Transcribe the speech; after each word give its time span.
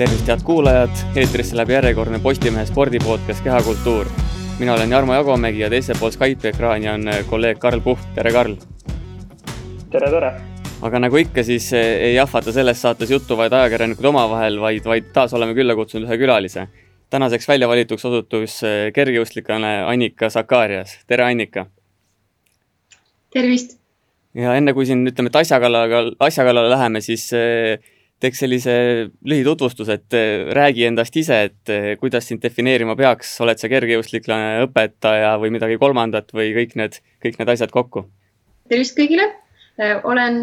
tervist, 0.00 0.28
head 0.32 0.40
kuulajad, 0.48 1.00
eetrisse 1.20 1.56
läheb 1.58 1.74
järjekordne 1.74 2.18
Postimehe 2.24 2.64
spordipodcast 2.64 3.42
Kehakultuur. 3.44 4.08
mina 4.58 4.72
olen 4.74 4.90
Jarmo 4.90 5.14
Jagomägi 5.14 5.60
ja 5.60 5.68
teisel 5.70 5.98
pool 6.00 6.10
Skype'i 6.14 6.48
ekraani 6.48 6.88
on 6.88 7.08
äh, 7.08 7.18
kolleeg 7.28 7.58
Karl 7.60 7.82
Puhk, 7.84 8.00
tere 8.14 8.32
Karl! 8.32 8.54
tere, 9.90 10.08
tere! 10.10 10.30
aga 10.88 11.02
nagu 11.04 11.20
ikka, 11.20 11.44
siis 11.44 11.68
äh, 11.76 11.84
ei 12.06 12.18
ahvata 12.18 12.52
selles 12.52 12.80
saates 12.80 13.12
juttu 13.12 13.36
vaid 13.36 13.52
ajakirjanikud 13.52 14.08
omavahel, 14.08 14.56
vaid, 14.60 14.88
vaid 14.88 15.12
taas 15.12 15.36
oleme 15.36 15.52
külla 15.58 15.76
kutsunud 15.76 16.08
ühe 16.08 16.18
külalise. 16.24 16.66
tänaseks 17.10 17.48
välja 17.48 17.68
valituks 17.68 18.04
osutus 18.04 18.56
äh, 18.64 18.88
kergejõustiklane 18.96 19.84
Annika 19.84 20.30
Sakarias, 20.30 20.96
tere 21.06 21.28
Annika! 21.28 21.66
tervist! 23.36 23.76
ja 24.32 24.56
enne 24.56 24.72
kui 24.72 24.88
siin 24.88 25.04
ütleme, 25.12 25.28
et 25.28 25.42
asja 25.44 25.60
kallale, 25.60 26.06
asja 26.20 26.48
kallale 26.48 26.72
läheme, 26.72 27.04
siis 27.04 27.28
teeks 28.20 28.42
sellise 28.42 28.72
lühitutvustuse, 29.26 29.96
et 29.96 30.16
eh, 30.16 30.46
räägi 30.56 30.86
endast 30.90 31.16
ise, 31.16 31.42
et 31.48 31.72
eh, 31.72 31.90
kuidas 32.00 32.28
sind 32.28 32.42
defineerima 32.44 32.96
peaks, 32.98 33.32
oled 33.44 33.60
sa 33.60 33.70
kergejõustiklane, 33.72 34.64
õpetaja 34.66 35.36
või 35.40 35.54
midagi 35.56 35.78
kolmandat 35.80 36.34
või 36.36 36.52
kõik 36.56 36.76
need, 36.80 37.00
kõik 37.24 37.40
need 37.40 37.54
asjad 37.56 37.72
kokku? 37.74 38.06
tervist 38.70 38.94
kõigile, 38.94 39.24
eh, 39.82 39.96
olen 40.06 40.42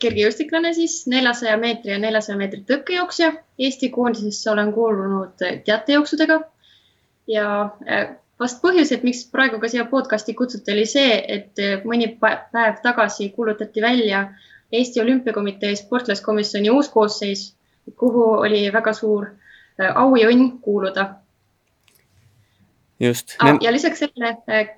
kergejõustiklane 0.00 0.70
siis 0.76 1.02
neljasaja 1.10 1.58
meetri 1.60 1.92
ja 1.92 1.98
neljasaja 2.00 2.38
meetri 2.40 2.62
tõkkejooksja. 2.70 3.32
Eesti 3.60 3.90
koondisesse 3.92 4.48
olen 4.54 4.70
kuulunud 4.72 5.34
teatejooksudega 5.66 6.38
ja 7.28 7.48
vast 8.40 8.62
põhjus, 8.62 8.94
et 8.94 9.04
miks 9.04 9.26
praegu 9.28 9.58
ka 9.60 9.68
siia 9.68 9.84
podcasti 9.90 10.32
kutsuti, 10.38 10.72
oli 10.72 10.86
see, 10.88 11.18
et 11.36 11.60
mõni 11.84 12.08
päev 12.22 12.80
tagasi 12.86 13.28
kuulutati 13.34 13.84
välja 13.84 14.22
Eesti 14.72 15.00
Olümpiakomitee 15.00 15.76
sportlaskomisjoni 15.76 16.70
uus 16.70 16.88
koosseis, 16.88 17.56
kuhu 17.96 18.24
oli 18.32 18.72
väga 18.72 18.92
suur 18.92 19.26
äh, 19.80 19.96
au 19.96 20.16
ja 20.16 20.28
õnn 20.28 20.58
kuuluda. 20.60 21.14
just 23.00 23.36
ah,. 23.38 23.56
ja 23.60 23.72
lisaks 23.72 23.98
sellele 23.98 24.36
äh, 24.50 24.68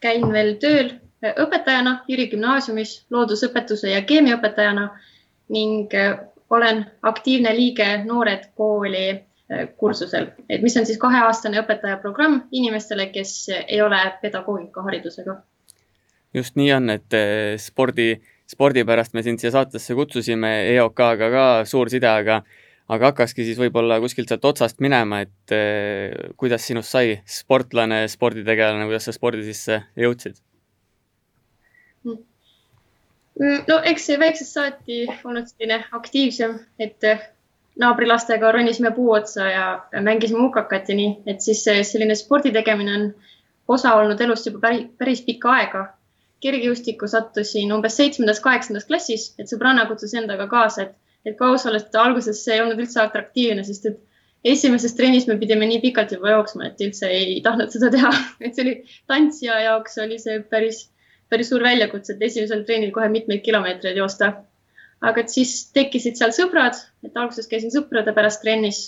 käin 0.00 0.32
veel 0.32 0.54
tööl 0.56 0.90
äh, 0.90 1.34
õpetajana 1.44 2.00
Jüri 2.08 2.26
gümnaasiumis 2.32 3.04
loodusõpetuse 3.10 3.90
ja 3.90 4.02
keemiaõpetajana 4.02 4.88
ning 5.48 5.92
olen 6.50 6.86
aktiivne 7.02 7.54
liige 7.54 8.04
Noored 8.04 8.50
Kooli 8.54 9.22
kursusel, 9.78 10.26
et 10.50 10.62
mis 10.62 10.74
on 10.76 10.86
siis 10.86 10.98
kaheaastane 10.98 11.60
õpetajaprogramm 11.60 12.48
inimestele, 12.50 13.06
kes 13.14 13.34
ei 13.68 13.78
ole 13.82 14.00
pedagoogikaharidusega. 14.22 15.36
just 16.34 16.56
nii 16.58 16.72
on, 16.72 16.90
et 16.90 17.14
spordi 17.62 18.08
spordi 18.50 18.84
pärast 18.86 19.14
me 19.14 19.24
sind 19.26 19.42
siia 19.42 19.52
saatesse 19.54 19.96
kutsusime, 19.98 20.52
EOK-ga 20.76 21.30
ka 21.32 21.46
suur 21.68 21.90
side, 21.92 22.08
aga 22.08 22.42
aga 22.86 23.10
hakkaski 23.10 23.44
siis 23.46 23.58
võib-olla 23.58 23.98
kuskilt 24.02 24.30
sealt 24.30 24.44
otsast 24.46 24.82
minema, 24.84 25.24
et 25.26 25.54
eh, 25.54 26.14
kuidas 26.38 26.66
sinust 26.68 26.94
sai 26.94 27.16
sportlane, 27.26 28.04
sporditegelane, 28.10 28.86
kuidas 28.86 29.08
sa 29.08 29.14
spordi 29.16 29.42
sisse 29.46 29.80
jõudsid? 29.98 30.38
Mm, 32.06 33.64
no 33.66 33.80
eks 33.90 34.06
väiksest 34.22 34.54
saati 34.54 35.02
olnud 35.26 35.50
selline 35.50 35.80
aktiivsem, 35.98 36.54
et 36.78 37.10
eh, 37.10 37.26
naabrilastega 37.82 38.54
ronisime 38.54 38.94
puu 38.94 39.10
otsa 39.18 39.50
ja 39.50 39.66
mängisime 40.00 40.46
hukakat 40.46 40.94
ja 40.94 40.96
nii, 40.96 41.16
et 41.26 41.42
siis 41.44 41.66
selline 41.66 42.14
spordi 42.16 42.54
tegemine 42.54 42.94
on 43.00 43.10
osa 43.68 43.96
olnud 43.98 44.20
elust 44.22 44.46
juba 44.46 44.62
päris, 44.68 44.86
päris 44.98 45.26
pikka 45.26 45.58
aega 45.58 45.88
kergejõustikku 46.46 47.08
sattusin 47.10 47.72
umbes 47.74 47.98
seitsmendas, 47.98 48.40
kaheksandas 48.44 48.86
klassis, 48.88 49.30
et 49.40 49.50
sõbranna 49.50 49.86
kutsus 49.90 50.14
endaga 50.16 50.48
kaasa, 50.50 50.86
et, 50.86 50.96
et 51.26 51.38
kui 51.38 51.48
aus 51.48 51.66
olla, 51.68 51.82
et 51.82 51.98
alguses 52.00 52.42
see 52.42 52.56
ei 52.56 52.62
olnud 52.64 52.80
üldse 52.82 53.02
atraktiivne, 53.02 53.64
sest 53.66 53.90
et 53.90 54.02
esimeses 54.46 54.94
trennis 54.94 55.26
me 55.26 55.36
pidime 55.40 55.66
nii 55.66 55.80
pikalt 55.82 56.12
juba 56.14 56.34
jooksma, 56.36 56.70
et 56.70 56.82
üldse 56.86 57.10
ei 57.10 57.40
tahtnud 57.44 57.72
seda 57.74 57.90
teha, 57.94 58.12
et 58.44 58.54
see 58.54 58.66
oli 58.66 58.74
tantsija 59.10 59.58
jaoks 59.64 59.98
oli 60.04 60.20
see 60.22 60.40
päris, 60.52 60.84
päris 61.32 61.50
suur 61.50 61.64
väljakutse, 61.66 62.14
et 62.14 62.26
esimesel 62.30 62.64
trennil 62.68 62.94
kohe 62.94 63.10
mitmeid 63.12 63.42
kilomeetreid 63.46 63.98
joosta. 64.02 64.34
aga 65.06 65.20
et 65.20 65.28
siis 65.28 65.50
tekkisid 65.76 66.16
seal 66.16 66.32
sõbrad, 66.32 66.78
et 67.04 67.18
alguses 67.20 67.50
käisin 67.50 67.72
sõprade 67.74 68.14
pärast 68.16 68.40
trennis, 68.42 68.78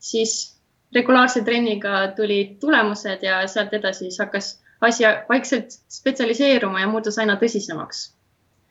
siis 0.00 0.54
regulaarse 0.94 1.42
trenniga 1.44 2.06
tulid 2.16 2.56
tulemused 2.60 3.22
ja 3.22 3.42
sealt 3.48 3.74
edasi 3.76 4.06
siis 4.06 4.18
hakkas 4.22 4.54
asi 4.82 5.04
vaikselt 5.28 5.74
spetsialiseeruma 5.88 6.80
ja 6.82 6.90
muutus 6.90 7.18
aina 7.18 7.38
tõsisemaks 7.40 8.04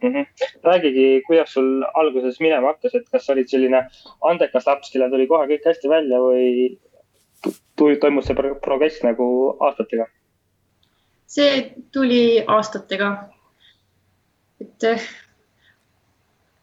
mm. 0.01 0.13
-hmm. 0.13 0.25
räägigi, 0.63 1.23
kuidas 1.27 1.53
sul 1.53 1.83
alguses 1.93 2.39
minema 2.39 2.67
hakkas, 2.73 2.95
et 2.95 3.09
kas 3.11 3.29
olid 3.29 3.47
selline 3.47 3.83
andekas 4.21 4.67
laps, 4.67 4.91
kellel 4.91 5.11
tuli 5.11 5.27
kohe 5.27 5.47
kõik 5.47 5.67
hästi 5.71 5.89
välja 5.89 6.19
või 6.19 6.79
toimus 7.99 8.25
see 8.29 8.35
progress 8.61 9.03
nagu 9.03 9.27
aastatega? 9.59 10.07
see 11.27 11.73
tuli 11.91 12.43
aastatega. 12.47 13.11
et 14.61 14.83
eh, 14.83 15.05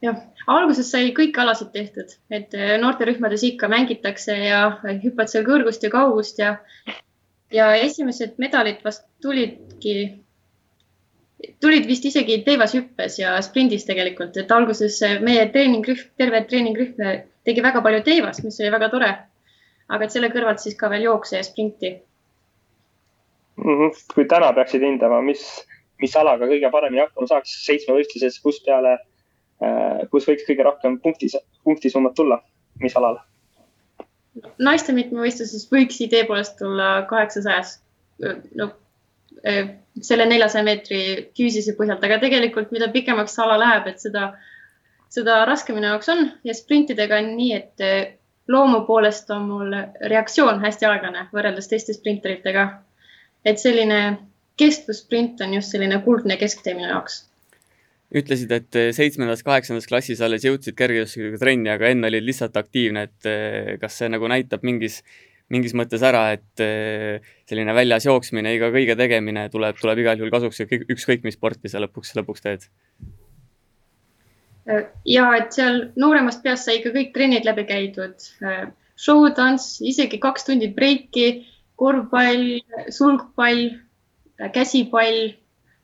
jah, 0.03 0.19
alguses 0.47 0.91
sai 0.91 1.13
kõiki 1.17 1.41
alasid 1.41 1.73
tehtud, 1.73 2.15
et 2.31 2.55
eh, 2.55 2.77
noorterühmades 2.83 3.45
ikka 3.49 3.69
mängitakse 3.69 4.37
ja 4.37 4.63
hüppad 5.05 5.33
seal 5.33 5.47
kõrgust 5.49 5.83
ja 5.83 5.91
kaugust 5.91 6.39
ja 6.39 6.57
ja 7.53 7.69
esimesed 7.77 8.37
medalid 8.39 8.83
vast 8.85 9.07
tulidki, 9.23 9.95
tulid 11.63 11.87
vist 11.89 12.05
isegi 12.11 12.43
teivashüppes 12.47 13.19
ja 13.21 13.37
sprindis 13.45 13.87
tegelikult, 13.89 14.37
et 14.37 14.53
alguses 14.53 15.01
meie 15.25 15.47
treeningrühm, 15.55 16.11
terve 16.19 16.43
treeningrühm 16.51 16.99
tegi 17.49 17.65
väga 17.65 17.83
palju 17.85 18.03
teivast, 18.05 18.45
mis 18.45 18.61
oli 18.61 18.75
väga 18.75 18.91
tore. 18.93 19.17
aga 19.89 20.05
et 20.05 20.13
selle 20.13 20.29
kõrvalt 20.29 20.61
siis 20.61 20.75
ka 20.77 20.91
veel 20.93 21.07
jookse 21.07 21.39
ja 21.39 21.45
sprinti 21.45 21.89
mm. 23.57 23.77
-hmm. 23.79 24.03
kui 24.15 24.25
täna 24.29 24.53
peaksid 24.53 24.83
hindama, 24.85 25.23
mis, 25.23 25.45
mis 26.03 26.17
alaga 26.17 26.47
kõige 26.47 26.71
paremini 26.71 27.01
hakkama 27.01 27.27
saaks 27.27 27.55
seitsmevõistluses, 27.67 28.37
kus 28.43 28.61
peale, 28.67 28.99
äh, 29.65 30.05
kus 30.11 30.29
võiks 30.29 30.45
kõige 30.49 30.67
rohkem 30.69 31.01
punkti, 31.01 31.31
punktisummat 31.65 32.15
tulla, 32.15 32.43
mis 32.83 32.97
alal? 32.97 33.19
Naiste 34.59 34.93
mitmevõistluses 34.97 35.67
võiks 35.73 36.01
idee 36.05 36.25
poolest 36.29 36.59
tulla 36.59 37.07
kaheksasajas. 37.11 37.79
no 38.59 38.71
eh, 39.45 39.75
selle 40.03 40.27
neljasaja 40.27 40.65
meetri 40.65 41.01
küüsise 41.37 41.75
põhjalt, 41.79 42.05
aga 42.05 42.19
tegelikult, 42.23 42.73
mida 42.75 42.89
pikemaks 42.95 43.39
ala 43.39 43.59
läheb, 43.59 43.87
et 43.87 44.03
seda, 44.03 44.33
seda 45.09 45.45
raskem 45.47 45.79
minu 45.79 45.93
jaoks 45.93 46.09
on 46.15 46.25
ja 46.45 46.55
sprintidega 46.55 47.21
on 47.23 47.35
nii, 47.37 47.53
et 47.55 47.85
eh, 47.87 48.15
loomu 48.49 48.83
poolest 48.87 49.31
on 49.31 49.47
mul 49.49 49.79
reaktsioon 50.15 50.61
hästi 50.65 50.89
aeglane 50.89 51.29
võrreldes 51.33 51.69
teiste 51.69 51.95
sprinteritega. 51.95 52.69
et 53.45 53.59
selline 53.59 54.19
kestvussprint 54.57 55.41
on 55.41 55.55
just 55.55 55.71
selline 55.71 56.03
kuldne 56.05 56.37
kesktee 56.37 56.75
minu 56.75 56.89
jaoks 56.89 57.28
ütlesid, 58.15 58.53
et 58.57 58.79
eh, 58.79 58.91
seitsmendas, 58.97 59.43
kaheksandas 59.45 59.89
klassis 59.89 60.21
alles 60.25 60.45
jõudsid 60.47 60.77
kergejõustikuga 60.79 61.41
trenni, 61.43 61.71
aga 61.73 61.91
enne 61.93 62.09
olid 62.09 62.25
lihtsalt 62.25 62.57
aktiivne, 62.57 63.05
et 63.09 63.29
eh, 63.29 63.75
kas 63.83 63.99
see 64.01 64.09
nagu 64.13 64.31
näitab 64.33 64.65
mingis, 64.67 65.03
mingis 65.53 65.75
mõttes 65.77 66.05
ära, 66.07 66.25
et 66.37 66.65
eh, 66.65 67.27
selline 67.49 67.75
väljas 67.77 68.09
jooksmine, 68.09 68.55
iga 68.57 68.73
kõige 68.75 68.97
tegemine 68.99 69.49
tuleb, 69.53 69.77
tuleb 69.81 70.03
igal 70.05 70.21
juhul 70.21 70.33
kasuks, 70.33 70.65
ükskõik 70.89 71.27
mis 71.27 71.37
sporti 71.37 71.73
sa 71.73 71.83
lõpuks, 71.85 72.17
lõpuks 72.21 72.45
teed? 72.47 72.69
ja 75.09 75.31
et 75.33 75.55
seal 75.57 75.79
nooremast 75.97 76.43
peast 76.45 76.67
sai 76.67 76.75
ikka 76.77 76.91
kõik 76.93 77.15
trennid 77.15 77.47
läbi 77.49 77.63
käidud, 77.65 78.27
show, 79.01 79.23
tants, 79.33 79.79
isegi 79.81 80.19
kaks 80.21 80.45
tundi 80.45 80.69
breiki, 80.77 81.47
korvpall, 81.81 82.59
sulgpall, 82.93 83.71
käsipall 84.53 85.31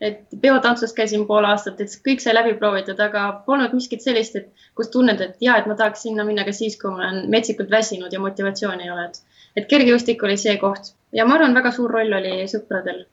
et 0.04 0.37
peotantsus 0.41 0.92
käisin 0.92 1.25
pool 1.28 1.46
aastat, 1.49 1.81
et 1.81 1.94
kõik 2.06 2.23
sai 2.23 2.34
läbi 2.34 2.55
proovitud, 2.61 3.00
aga 3.00 3.25
polnud 3.46 3.73
miskit 3.76 4.05
sellist, 4.05 4.37
et 4.40 4.67
kus 4.79 4.90
tunned, 4.93 5.20
et 5.25 5.40
ja, 5.44 5.56
et 5.58 5.69
ma 5.70 5.76
tahaks 5.79 6.05
sinna 6.06 6.26
minna 6.29 6.44
ka 6.44 6.52
siis, 6.52 6.76
kui 6.81 6.93
ma 6.93 7.06
olen 7.06 7.25
metsikult 7.32 7.73
väsinud 7.73 8.12
ja 8.12 8.20
motivatsiooni 8.20 8.87
ei 8.87 8.93
ole, 8.94 9.08
et, 9.08 9.40
et 9.56 9.69
kergejõustik 9.70 10.23
oli 10.29 10.37
see 10.40 10.56
koht. 10.61 10.93
Ja 11.17 11.26
ma 11.29 11.38
arvan, 11.38 11.56
väga 11.56 11.73
suur 11.73 11.93
roll 11.96 12.12
oli 12.20 12.37
sõpradel, 12.50 13.05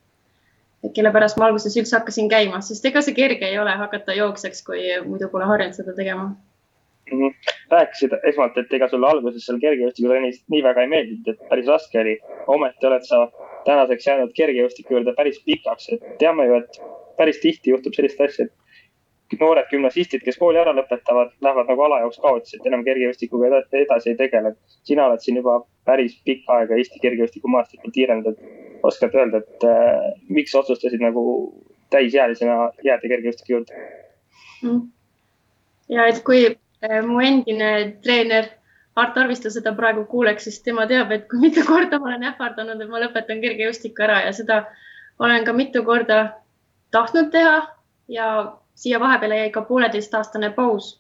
kelle 0.96 1.14
pärast 1.16 1.40
ma 1.40 1.48
alguses 1.48 1.78
üldse 1.78 2.00
hakkasin 2.00 2.30
käima, 2.30 2.62
sest 2.66 2.86
ega 2.90 3.04
see 3.06 3.16
kerge 3.18 3.48
ei 3.48 3.60
ole 3.62 3.76
hakata 3.84 4.18
jooksjaks, 4.18 4.64
kui 4.68 4.88
muidu 5.06 5.30
pole 5.32 5.48
harjunud 5.50 5.78
seda 5.78 5.96
tegema 5.98 6.32
mm. 7.12 7.28
-hmm. 7.28 7.58
rääkisid 7.72 8.16
esmalt, 8.32 8.58
et 8.58 8.74
ega 8.74 8.88
sulle 8.88 9.10
alguses 9.10 9.46
seal 9.46 9.60
kergejõustikutrennis 9.60 10.44
nii 10.54 10.64
väga 10.64 10.86
ei 10.86 10.94
meeldinud, 10.96 11.28
et 11.28 11.50
päris 11.50 11.68
raske 11.68 12.00
oli. 12.00 12.18
ometi 12.48 12.88
oled 12.88 13.06
sa 13.10 13.28
tänaseks 13.66 14.08
jäänud 14.08 14.34
kergejõustiku 14.40 14.98
juurde 14.98 15.14
päris 15.18 15.44
pikaks, 15.46 15.90
et 15.94 16.18
teame 16.24 16.46
ju, 16.46 16.56
et 16.64 16.82
päris 17.18 17.40
tihti 17.40 17.72
juhtub 17.76 17.94
sellist 17.94 18.22
asja, 18.22 18.46
et 18.46 19.40
noored 19.40 19.68
gümnasistid, 19.72 20.24
kes 20.26 20.38
kooli 20.38 20.60
ära 20.60 20.74
lõpetavad, 20.76 21.32
lähevad 21.42 21.70
nagu 21.72 21.82
ala 21.82 22.00
jaoks 22.04 22.20
kaotsi, 22.24 22.58
et 22.58 22.66
enam 22.68 22.84
kergejõustikuga 22.84 23.62
edasi 23.72 24.10
ei 24.10 24.18
tegele. 24.20 24.56
sina 24.84 25.06
oled 25.06 25.20
siin 25.24 25.38
juba 25.40 25.62
päris 25.86 26.18
pikka 26.26 26.54
aega 26.54 26.76
Eesti 26.76 27.00
kergejõustikumaastikul 27.00 27.94
tiiranud, 27.96 28.28
et 28.28 28.84
oskad 28.84 29.16
öelda, 29.16 29.38
et 29.38 29.64
äh, 29.64 30.12
miks 30.30 30.56
otsustasid 30.56 31.02
nagu 31.02 31.24
täisealisena 31.92 32.72
jääda 32.84 33.08
kergejõustiku 33.08 33.54
juurde 33.54 33.80
mm.? 34.64 34.82
ja 35.90 36.08
et 36.08 36.22
kui 36.26 36.44
mu 37.08 37.22
endine 37.22 37.72
treener 38.04 38.50
Art 38.96 39.18
Arvisto 39.18 39.50
seda 39.50 39.72
praegu 39.76 40.06
kuuleks, 40.06 40.44
siis 40.44 40.62
tema 40.64 40.86
teab, 40.88 41.12
et 41.16 41.28
kui 41.32 41.40
mitu 41.40 41.64
korda 41.68 42.00
ma 42.00 42.10
olen 42.10 42.26
ähvardanud, 42.32 42.82
et 42.82 42.90
ma 42.92 43.00
lõpetan 43.00 43.40
kergejõustiku 43.44 44.04
ära 44.04 44.18
ja 44.26 44.34
seda 44.36 44.66
olen 45.20 45.46
ka 45.48 45.54
mitu 45.56 45.84
korda 45.88 46.18
tahtnud 46.92 47.30
teha 47.32 47.62
ja 48.12 48.32
siia 48.76 49.00
vahepeale 49.00 49.38
jäi 49.38 49.52
ka 49.52 49.62
pooleteistaastane 49.70 50.50
paus. 50.58 50.98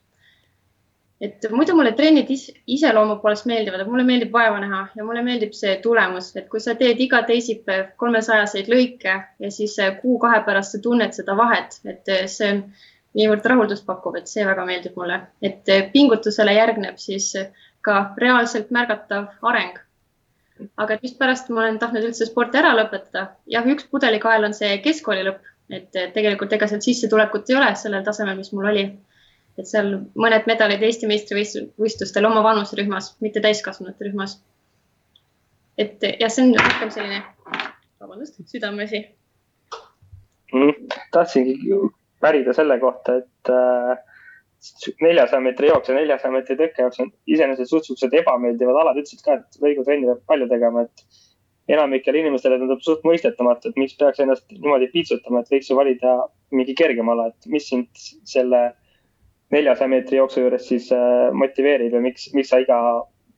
et 1.21 1.43
muidu 1.53 1.75
mulle 1.77 1.91
trennid 1.93 2.29
iseloomu 2.67 3.19
poolest 3.21 3.45
meeldivad, 3.45 3.83
et 3.83 3.89
mulle 3.93 4.03
meeldib 4.03 4.31
vaeva 4.33 4.57
näha 4.59 4.79
ja 4.97 5.03
mulle 5.05 5.21
meeldib 5.21 5.51
see 5.53 5.75
tulemus, 5.83 6.31
et 6.35 6.47
kui 6.49 6.59
sa 6.59 6.73
teed 6.79 6.97
iga 7.05 7.19
teisipäev 7.27 7.91
kolmesajaseid 8.01 8.71
lõike 8.73 9.13
ja 9.39 9.51
siis 9.51 9.75
kuu-kahe 10.01 10.39
pärast 10.47 10.73
sa 10.73 10.81
tunned 10.81 11.13
seda 11.13 11.35
vahet, 11.37 11.77
et 11.85 12.09
see 12.25 12.49
on 12.55 12.63
niivõrd 13.17 13.45
rahuldust 13.45 13.85
pakub, 13.85 14.15
et 14.15 14.29
see 14.31 14.45
väga 14.47 14.65
meeldib 14.67 14.95
mulle, 14.99 15.19
et 15.43 15.67
pingutusele 15.93 16.53
järgneb 16.55 16.99
siis 17.01 17.31
ka 17.85 18.01
reaalselt 18.21 18.71
märgatav 18.71 19.47
areng. 19.51 19.79
aga 20.77 20.93
et 20.93 21.01
mispärast 21.01 21.47
ma 21.49 21.63
olen 21.63 21.79
tahtnud 21.81 22.03
üldse 22.05 22.27
sporti 22.29 22.59
ära 22.59 22.75
lõpetada, 22.77 23.23
jah, 23.49 23.65
üks 23.65 23.87
pudelikael 23.89 24.45
on 24.45 24.53
see 24.53 24.75
keskkooli 24.85 25.23
lõpp, 25.25 25.47
et 25.73 25.97
tegelikult 26.13 26.53
ega 26.53 26.67
sealt 26.69 26.85
sissetulekut 26.85 27.49
ei 27.49 27.57
ole 27.57 27.71
sellel 27.79 28.03
tasemel, 28.05 28.37
mis 28.37 28.51
mul 28.53 28.69
oli. 28.73 28.85
et 29.59 29.67
seal 29.67 29.89
mõned 30.15 30.45
medalid 30.47 30.83
Eesti 30.85 31.09
meistrivõistlustel 31.09 32.25
oma 32.25 32.43
vanuserühmas, 32.45 33.15
mitte 33.19 33.41
täiskasvanute 33.41 34.05
rühmas. 34.07 34.37
et 35.77 35.97
jah, 36.19 36.29
see 36.29 36.45
on 36.45 36.53
rohkem 36.59 36.93
selline, 36.93 37.23
vabandust, 37.99 38.37
südameasi 38.53 39.01
mm,. 40.53 40.93
tahtsingi 41.11 41.57
pärida 42.21 42.53
selle 42.57 42.77
kohta, 42.79 43.17
et 43.21 43.51
äh, 43.51 43.97
neljasaja 45.01 45.41
meetri 45.41 45.71
jooks 45.71 45.89
ja 45.89 45.95
neljasaja 45.97 46.33
meetri 46.35 46.57
tõkke 46.59 46.85
jaoks 46.85 47.01
on 47.01 47.09
iseenesest 47.27 47.73
suhteliselt 47.73 48.13
ebameeldivad 48.21 48.77
alad. 48.83 48.99
ütlesid 49.01 49.23
ka, 49.25 49.39
et 49.39 49.61
lõigutrenni 49.63 50.09
peab 50.09 50.21
palju 50.29 50.47
tegema, 50.51 50.85
et 50.85 50.97
enamikele 51.71 52.21
inimestele 52.21 52.59
tundub 52.61 52.81
suht 52.85 53.03
mõistetamatu, 53.07 53.71
et 53.71 53.79
miks 53.79 53.97
peaks 53.97 54.21
ennast 54.21 54.45
niimoodi 54.53 54.91
piitsutama, 54.93 55.41
et 55.41 55.51
võiks 55.53 55.69
ju 55.71 55.77
valida 55.77 56.15
mingi 56.53 56.75
kergem 56.77 57.09
ala, 57.09 57.29
et 57.31 57.49
mis 57.49 57.67
sind 57.71 58.05
selle 58.29 58.61
neljasaja 59.51 59.91
meetri 59.91 60.19
jooksu 60.19 60.45
juures 60.45 60.67
siis 60.67 60.89
äh, 60.95 61.29
motiveerib 61.35 61.93
ja 61.97 62.01
miks, 62.03 62.29
miks 62.37 62.49
sa 62.53 62.61
iga 62.61 62.77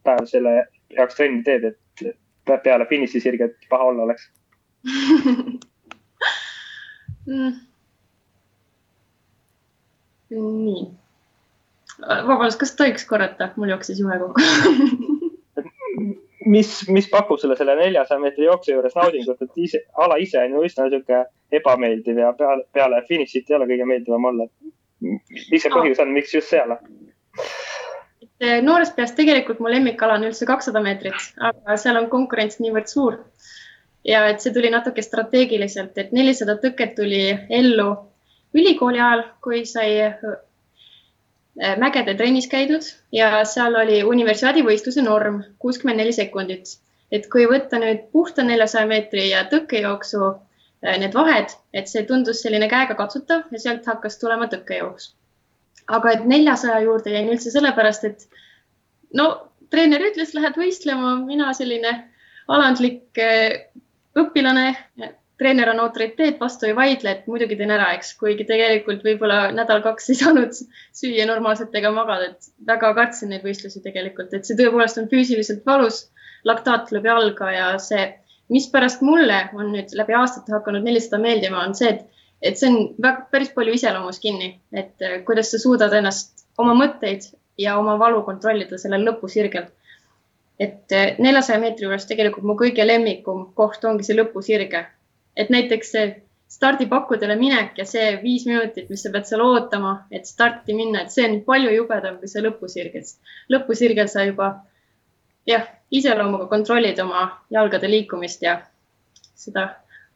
päev 0.05 0.25
selle 0.29 0.53
jaoks 0.93 1.15
trenni 1.17 1.43
teed, 1.47 1.63
et 1.71 2.63
peale 2.65 2.85
finišisirget 2.89 3.69
paha 3.71 3.91
olla 3.91 4.07
oleks 4.07 4.23
mm.? 7.27 7.53
Nii 10.41 10.83
vabandust, 12.01 12.59
kas 12.59 12.75
tohiks 12.77 13.05
korrata, 13.09 13.51
mul 13.55 13.73
jooksis 13.73 13.99
juhe 14.01 14.17
kokku 14.19 14.41
mis, 16.45 16.87
mis 16.89 17.09
pakub 17.09 17.39
sulle 17.39 17.55
selle 17.57 17.75
neljasaja 17.75 18.19
meetri 18.21 18.45
jooksu 18.45 18.73
juures 18.73 18.95
naudingut, 18.95 19.41
et 19.41 19.59
ise, 19.67 19.83
ala 20.05 20.17
ise 20.21 20.39
on 20.41 20.55
ju 20.57 20.63
üsna 20.67 20.87
niisugune 20.87 21.23
ebameeldiv 21.59 22.19
ja 22.19 22.31
peale, 22.37 22.65
peale 22.73 23.01
finišit 23.07 23.51
ei 23.51 23.57
ole 23.57 23.67
kõige 23.69 23.87
meeldivam 23.89 24.31
olla. 24.31 24.47
mis 25.03 25.61
see 25.61 25.71
põhjus 25.71 25.99
on, 25.99 26.13
miks 26.15 26.33
just 26.33 26.51
see 26.51 26.61
ala? 26.61 26.79
Eh, 28.39 28.59
noorest 28.63 28.95
peast 28.95 29.15
tegelikult 29.19 29.59
mu 29.63 29.71
lemmikala 29.71 30.17
on 30.19 30.27
üldse 30.29 30.47
kakssada 30.49 30.81
meetrit, 30.83 31.29
aga 31.51 31.77
seal 31.79 31.99
on 31.99 32.09
konkurents 32.11 32.59
niivõrd 32.59 32.89
suur. 32.91 33.19
ja 34.03 34.25
et 34.27 34.41
see 34.43 34.53
tuli 34.53 34.71
natuke 34.71 35.01
strateegiliselt, 35.01 35.97
et 35.97 36.11
nelisada 36.11 36.57
tõket 36.59 36.95
tuli 36.95 37.23
ellu 37.49 37.91
ülikooli 38.53 38.99
ajal, 38.99 39.23
kui 39.41 39.65
sai 39.65 39.95
Äh, 41.61 41.77
mägede 41.77 42.15
trennis 42.17 42.47
käidud 42.49 42.85
ja 43.13 43.43
seal 43.45 43.75
oli 43.77 43.99
universiaadivõistluse 44.03 45.03
norm 45.05 45.43
kuuskümmend 45.61 46.01
neli 46.01 46.13
sekundit. 46.13 46.79
et 47.13 47.27
kui 47.29 47.43
võtta 47.45 47.77
nüüd 47.77 48.07
puhta 48.11 48.41
neljasaja 48.43 48.87
meetri 48.89 49.27
ja 49.29 49.43
tõkkejooksu 49.51 50.21
äh, 50.31 50.97
need 50.97 51.13
vahed, 51.13 51.53
et 51.73 51.91
see 51.91 52.01
tundus 52.09 52.41
selline 52.41 52.65
käegakatsutav 52.71 53.53
ja 53.53 53.59
sealt 53.59 53.85
hakkas 53.85 54.17
tulema 54.17 54.47
tõkkejooks. 54.49 55.11
aga 55.87 56.11
et 56.11 56.25
neljasaja 56.25 56.79
juurde 56.87 57.13
jäin 57.13 57.29
üldse 57.29 57.53
sellepärast, 57.53 58.03
et 58.03 58.25
no 59.13 59.29
treener 59.69 60.01
ütles, 60.09 60.33
lähed 60.33 60.57
võistlema, 60.57 61.19
mina 61.25 61.53
selline 61.53 61.93
alandlik 62.47 63.21
äh, 63.21 63.69
õpilane 64.17 64.71
treener 65.43 65.69
on 65.73 65.81
autoriteet, 65.83 66.39
vastu 66.39 66.69
ei 66.69 66.75
vaidle, 66.77 67.11
et 67.11 67.27
muidugi 67.27 67.57
teen 67.59 67.73
ära, 67.75 67.89
eks, 67.97 68.13
kuigi 68.19 68.45
tegelikult 68.47 69.03
võib-olla 69.03 69.49
nädal-kaks 69.55 70.09
ei 70.13 70.19
saanud 70.21 70.55
süüa 70.95 71.27
normaalselt 71.27 71.75
ega 71.75 71.91
magada, 71.91 72.31
et 72.31 72.51
väga 72.69 72.93
kartsin 72.95 73.33
neid 73.33 73.43
võistlusi 73.43 73.83
tegelikult, 73.83 74.31
et 74.33 74.47
see 74.47 74.57
tõepoolest 74.59 75.01
on 75.03 75.11
füüsiliselt 75.11 75.67
valus. 75.67 76.07
laktaat 76.43 76.89
tuleb 76.89 77.05
jalga 77.07 77.51
ja 77.55 77.67
see, 77.79 78.01
mispärast 78.51 79.01
mulle 79.01 79.37
on 79.55 79.69
nüüd 79.71 79.93
läbi 79.95 80.15
aastate 80.19 80.51
hakanud 80.51 80.83
nelisada 80.83 81.19
meeldima, 81.23 81.61
on 81.67 81.75
see, 81.75 81.93
et, 81.93 82.25
et 82.41 82.59
see 82.59 82.71
on 82.71 82.89
väga, 83.03 83.27
päris 83.31 83.53
palju 83.55 83.75
iseloomus 83.77 84.19
kinni, 84.23 84.49
et 84.73 85.05
eh, 85.07 85.21
kuidas 85.27 85.53
sa 85.53 85.61
suudad 85.61 85.95
ennast, 85.99 86.43
oma 86.59 86.75
mõtteid 86.77 87.29
ja 87.59 87.77
oma 87.79 87.95
valu 87.99 88.21
kontrollida 88.27 88.77
sellel 88.81 89.07
lõpusirgel. 89.07 89.69
Et 90.59 90.95
eh, 90.95 91.15
neljasaja 91.23 91.61
meetri 91.63 91.87
juures 91.87 92.05
tegelikult 92.09 92.45
mu 92.47 92.57
kõige 92.59 92.85
lemmikum 92.87 93.47
koht 93.57 93.87
ongi 93.87 94.05
see 94.07 94.19
lõpusirge, 94.19 94.83
et 95.37 95.49
näiteks 95.53 95.91
see 95.95 96.09
stardipakkudele 96.53 97.35
minek 97.39 97.77
ja 97.77 97.85
see 97.89 98.17
viis 98.21 98.45
minutit, 98.45 98.89
mis 98.89 99.01
sa 99.03 99.11
pead 99.13 99.25
seal 99.29 99.41
ootama, 99.41 99.93
et 100.11 100.29
starti 100.29 100.75
minna, 100.77 101.03
et 101.03 101.13
see 101.13 101.25
on 101.25 101.39
palju 101.47 101.71
jubedam 101.73 102.19
kui 102.21 102.29
see 102.29 102.43
lõpusirgel. 102.45 103.07
lõpusirgel 103.53 104.11
sa 104.11 104.27
juba 104.27 104.51
jah, 105.49 105.65
iseloomuga 105.91 106.47
kontrollid 106.51 106.99
oma 107.03 107.25
jalgade 107.51 107.89
liikumist 107.89 108.45
ja 108.45 108.59
seda 109.17 109.69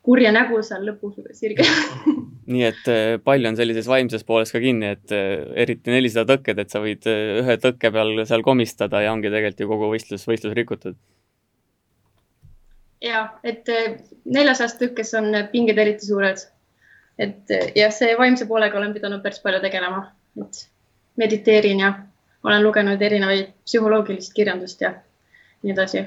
kurja 0.06 0.32
nägu 0.32 0.62
seal 0.64 0.86
lõpusirgel 0.88 1.74
nii 2.48 2.64
et 2.64 2.90
äh, 2.92 3.18
pall 3.24 3.50
on 3.50 3.58
sellises 3.60 3.90
vaimses 3.90 4.24
pooles 4.28 4.54
ka 4.54 4.62
kinni, 4.64 4.94
et 4.96 5.14
äh, 5.16 5.44
eriti 5.66 5.92
nelisada 5.92 6.38
tõkked, 6.38 6.62
et 6.64 6.72
sa 6.72 6.82
võid 6.84 7.08
äh, 7.10 7.42
ühe 7.42 7.58
tõkke 7.64 7.92
peal 7.94 8.24
seal 8.30 8.46
komistada 8.46 9.04
ja 9.04 9.12
ongi 9.16 9.32
tegelikult 9.32 9.64
ju 9.66 9.72
kogu 9.74 9.92
võistlus, 9.92 10.24
võistlus 10.30 10.56
rikutud 10.58 10.96
ja 13.02 13.24
et 13.44 13.70
eh, 13.70 13.98
neljasajast 14.26 14.80
tükkes 14.82 15.14
on 15.18 15.32
pinged 15.52 15.78
eriti 15.78 16.06
suured. 16.06 16.38
et 17.18 17.52
eh, 17.52 17.72
jah, 17.76 17.94
see 17.94 18.14
vaimse 18.18 18.46
poolega 18.46 18.78
olen 18.78 18.94
pidanud 18.94 19.24
päris 19.24 19.42
palju 19.42 19.62
tegelema, 19.62 20.04
et 20.42 20.68
mediteerin 21.18 21.80
ja 21.82 21.94
olen 22.44 22.64
lugenud 22.64 23.02
erinevaid 23.02 23.54
psühholoogilist 23.66 24.34
kirjandust 24.34 24.82
ja 24.82 24.94
nii 25.64 25.74
edasi. 25.74 26.06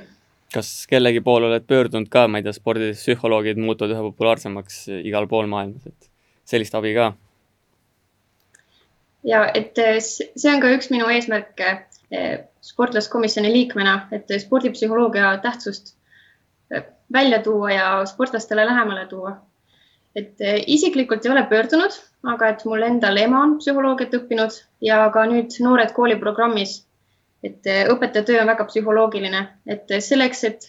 kas 0.54 0.86
kellegi 0.90 1.20
poole 1.20 1.46
oled 1.46 1.66
pöördunud 1.66 2.10
ka, 2.10 2.28
ma 2.28 2.38
ei 2.38 2.46
tea, 2.46 2.54
spordipsühholoogid 2.54 3.58
muutuvad 3.58 3.94
üha 3.94 4.06
populaarsemaks 4.10 4.86
igal 5.02 5.26
pool 5.30 5.50
maailmas, 5.50 5.86
et 5.86 6.10
sellist 6.44 6.74
abi 6.74 6.94
ka? 6.94 7.12
ja 9.24 9.46
et 9.54 9.78
eh, 9.78 10.00
see 10.02 10.50
on 10.54 10.62
ka 10.62 10.74
üks 10.74 10.90
minu 10.90 11.10
eesmärke 11.10 11.78
sportlaskomisjoni 12.66 13.52
liikmena, 13.52 14.08
et 14.10 14.32
spordipsühholoogia 14.42 15.36
tähtsust 15.44 15.94
välja 17.12 17.42
tuua 17.42 17.70
ja 17.72 18.06
sportlastele 18.06 18.66
lähemale 18.66 19.06
tuua. 19.06 19.36
et 20.16 20.40
eh, 20.40 20.64
isiklikult 20.66 21.26
ei 21.26 21.30
ole 21.32 21.42
pöördunud, 21.46 21.92
aga 22.26 22.48
et 22.48 22.64
mul 22.64 22.82
endal 22.82 23.16
ema 23.16 23.42
on 23.42 23.52
psühholoogiat 23.58 24.14
õppinud 24.18 24.56
ja 24.82 25.04
ka 25.14 25.22
nüüd 25.30 25.54
Noored 25.62 25.92
kooli 25.94 26.16
programmis. 26.16 26.86
et 27.42 27.66
eh, 27.66 27.86
õpetaja 27.88 28.24
töö 28.24 28.40
on 28.40 28.50
väga 28.50 28.64
psühholoogiline, 28.64 29.46
et 29.66 29.90
eh, 29.90 30.00
selleks, 30.00 30.44
et 30.44 30.66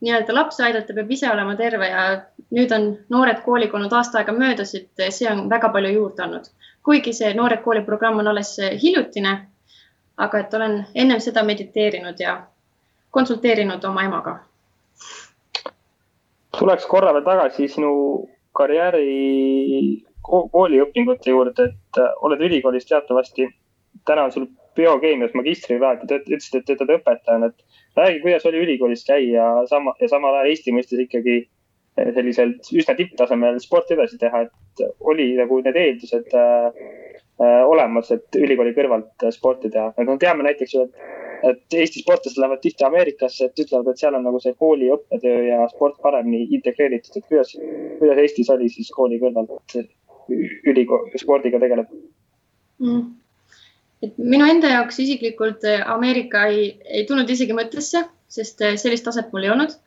nii-öelda 0.00 0.34
lapsi 0.34 0.62
aidata, 0.62 0.94
peab 0.94 1.10
ise 1.10 1.30
olema 1.30 1.54
terve 1.56 1.88
ja 1.88 2.02
nüüd 2.50 2.74
on 2.74 2.90
Noored 3.08 3.42
kooliga 3.44 3.78
olnud 3.78 3.92
aasta 3.92 4.18
aega 4.18 4.32
möödas, 4.32 4.74
et 4.74 5.06
see 5.10 5.30
on 5.30 5.48
väga 5.50 5.68
palju 5.68 5.94
juurde 5.94 6.26
andnud. 6.26 6.50
kuigi 6.82 7.12
see 7.12 7.34
Noored 7.34 7.62
kooli 7.62 7.84
programm 7.86 8.18
on 8.18 8.28
alles 8.28 8.56
hiljutine, 8.82 9.38
aga 10.16 10.38
et 10.38 10.54
olen 10.54 10.86
ennem 10.94 11.20
seda 11.20 11.42
mediteerinud 11.42 12.20
ja 12.20 12.40
konsulteerinud 13.10 13.84
oma 13.84 14.02
emaga 14.04 14.38
tuleks 16.58 16.86
korra 16.90 17.12
veel 17.14 17.26
tagasi 17.26 17.68
sinu 17.70 17.92
karjääri 18.56 20.04
kooliõpingute 20.26 21.30
juurde, 21.32 21.70
et 21.70 22.00
äh, 22.00 22.10
oled 22.26 22.42
ülikoolis 22.46 22.86
teatavasti, 22.88 23.46
täna 24.06 24.26
on 24.28 24.34
sul 24.34 24.48
biokeemias 24.78 25.32
magistrikraad 25.34 26.04
ja 26.04 26.18
ütlesid, 26.20 26.60
et 26.60 26.66
töötad 26.68 26.92
õpetajana, 26.98 27.50
et 27.50 27.98
räägi, 27.98 28.20
kuidas 28.24 28.46
oli 28.50 28.60
ülikoolis 28.64 29.04
käia 29.06 29.48
sama 29.70 29.94
ja 30.00 30.10
samal 30.10 30.36
ajal 30.38 30.52
Eesti 30.52 30.74
mõistes 30.76 31.02
ikkagi 31.06 31.36
äh, 31.42 32.12
selliselt 32.16 32.70
üsna 32.74 32.96
tipptasemel 32.98 33.60
sporti 33.62 33.96
edasi 33.96 34.20
teha, 34.20 34.44
et 34.46 34.84
oli 35.00 35.32
nagu 35.38 35.60
need 35.64 35.78
eeldused 35.80 36.36
äh, 36.36 36.82
äh, 37.40 37.62
olemas, 37.66 38.12
et 38.14 38.38
ülikooli 38.38 38.74
kõrvalt 38.76 39.30
sporti 39.34 39.72
teha. 39.72 39.92
no 40.06 40.18
teame 40.20 40.46
näiteks 40.46 40.76
ju, 40.76 40.86
et 40.86 41.29
et 41.48 41.76
Eesti 41.82 42.02
sportlased 42.02 42.40
lähevad 42.40 42.60
tihti 42.64 42.84
Ameerikasse, 42.84 43.48
et 43.48 43.62
ütlevad, 43.64 43.92
et 43.92 44.02
seal 44.02 44.16
on 44.18 44.26
nagu 44.26 44.40
see 44.42 44.54
kooli 44.58 44.90
õppetöö 44.94 45.44
ja 45.46 45.68
sport 45.72 46.00
paremini 46.02 46.46
integreeritud, 46.58 47.16
et 47.16 47.28
kuidas, 47.28 47.54
kuidas 48.00 48.22
Eestis 48.24 48.50
oli 48.52 48.68
siis 48.72 48.90
kooli 48.94 49.20
kõrvalt 49.22 49.76
ülikool, 50.30 51.08
spordiga 51.20 51.60
tegeleda 51.62 51.88
mm.? 52.78 53.04
et 54.06 54.18
minu 54.18 54.46
enda 54.48 54.70
jaoks 54.76 55.00
isiklikult 55.04 55.66
Ameerika 55.84 56.46
ei, 56.52 56.74
ei 56.88 57.06
tulnud 57.08 57.30
isegi 57.30 57.56
mõttesse, 57.56 58.04
sest 58.30 58.62
sellist 58.80 59.08
taset 59.08 59.32
mul 59.32 59.48
ei 59.48 59.54
olnud 59.54 59.78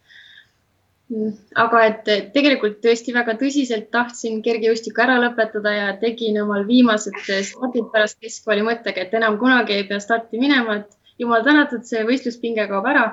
aga 1.60 1.82
et 1.88 2.10
tegelikult 2.34 2.80
tõesti 2.84 3.14
väga 3.16 3.36
tõsiselt 3.40 3.90
tahtsin 3.94 4.42
kergejõustiku 4.46 5.04
ära 5.04 5.20
lõpetada 5.22 5.74
ja 5.76 5.88
tegin 6.02 6.40
omal 6.42 6.66
viimased 6.68 7.18
stardid 7.24 7.90
pärast 7.94 8.20
keskkooli 8.24 8.66
mõttega, 8.66 9.06
et 9.06 9.14
enam 9.20 9.38
kunagi 9.42 9.78
ei 9.78 9.88
pea 9.90 10.00
starti 10.04 10.42
minema, 10.42 10.82
et 10.82 10.98
jumal 11.20 11.44
tänatud, 11.46 11.84
see 11.88 12.04
võistluspinge 12.08 12.68
kaob 12.72 12.88
ära. 12.90 13.06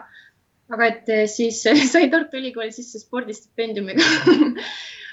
aga 0.71 0.87
et 0.87 1.11
siis 1.29 1.63
sai 1.93 2.11
Tartu 2.11 2.39
Ülikooli 2.39 2.73
sisse 2.73 3.03
spordistipendiumiga. 3.03 4.07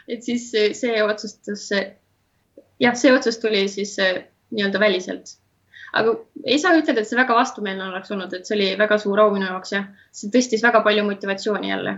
Et 0.08 0.22
siis 0.24 0.46
see 0.56 1.02
otsustus, 1.04 1.66
jah, 2.80 2.94
see 2.96 3.10
otsus 3.12 3.42
tuli 3.44 3.66
siis 3.68 3.98
nii-öelda 4.00 4.80
väliselt. 4.80 5.34
Aga 6.00 6.14
ei 6.46 6.60
saa 6.60 6.78
ütelda, 6.80 7.04
et 7.04 7.10
see 7.10 7.18
väga 7.20 7.36
vastumeelne 7.36 7.90
oleks 7.90 8.12
olnud, 8.16 8.32
et 8.36 8.48
see 8.48 8.56
oli 8.56 8.68
väga 8.80 8.98
suur 9.04 9.20
au 9.24 9.34
minu 9.34 9.50
jaoks 9.50 9.74
ja 9.74 9.82
see 10.16 10.32
tõstis 10.32 10.64
väga 10.64 10.80
palju 10.86 11.04
motivatsiooni 11.08 11.72
jälle. 11.72 11.98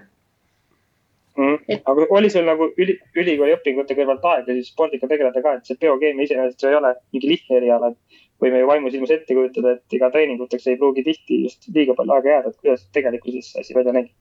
Mm.. 1.40 1.58
Et... 1.68 1.82
aga 1.86 2.06
oli 2.18 2.30
sul 2.34 2.46
nagu 2.50 2.68
üli, 2.82 2.98
ülikooli 3.16 3.56
õpingute 3.56 3.96
kõrvalt 3.98 4.26
aega 4.32 4.56
siis 4.58 4.72
spordiga 4.74 5.08
tegeleda 5.08 5.42
ka, 5.46 5.56
et 5.58 5.70
see 5.70 5.80
biokeemia 5.80 6.28
iseenesest 6.28 6.66
ju 6.66 6.72
ei 6.72 6.78
ole 6.80 6.94
mingi 7.14 7.32
lihtne 7.32 7.60
eriala, 7.62 7.94
et 7.94 8.20
võime 8.44 8.62
ju 8.62 8.70
vaimusilmas 8.70 9.14
ette 9.14 9.36
kujutada, 9.36 9.76
et 9.78 9.98
ega 9.98 10.10
treeninguteks 10.14 10.68
ei 10.70 10.78
pruugi 10.80 11.04
tihti 11.06 11.44
just 11.46 11.70
liiga 11.76 11.96
palju 11.98 12.16
aega 12.16 12.34
jääda, 12.34 12.52
et 12.52 12.62
kuidas 12.62 12.86
tegelikkuses 12.96 13.52
asi 13.60 13.76
välja 13.78 13.96
nägi? 13.96 14.14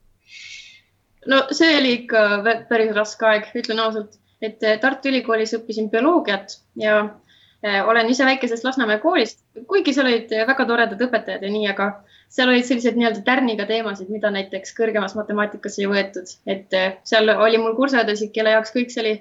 no 1.26 1.44
see 1.52 1.70
oli 1.78 1.94
ikka 2.00 2.24
päris 2.70 2.92
raske 2.96 3.26
aeg, 3.26 3.48
ütlen 3.58 3.82
ausalt, 3.84 4.18
et 4.42 4.62
eh, 4.62 4.78
Tartu 4.82 5.10
Ülikoolis 5.10 5.54
õppisin 5.58 5.90
bioloogiat 5.92 6.58
ja 6.80 6.98
eh, 7.62 7.80
olen 7.82 8.10
ise 8.12 8.26
väikesest 8.28 8.66
Lasnamäe 8.66 9.00
koolist, 9.02 9.42
kuigi 9.70 9.94
seal 9.94 10.10
olid 10.10 10.32
väga 10.52 10.68
toredad 10.68 11.02
õpetajad 11.08 11.44
ja 11.44 11.52
nii, 11.52 11.66
aga 11.74 11.90
seal 12.32 12.52
olid 12.52 12.66
sellised 12.68 12.98
nii-öelda 12.98 13.24
tärniga 13.26 13.66
teemasid, 13.68 14.10
mida 14.12 14.30
näiteks 14.34 14.74
kõrgemas 14.76 15.16
matemaatikas 15.18 15.78
ei 15.80 15.90
võetud, 15.90 16.34
et 16.46 16.78
seal 17.08 17.34
oli 17.34 17.60
mul 17.60 17.76
kursaõdesid, 17.78 18.32
kelle 18.34 18.54
jaoks 18.56 18.74
kõik 18.74 18.92
see 18.94 19.04
oli 19.04 19.14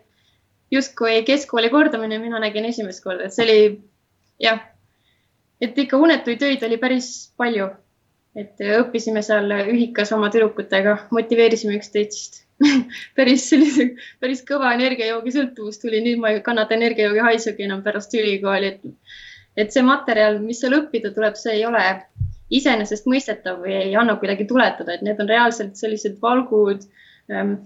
justkui 0.72 1.22
keskkooli 1.28 1.70
kordamine, 1.72 2.20
mina 2.20 2.42
nägin 2.44 2.68
esimest 2.68 3.04
korda, 3.04 3.28
et 3.28 3.36
see 3.36 3.46
oli 3.46 3.60
jah, 4.44 4.60
et 5.62 5.78
ikka 5.78 6.00
unetuid 6.02 6.40
töid 6.42 6.64
oli 6.64 6.80
päris 6.82 7.12
palju. 7.38 7.70
et 8.38 8.60
õppisime 8.62 9.24
seal 9.26 9.50
ühikas 9.74 10.12
oma 10.14 10.28
tüdrukutega, 10.30 10.92
motiveerisime 11.10 11.74
üksteist 11.80 12.44
päris 13.18 13.48
sellise, 13.50 13.88
päris 14.22 14.44
kõva 14.46 14.76
energiajoogi 14.76 15.34
sõltuvus 15.34 15.82
tuli, 15.82 16.04
nüüd 16.06 16.22
ma 16.22 16.36
ei 16.36 16.44
kannata 16.46 16.78
energiajoogi 16.78 17.24
haisugi 17.26 17.66
enam 17.66 17.82
pärast 17.86 18.14
ülikooli, 18.14 18.76
et, 18.76 19.10
et 19.58 19.74
see 19.74 19.82
materjal, 19.86 20.38
mis 20.44 20.62
seal 20.62 20.78
õppida 20.78 21.14
tuleb, 21.16 21.38
see 21.40 21.58
ei 21.58 21.66
ole 21.66 21.84
iseenesestmõistetav 22.54 23.58
või 23.66 23.74
ei 23.80 23.98
anna 24.00 24.20
kuidagi 24.22 24.46
tuletada, 24.50 24.94
et 24.94 25.06
need 25.06 25.20
on 25.24 25.34
reaalselt 25.34 25.76
sellised 25.80 26.22
valgud 26.22 26.86
ähm,, 27.34 27.58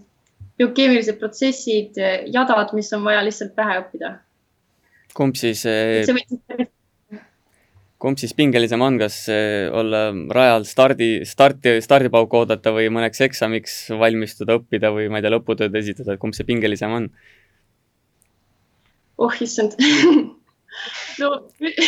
biokeemilised 0.59 1.19
protsessid, 1.19 1.99
jadad, 2.31 2.71
mis 2.77 2.91
on 2.95 3.03
vaja 3.05 3.23
lihtsalt 3.27 3.55
pähe 3.59 3.79
õppida. 3.83 4.15
kumb 5.17 5.35
siis 5.35 5.65
äh,, 5.67 6.70
kumb 8.01 8.17
siis 8.17 8.33
pingelisem 8.37 8.81
on, 8.81 8.97
kas 9.01 9.23
äh, 9.29 9.69
olla 9.77 10.07
rajal 10.33 10.65
stardi, 10.65 11.11
starti, 11.27 11.77
stardipauku 11.85 12.41
oodata 12.41 12.73
või 12.73 12.89
mõneks 12.93 13.21
eksamiks 13.27 13.75
valmistuda, 13.99 14.57
õppida 14.57 14.89
või 14.95 15.07
ma 15.11 15.21
ei 15.21 15.25
tea, 15.25 15.33
lõputööd 15.35 15.77
esitada, 15.77 16.17
kumb 16.21 16.37
see 16.37 16.47
pingelisem 16.47 16.97
on? 16.97 17.09
oh 19.21 19.41
issand 19.45 19.75
no 21.21 21.29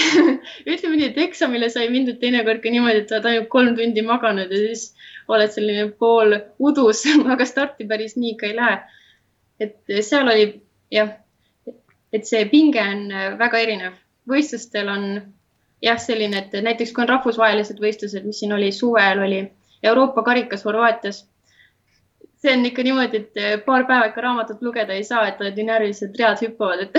ütleme 0.71 0.97
nii, 0.97 1.09
et 1.09 1.19
eksamile 1.25 1.69
sai 1.73 1.89
mindud 1.93 2.19
teinekord 2.21 2.61
ka 2.63 2.71
niimoodi, 2.73 3.03
et 3.03 3.13
oled 3.15 3.29
ainult 3.31 3.49
kolm 3.53 3.77
tundi 3.79 4.05
maganud 4.05 4.51
ja 4.53 4.61
siis 4.67 4.91
oled 5.31 5.53
selline 5.53 5.87
pool 5.99 6.37
udus, 6.59 7.05
aga 7.33 7.47
starti 7.49 7.87
päris 7.89 8.17
nii 8.19 8.35
ikka 8.35 8.51
ei 8.51 8.57
lähe. 8.59 8.79
et 9.63 9.77
seal 10.05 10.29
oli 10.29 10.49
jah, 10.93 11.15
et 12.13 12.27
see 12.29 12.45
pinge 12.51 12.81
on 12.83 13.07
väga 13.39 13.65
erinev. 13.65 13.97
võistlustel 14.29 14.89
on 14.91 15.07
jah, 15.83 15.99
selline, 15.99 16.45
et 16.45 16.63
näiteks 16.63 16.93
kui 16.95 17.03
on 17.03 17.11
rahvusvahelised 17.11 17.79
võistlused, 17.83 18.25
mis 18.25 18.39
siin 18.39 18.55
oli 18.55 18.71
suvel, 18.71 19.19
oli 19.25 19.43
Euroopa 19.83 20.23
karikas 20.23 20.63
Horvaatias 20.65 21.25
see 22.43 22.53
on 22.57 22.65
ikka 22.67 22.83
niimoodi, 22.83 23.21
et 23.21 23.65
paar 23.65 23.85
päeva 23.87 24.09
ikka 24.09 24.23
raamatut 24.25 24.63
lugeda 24.65 24.95
ei 24.97 25.05
saa, 25.07 25.27
et 25.29 25.39
oled 25.41 25.55
nii 25.55 25.67
närvilised, 25.69 26.17
read 26.19 26.41
hüppavad, 26.43 26.81
et 26.83 26.97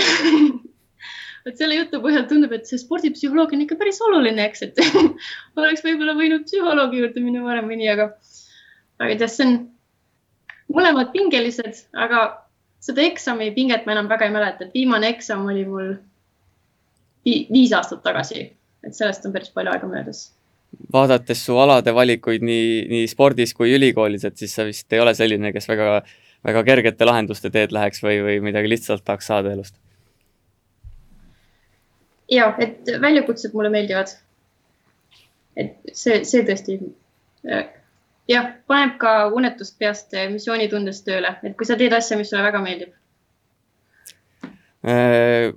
vot 1.44 1.58
selle 1.60 1.76
jutu 1.76 2.00
põhjal 2.04 2.24
tundub, 2.30 2.54
et 2.56 2.64
see 2.68 2.80
spordipsühholoogia 2.80 3.58
on 3.58 3.64
ikka 3.66 3.76
päris 3.80 4.00
oluline, 4.06 4.46
eks, 4.48 4.64
et 4.64 4.80
oleks 5.60 5.84
võib-olla 5.84 6.16
võinud 6.16 6.46
psühholoogi 6.48 7.02
juurde 7.02 7.24
minna 7.26 7.44
varem 7.44 7.68
või 7.68 7.82
nii, 7.82 7.90
aga, 7.92 8.08
aga 9.02 9.12
ei 9.12 9.20
tea, 9.20 9.30
see 9.34 9.48
on 9.50 9.54
mõlemad 10.72 11.12
pingelised, 11.12 11.84
aga 12.06 12.24
seda 12.84 13.04
eksami 13.04 13.50
pinget 13.56 13.84
ma 13.84 13.98
enam 13.98 14.08
väga 14.08 14.28
ei 14.28 14.32
mäleta, 14.32 14.64
et 14.64 14.76
viimane 14.76 15.12
eksam 15.12 15.44
oli 15.52 15.68
mul 15.68 15.94
viis 17.24 17.72
aastat 17.76 18.00
tagasi, 18.04 18.48
et 18.86 18.96
sellest 18.96 19.26
on 19.26 19.34
päris 19.34 19.52
palju 19.54 19.72
aega 19.72 19.90
möödas 19.90 20.26
vaadates 20.92 21.44
su 21.46 21.56
alade 21.58 21.94
valikuid 21.94 22.42
nii, 22.42 22.68
nii 22.90 23.08
spordis 23.10 23.54
kui 23.54 23.72
ülikoolis, 23.76 24.24
et 24.26 24.36
siis 24.38 24.54
sa 24.56 24.66
vist 24.66 24.92
ei 24.92 25.00
ole 25.00 25.14
selline, 25.14 25.52
kes 25.54 25.68
väga, 25.70 26.00
väga 26.44 26.64
kergete 26.66 27.06
lahenduste 27.06 27.50
teed 27.54 27.72
läheks 27.72 28.02
või, 28.02 28.18
või 28.26 28.40
midagi 28.50 28.72
lihtsalt 28.72 29.04
tahaks 29.06 29.30
saada 29.30 29.54
elust 29.54 29.78
ja 32.30 32.54
et 32.58 32.90
väljakutsed 33.00 33.54
mulle 33.54 33.70
meeldivad. 33.70 34.08
et 35.56 35.76
see, 35.92 36.24
see 36.24 36.42
tõesti 36.46 36.78
äh, 37.46 37.68
jah, 38.28 38.50
paneb 38.66 38.96
ka 38.98 39.14
unetust 39.36 39.78
peast 39.78 40.14
äh, 40.14 40.28
missioonitundest 40.32 41.04
tööle, 41.06 41.36
et 41.42 41.56
kui 41.56 41.68
sa 41.68 41.76
teed 41.78 41.94
asja, 41.94 42.18
mis 42.18 42.30
sulle 42.30 42.42
väga 42.42 42.62
meeldib. 42.64 42.94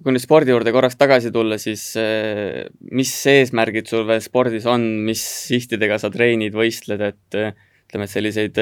Kui 0.08 0.16
nüüd 0.16 0.24
spordi 0.24 0.54
juurde 0.54 0.72
korraks 0.72 0.96
tagasi 0.96 1.34
tulla, 1.36 1.58
siis 1.60 1.82
mis 2.96 3.10
eesmärgid 3.28 3.90
sul 3.92 4.06
veel 4.08 4.22
spordis 4.24 4.64
on, 4.72 4.86
mis 5.04 5.20
sihtidega 5.50 5.98
sa 6.00 6.08
treenid, 6.14 6.56
võistled, 6.56 7.04
et 7.04 7.36
ütleme, 7.36 8.08
et 8.08 8.14
selliseid 8.14 8.62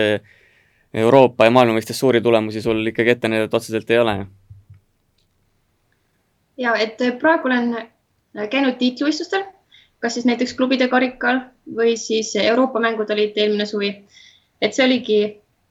Euroopa 1.06 1.46
ja 1.46 1.54
maailma 1.54 1.76
mõistes 1.78 2.02
suuri 2.02 2.22
tulemusi 2.26 2.64
sul 2.66 2.82
ikkagi 2.90 3.14
ette 3.14 3.30
näidata 3.30 3.60
otseselt 3.60 3.94
ei 3.94 4.02
ole? 4.02 4.16
ja 6.58 6.74
et 6.80 7.02
praegu 7.20 7.50
olen 7.50 7.74
käinud 8.50 8.78
tiitlivõistlustel, 8.80 9.44
kas 10.00 10.16
siis 10.16 10.26
näiteks 10.26 10.54
klubide 10.56 10.88
karikal 10.90 11.42
või 11.78 11.98
siis 12.00 12.32
Euroopa 12.40 12.80
mängud 12.80 13.12
olid 13.12 13.36
eelmine 13.38 13.70
suvi. 13.70 13.92
et 14.62 14.74
see 14.74 14.86
oligi 14.86 15.20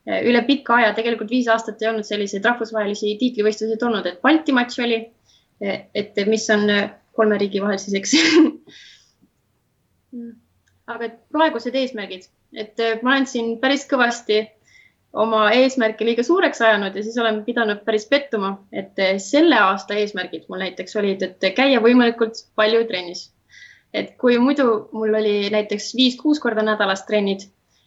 üle 0.05 0.43
pika 0.45 0.75
aja, 0.77 0.93
tegelikult 0.93 1.31
viis 1.33 1.47
aastat 1.49 1.81
ei 1.81 1.89
olnud 1.89 2.05
selliseid 2.05 2.45
rahvusvahelisi 2.45 3.15
tiitlivõistluseid 3.19 3.83
olnud, 3.83 4.05
et 4.05 4.21
Balti 4.21 4.53
matš 4.53 4.79
oli, 4.85 5.01
et 5.61 6.17
mis 6.27 6.49
on 6.53 6.67
kolme 7.15 7.37
riigi 7.39 7.61
vahel 7.63 7.79
siis, 7.79 7.95
eks 7.95 8.13
aga 10.91 11.09
praegused 11.33 11.75
eesmärgid, 11.75 12.27
et 12.55 12.83
ma 13.03 13.15
olen 13.15 13.27
siin 13.29 13.55
päris 13.61 13.85
kõvasti 13.89 14.43
oma 15.15 15.45
eesmärke 15.55 16.05
liiga 16.05 16.23
suureks 16.27 16.61
ajanud 16.61 16.95
ja 16.95 17.03
siis 17.03 17.17
olen 17.21 17.39
pidanud 17.47 17.81
päris 17.87 18.05
pettuma, 18.11 18.55
et 18.75 18.99
selle 19.23 19.57
aasta 19.61 19.95
eesmärgid 20.01 20.49
mul 20.49 20.61
näiteks 20.65 20.95
olid, 20.99 21.23
et 21.23 21.47
käia 21.55 21.81
võimalikult 21.83 22.43
palju 22.55 22.83
trennis. 22.91 23.31
et 23.95 24.17
kui 24.19 24.35
muidu 24.43 24.89
mul 24.91 25.13
oli 25.15 25.49
näiteks 25.49 25.93
viis-kuus 25.95 26.39
korda 26.43 26.61
nädalas 26.67 27.05
trennid 27.07 27.45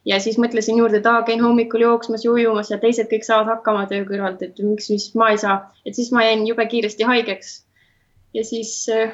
ja 0.08 0.18
siis 0.22 0.38
mõtlesin 0.40 0.78
juurde, 0.80 1.02
et 1.02 1.06
aa, 1.06 1.22
käin 1.26 1.42
hommikul 1.44 1.84
jooksmas 1.84 2.24
ja 2.24 2.32
ujumas 2.32 2.70
ja 2.72 2.78
teised 2.80 3.10
kõik 3.10 3.26
saavad 3.26 3.52
hakkama 3.52 3.86
töö 3.90 4.06
kõrvalt, 4.08 4.42
et 4.44 4.60
miks, 4.64 4.88
mis 4.92 5.08
ma 5.18 5.32
ei 5.34 5.40
saa, 5.40 5.60
et 5.84 5.98
siis 5.98 6.10
ma 6.14 6.24
jäin 6.24 6.46
jube 6.48 6.66
kiiresti 6.70 7.08
haigeks. 7.08 7.58
ja 8.34 8.44
siis 8.44 8.72
äh, 8.92 9.12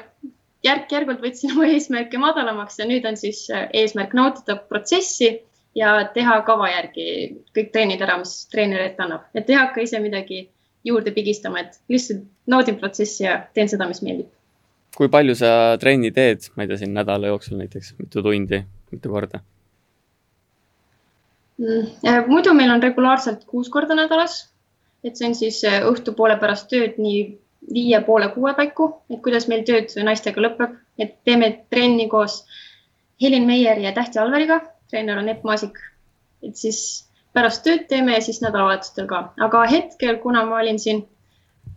järk-järgult 0.65 1.21
võtsin 1.23 1.51
oma 1.55 1.67
eesmärke 1.71 2.19
madalamaks 2.21 2.79
ja 2.79 2.87
nüüd 2.89 3.07
on 3.07 3.19
siis 3.19 3.45
äh, 3.51 3.67
eesmärk 3.73 4.15
nautida 4.17 4.55
protsessi 4.55 5.33
ja 5.75 5.97
teha 6.13 6.41
kava 6.47 6.69
järgi 6.71 7.07
kõik 7.55 7.71
treenid 7.73 8.01
ära, 8.01 8.17
mis 8.21 8.45
treener 8.51 8.85
ette 8.87 9.03
annab, 9.03 9.27
et 9.35 9.49
ei 9.49 9.59
hakka 9.59 9.83
ise 9.83 9.99
midagi 10.03 10.45
juurde 10.85 11.11
pigistama, 11.11 11.65
et 11.65 11.79
lihtsalt 11.89 12.23
naudin 12.47 12.77
protsessi 12.79 13.25
ja 13.25 13.39
teen 13.53 13.69
seda, 13.71 13.87
mis 13.89 14.03
meeldib. 14.05 14.29
kui 14.95 15.09
palju 15.11 15.35
sa 15.35 15.49
trenni 15.79 16.13
teed, 16.15 16.47
ma 16.55 16.63
ei 16.63 16.71
tea, 16.71 16.79
siin 16.79 16.93
nädala 16.95 17.33
jooksul 17.33 17.59
näiteks, 17.59 17.95
mitu 17.99 18.23
tundi, 18.23 18.61
mitu 18.93 19.11
korda? 19.11 19.41
Muidu 22.27 22.53
meil 22.53 22.71
on 22.71 22.83
regulaarselt 22.83 23.45
kuus 23.47 23.69
korda 23.69 23.95
nädalas, 23.95 24.49
et 25.03 25.15
see 25.15 25.29
on 25.29 25.35
siis 25.35 25.61
äh, 25.67 25.81
õhtupoole 25.87 26.37
pärast 26.41 26.67
tööd 26.71 26.99
nii 26.99 27.25
viie 27.73 28.01
poole 28.05 28.29
kuue 28.33 28.53
paiku, 28.57 28.89
et 29.09 29.21
kuidas 29.25 29.47
meil 29.47 29.63
tööd 29.65 29.93
naistega 30.03 30.41
lõpeb, 30.41 30.77
et 30.99 31.17
teeme 31.25 31.51
trenni 31.69 32.07
koos 32.11 32.43
Helin 33.21 33.47
Meieri 33.47 33.85
ja 33.87 33.93
Tähti 33.95 34.19
Alveriga. 34.19 34.59
Treener 34.89 35.17
on 35.17 35.29
Epp 35.29 35.43
Maasik. 35.43 35.79
et 36.43 36.55
siis 36.55 37.07
pärast 37.33 37.63
tööd 37.65 37.87
teeme 37.89 38.13
ja 38.13 38.21
siis 38.21 38.37
nädalavahetustel 38.43 39.07
ka, 39.09 39.21
aga 39.41 39.63
hetkel, 39.71 40.19
kuna 40.21 40.43
ma 40.45 40.59
olin 40.61 40.77
siin 40.79 41.01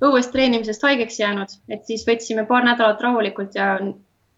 õues 0.05 0.29
treenimisest 0.31 0.85
haigeks 0.85 1.19
jäänud, 1.21 1.55
et 1.73 1.87
siis 1.89 2.05
võtsime 2.07 2.45
paar 2.47 2.67
nädalat 2.67 3.01
rahulikult 3.01 3.57
ja 3.57 3.79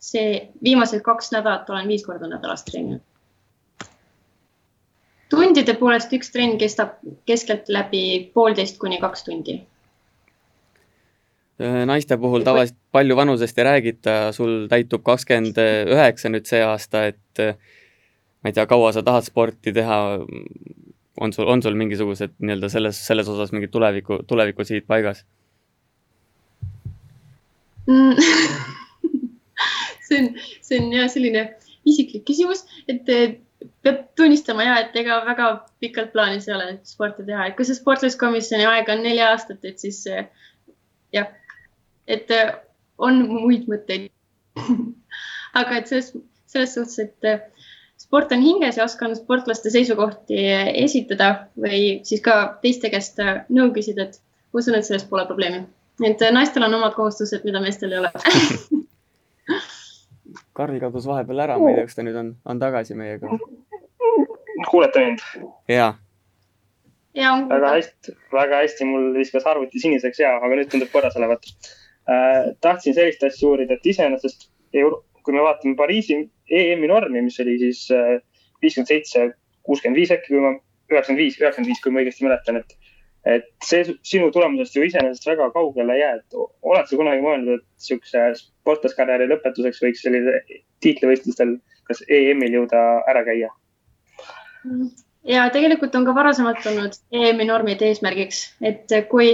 see 0.01 0.49
viimased 0.65 1.03
kaks 1.05 1.33
nädalat 1.35 1.69
olen 1.71 1.89
viis 1.89 2.07
korda 2.07 2.31
nädalas 2.31 2.65
treeninud. 2.65 3.03
Tundide 5.31 5.75
poolest 5.79 6.13
üks 6.17 6.33
trenn 6.35 6.59
kestab 6.59 6.99
keskeltläbi 7.27 8.05
poolteist 8.35 8.79
kuni 8.83 8.99
kaks 9.03 9.25
tundi 9.29 9.61
Äh, 11.61 11.83
naiste 11.85 12.17
puhul 12.17 12.41
tavaliselt 12.41 12.79
palju 12.95 13.17
vanusest 13.19 13.59
ei 13.61 13.65
räägita, 13.67 14.13
sul 14.33 14.65
täitub 14.71 15.03
kakskümmend 15.05 15.59
üheksa 15.93 16.31
nüüd 16.33 16.47
see 16.49 16.63
aasta, 16.65 17.03
et 17.11 17.43
äh, 17.43 17.59
ma 18.41 18.49
ei 18.49 18.57
tea, 18.57 18.65
kaua 18.71 18.95
sa 18.97 19.03
tahad 19.05 19.27
sporti 19.27 19.75
teha, 19.77 19.99
on 21.21 21.35
sul, 21.37 21.51
on 21.53 21.61
sul 21.61 21.77
mingisugused 21.77 22.33
nii-öelda 22.39 22.71
selles, 22.73 23.03
selles 23.05 23.29
osas 23.29 23.53
mingid 23.53 23.75
tuleviku, 23.75 24.23
tulevikusihid 24.31 24.89
paigas 24.89 25.21
mm. 27.85 28.17
see 30.09 30.23
on, 30.23 30.33
see 30.65 30.81
on 30.81 30.89
jah, 30.97 31.13
selline 31.13 31.45
isiklik 31.85 32.25
küsimus, 32.31 32.65
et 32.89 33.05
peab 33.83 34.07
tunnistama 34.17 34.65
ja, 34.67 34.79
et 34.85 34.97
ega 34.97 35.23
väga 35.27 35.51
pikalt 35.81 36.13
plaanis 36.13 36.49
ei 36.49 36.55
ole 36.55 36.71
sporti 36.85 37.25
teha, 37.27 37.49
et 37.49 37.57
kui 37.57 37.65
see 37.69 37.79
sportlaskomisjoni 37.79 38.67
aeg 38.69 38.91
on 38.93 39.05
neli 39.07 39.23
aastat, 39.25 39.65
et 39.65 39.79
siis 39.81 40.03
jah 41.15 41.31
et 42.11 42.31
äh, 42.35 42.55
on 42.99 43.23
muid 43.31 43.69
mõtteid 43.71 44.09
aga 45.61 45.79
et 45.79 45.91
selles, 45.91 46.13
selles 46.51 46.75
suhtes, 46.77 46.99
et 47.05 47.29
äh, 47.29 47.43
sport 48.01 48.33
on 48.35 48.43
hinges 48.45 48.79
ja 48.81 48.87
oskan 48.87 49.15
sportlaste 49.17 49.73
seisukohti 49.73 50.41
esitada 50.85 51.31
või 51.61 52.01
siis 52.09 52.23
ka 52.25 52.37
teiste 52.65 52.91
käest 52.93 53.21
nõu 53.53 53.71
küsida, 53.77 54.09
et 54.09 54.21
usun, 54.57 54.77
et 54.77 54.87
selles 54.89 55.07
pole 55.09 55.27
probleemi. 55.29 55.65
et 56.07 56.23
naistel 56.35 56.67
on 56.67 56.79
omad 56.81 56.97
kohustused, 56.99 57.45
mida 57.45 57.63
meestel 57.63 57.93
ei 57.95 58.03
ole 58.03 58.13
Karl 60.61 60.77
kadus 60.83 61.07
vahepeal 61.07 61.41
ära, 61.47 61.59
ma 61.59 61.71
ei 61.71 61.77
tea, 61.79 61.87
kas 61.89 61.97
ta 61.97 62.03
nüüd 62.05 62.19
on, 62.21 62.35
on 62.45 62.59
tagasi 62.61 62.95
meiega. 62.99 63.31
Kuulete 64.69 65.05
mind? 65.05 65.27
jaa. 67.17 67.37
väga 67.49 67.75
hästi, 67.77 68.17
väga 68.33 68.65
hästi, 68.65 68.87
mul 68.87 69.13
viskas 69.17 69.47
arvuti 69.51 69.83
siniseks 69.83 70.21
ja, 70.23 70.37
aga 70.39 70.59
nüüd 70.59 70.71
tundub 70.73 70.93
korras 70.93 71.17
olevat 71.19 71.49
Äh, 72.11 72.57
tahtsin 72.61 72.95
sellist 72.97 73.23
asja 73.23 73.49
uurida, 73.49 73.77
et 73.77 73.87
iseenesest 73.87 74.49
kui 74.73 75.35
me 75.35 75.43
vaatame 75.45 75.77
Pariisi 75.77 76.17
EM-i 76.51 76.89
normi, 76.89 77.21
mis 77.27 77.37
oli 77.43 77.59
siis 77.61 77.83
äh, 77.95 78.17
viiskümmend 78.65 78.89
seitse, 78.89 79.27
kuuskümmend 79.69 80.01
viis 80.01 80.13
äkki, 80.15 80.33
kui 80.33 80.41
ma, 80.43 80.55
üheksakümmend 80.91 81.21
viis, 81.21 81.37
üheksakümmend 81.39 81.71
viis, 81.71 81.83
kui 81.85 81.93
ma 81.93 82.03
õigesti 82.03 82.27
mäletan, 82.27 82.59
et, 82.63 82.75
et 83.35 83.47
see 83.67 83.85
sinu 84.13 84.31
tulemusest 84.35 84.79
ju 84.79 84.87
iseenesest 84.89 85.29
väga 85.29 85.51
kaugele 85.55 85.99
ei 85.99 86.03
jää, 86.03 86.17
et 86.23 86.39
oled 86.41 86.89
sa 86.89 86.99
kunagi 87.03 87.23
mõelnud, 87.27 87.61
et 87.61 87.87
sihukese 87.87 88.25
sportlaskarjääri 88.41 89.29
lõpetuseks 89.31 89.85
võiks 89.85 90.03
sellise 90.07 90.41
tiitlivõistlustel, 90.83 91.59
kas 91.87 92.03
EM-il 92.09 92.63
jõuda 92.63 92.87
ära 93.13 93.27
käia? 93.29 93.53
Ja 95.25 95.47
tegelikult 95.53 95.95
on 95.95 96.07
ka 96.09 96.15
varasemalt 96.15 96.67
olnud 96.67 96.99
EM-i 97.13 97.47
normid 97.49 97.83
eesmärgiks, 97.85 98.43
et 98.63 98.93
kui 99.11 99.31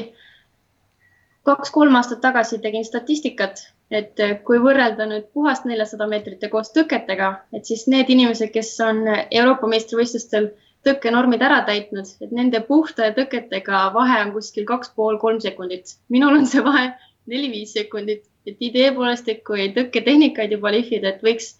kaks-kolm 1.46 1.94
aastat 1.94 2.20
tagasi 2.24 2.58
tegin 2.62 2.84
statistikat, 2.84 3.62
et 3.90 4.18
kui 4.46 4.58
võrrelda 4.62 5.06
nüüd 5.06 5.28
puhast 5.34 5.66
neljasada 5.68 6.08
meetrit 6.10 6.42
ja 6.42 6.50
koos 6.50 6.72
tõketega, 6.74 7.32
et 7.54 7.68
siis 7.70 7.86
need 7.92 8.10
inimesed, 8.10 8.50
kes 8.54 8.72
on 8.82 9.04
Euroopa 9.30 9.70
meistrivõistlustel 9.70 10.50
tõkkenormid 10.86 11.42
ära 11.42 11.60
täitnud, 11.66 12.08
et 12.22 12.32
nende 12.34 12.60
puhta 12.66 13.08
ja 13.08 13.14
tõketega 13.14 13.86
vahe 13.94 14.22
on 14.24 14.32
kuskil 14.34 14.66
kaks 14.66 14.92
pool, 14.94 15.18
kolm 15.22 15.40
sekundit. 15.42 15.96
minul 16.08 16.38
on 16.38 16.46
see 16.50 16.62
vahe 16.66 16.88
neli-viis 17.30 17.74
sekundit, 17.74 18.26
et 18.46 18.58
idee 18.62 18.92
poolest, 18.94 19.28
et 19.28 19.42
kui 19.46 19.70
tõkketehnikaid 19.74 20.54
juba 20.54 20.74
lihvida, 20.74 21.14
et 21.14 21.24
võiks 21.26 21.54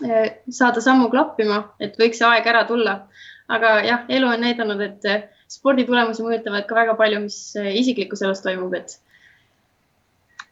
saada 0.00 0.82
sammu 0.84 1.08
klappima, 1.10 1.62
et 1.80 1.96
võiks 2.00 2.20
see 2.20 2.28
aeg 2.28 2.46
ära 2.46 2.64
tulla. 2.68 3.06
aga 3.48 3.68
jah, 3.86 4.00
elu 4.10 4.26
on 4.26 4.40
näidanud, 4.42 4.80
et 4.82 5.04
sporditulemusi 5.48 6.24
mõjutavad 6.26 6.66
ka 6.66 6.74
väga 6.74 6.94
palju, 6.98 7.20
mis 7.28 7.38
isiklikus 7.54 8.22
elus 8.26 8.42
toimub, 8.42 8.74
et 8.74 8.98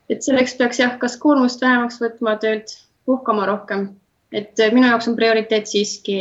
et 0.09 0.22
selleks 0.22 0.54
peaks 0.54 0.78
jah, 0.78 0.96
kas 1.00 1.16
koormust 1.18 1.62
vähemaks 1.64 1.98
võtma 2.00 2.37
töölt, 2.40 2.76
puhkama 3.09 3.46
rohkem, 3.48 3.88
et 4.33 4.61
minu 4.72 4.87
jaoks 4.87 5.09
on 5.11 5.16
prioriteet 5.16 5.66
siiski 5.66 6.20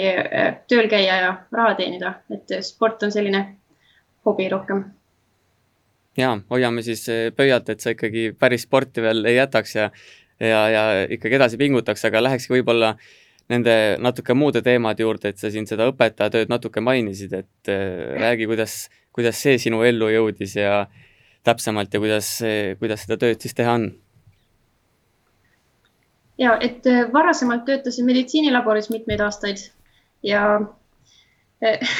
tööl 0.71 0.89
käia 0.89 1.19
ja 1.21 1.31
raha 1.51 1.75
teenida, 1.79 2.15
et 2.33 2.57
sport 2.65 3.03
on 3.03 3.11
selline 3.11 3.45
hobi 4.25 4.49
rohkem. 4.49 4.83
ja 6.17 6.35
hoiame 6.49 6.81
siis 6.81 7.05
pöialt, 7.35 7.69
et 7.69 7.79
sa 7.79 7.93
ikkagi 7.93 8.31
päris 8.39 8.67
sporti 8.67 9.01
veel 9.01 9.25
ei 9.25 9.35
jätaks 9.35 9.75
ja 9.75 9.89
ja, 10.43 10.61
ja 10.69 10.83
ikkagi 11.15 11.39
edasi 11.39 11.59
pingutaks, 11.61 12.05
aga 12.09 12.23
lähekski 12.27 12.57
võib-olla 12.57 12.93
nende 13.51 13.73
natuke 13.99 14.35
muude 14.37 14.61
teemade 14.63 15.03
juurde, 15.03 15.33
et 15.33 15.41
sa 15.41 15.51
siin 15.51 15.67
seda 15.67 15.89
õpetajatööd 15.91 16.51
natuke 16.51 16.83
mainisid, 16.83 17.33
et 17.35 17.71
räägi, 18.19 18.47
kuidas, 18.47 18.77
kuidas 19.15 19.41
see 19.43 19.57
sinu 19.59 19.81
ellu 19.83 20.07
jõudis 20.13 20.55
ja 20.55 20.85
täpsemalt 21.43 21.93
ja 21.93 21.99
kuidas, 21.99 22.37
kuidas 22.79 23.03
seda 23.03 23.19
tööd 23.19 23.43
siis 23.43 23.57
teha 23.57 23.75
on? 23.79 23.91
ja 26.37 26.57
et 26.61 26.87
äh, 26.87 27.05
varasemalt 27.13 27.65
töötasin 27.65 28.05
meditsiinilaboris 28.05 28.89
mitmeid 28.89 29.21
aastaid 29.21 29.61
ja 30.23 30.61
äh, 31.65 31.93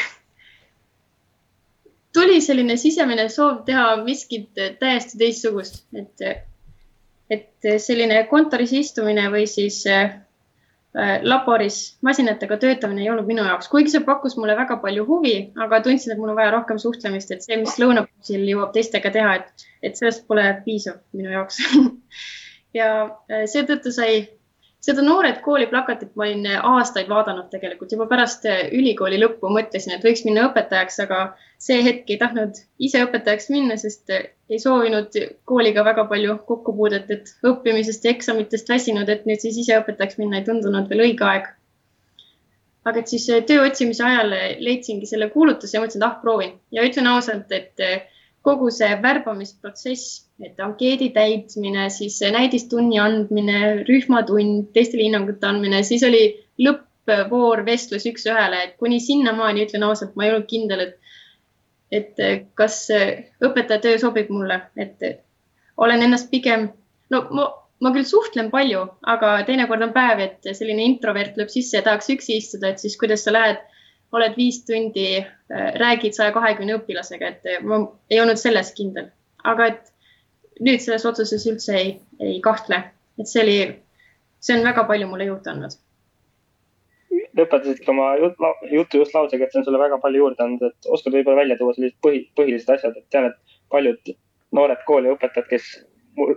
tuli 2.14 2.42
selline 2.42 2.78
sisemine 2.78 3.28
soov 3.30 3.64
teha 3.68 3.96
miskit 4.04 4.50
täiesti 4.80 5.18
teistsugust, 5.18 5.84
et, 5.98 6.28
et 7.34 7.72
selline 7.82 8.24
kontoris 8.30 8.74
istumine 8.78 9.30
või 9.34 9.48
siis 9.50 9.82
äh, 9.90 10.14
Äh, 10.94 11.24
laboris 11.26 11.98
masinatega 12.06 12.60
töötamine 12.62 13.02
ei 13.02 13.08
olnud 13.10 13.26
minu 13.26 13.42
jaoks, 13.48 13.66
kuigi 13.72 13.90
see 13.90 14.04
pakkus 14.06 14.36
mulle 14.38 14.54
väga 14.60 14.76
palju 14.84 15.08
huvi, 15.08 15.32
aga 15.66 15.80
tundsin, 15.82 16.12
et 16.14 16.20
mul 16.22 16.30
on 16.30 16.38
vaja 16.38 16.52
rohkem 16.54 16.78
suhtlemist, 16.78 17.32
et 17.34 17.42
see, 17.42 17.58
mis 17.58 17.80
lõunapausil 17.82 18.44
jõuab 18.46 18.76
teistega 18.76 19.10
teha, 19.16 19.32
et, 19.40 19.66
et 19.90 19.98
sellest 19.98 20.28
pole 20.30 20.46
piisav 20.68 21.02
minu 21.18 21.34
jaoks. 21.34 21.62
Ja 22.74 22.88
seetõttu 23.30 23.92
sai 23.94 24.14
seda 24.82 25.04
Noored 25.06 25.44
kooli 25.46 25.68
plakatit 25.70 26.16
ma 26.18 26.24
olin 26.26 26.48
aastaid 26.56 27.06
vaadanud 27.06 27.52
tegelikult. 27.52 27.92
Juba 27.94 28.08
pärast 28.10 28.48
ülikooli 28.50 29.20
lõppu 29.22 29.52
mõtlesin, 29.54 29.94
et 29.94 30.02
võiks 30.02 30.24
minna 30.26 30.48
õpetajaks, 30.48 30.98
aga 31.06 31.20
see 31.62 31.84
hetk 31.86 32.10
ei 32.10 32.18
tahtnud 32.24 32.58
ise 32.82 33.04
õpetajaks 33.06 33.52
minna, 33.54 33.78
sest 33.78 34.10
ei 34.54 34.62
soovinud 34.62 35.18
kooliga 35.50 35.84
väga 35.86 36.06
palju 36.12 36.38
kokkupuudet, 36.48 37.12
et 37.12 37.34
õppimisest 37.50 38.06
ja 38.06 38.14
eksamitest 38.14 38.70
väsinud, 38.70 39.10
et 39.10 39.28
nüüd 39.30 39.42
siis 39.44 39.60
ise 39.64 39.78
õpetajaks 39.82 40.20
minna 40.22 40.40
ei 40.40 40.48
tundunud 40.48 40.90
veel 40.90 41.06
õige 41.10 41.28
aeg. 41.30 41.52
aga 42.84 43.00
et 43.00 43.08
siis 43.08 43.26
töö 43.48 43.62
otsimise 43.64 44.04
ajal 44.04 44.34
leidsingi 44.60 45.08
selle 45.08 45.30
kuulutuse 45.32 45.78
ja 45.78 45.82
mõtlesin, 45.82 46.02
et 46.02 46.08
ah, 46.10 46.18
proovin 46.22 46.58
ja 46.76 46.84
ütlen 46.84 47.08
ausalt, 47.08 47.52
et 47.56 47.80
kogu 48.44 48.70
see 48.76 48.92
värbamisprotsess, 49.04 50.26
et 50.44 50.60
ankeedi 50.60 51.10
täitmine, 51.16 51.88
siis 51.94 52.20
näidistunni 52.36 53.00
andmine, 53.00 53.60
rühmatund, 53.88 54.68
teistele 54.76 55.08
hinnangute 55.08 55.48
andmine, 55.48 55.80
siis 55.88 56.04
oli 56.04 56.26
lõppvoor 56.60 57.64
vestlus 57.66 58.06
üks-ühele, 58.10 58.60
et 58.68 58.76
kuni 58.82 59.00
sinnamaani 59.04 59.64
ütlen 59.68 59.88
ausalt, 59.88 60.18
ma 60.20 60.28
ei 60.28 60.34
olnud 60.34 60.50
kindel, 60.52 60.90
et 60.90 61.03
et 61.92 62.18
kas 62.56 62.88
õpetaja 62.92 63.82
töö 63.84 63.98
sobib 64.02 64.32
mulle, 64.34 64.62
et 64.78 65.04
olen 65.78 66.02
ennast 66.06 66.30
pigem, 66.32 66.70
no 67.14 67.22
ma, 67.32 67.50
ma 67.84 67.92
küll 67.96 68.08
suhtlen 68.08 68.50
palju, 68.54 68.86
aga 69.14 69.36
teinekord 69.48 69.86
on 69.86 69.94
päev, 69.96 70.22
et 70.24 70.52
selline 70.56 70.86
introvert 70.88 71.38
lööb 71.38 71.52
sisse 71.54 71.78
ja 71.78 71.86
tahaks 71.86 72.10
üksi 72.14 72.38
istuda, 72.40 72.72
et 72.74 72.84
siis 72.84 72.98
kuidas 73.00 73.26
sa 73.26 73.36
lähed? 73.36 73.62
Oled 74.14 74.36
viis 74.38 74.60
tundi, 74.62 75.24
räägid 75.82 76.14
saja 76.14 76.30
kahekümne 76.36 76.76
õpilasega, 76.78 77.32
et 77.34 77.64
ma 77.66 77.80
ei 78.14 78.20
olnud 78.22 78.38
selles 78.38 78.70
kindel, 78.78 79.08
aga 79.42 79.72
et 79.72 79.90
nüüd 80.62 80.84
selles 80.84 81.06
otsuses 81.10 81.48
üldse 81.50 81.74
ei, 81.80 81.96
ei 82.22 82.36
kahtle, 82.46 82.78
et 83.18 83.30
see 83.30 83.42
oli, 83.42 83.56
see 84.38 84.60
on 84.60 84.68
väga 84.70 84.86
palju 84.90 85.10
mulle 85.10 85.26
juurde 85.32 85.50
andnud. 85.50 85.74
Lõpetasidki 87.38 87.90
oma 87.94 88.12
jutu 88.20 89.02
just 89.02 89.16
lausega, 89.16 89.46
et 89.46 89.54
see 89.54 89.62
on 89.62 89.68
sulle 89.68 89.82
väga 89.82 90.00
palju 90.04 90.22
juurde 90.22 90.46
andnud, 90.46 90.70
et 90.70 90.90
oskad 90.96 91.16
võib-olla 91.16 91.42
välja 91.42 91.58
tuua 91.60 91.74
sellised 91.76 91.98
põhi, 92.06 92.24
põhilised 92.38 92.70
asjad, 92.76 92.98
et 92.98 93.08
tean, 93.14 93.32
et 93.32 93.58
paljud 93.74 94.14
noored 94.54 94.84
kooliõpetajad, 94.88 95.50
kes 95.50 95.70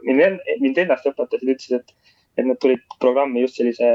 mind, 0.09 0.41
mind 0.63 0.81
ennast 0.85 1.09
õpetasid, 1.11 1.53
ütlesid, 1.53 1.83
et, 1.83 2.15
et 2.41 2.49
nad 2.49 2.61
tulid 2.63 2.83
programmi 3.03 3.45
just 3.45 3.61
sellise 3.61 3.93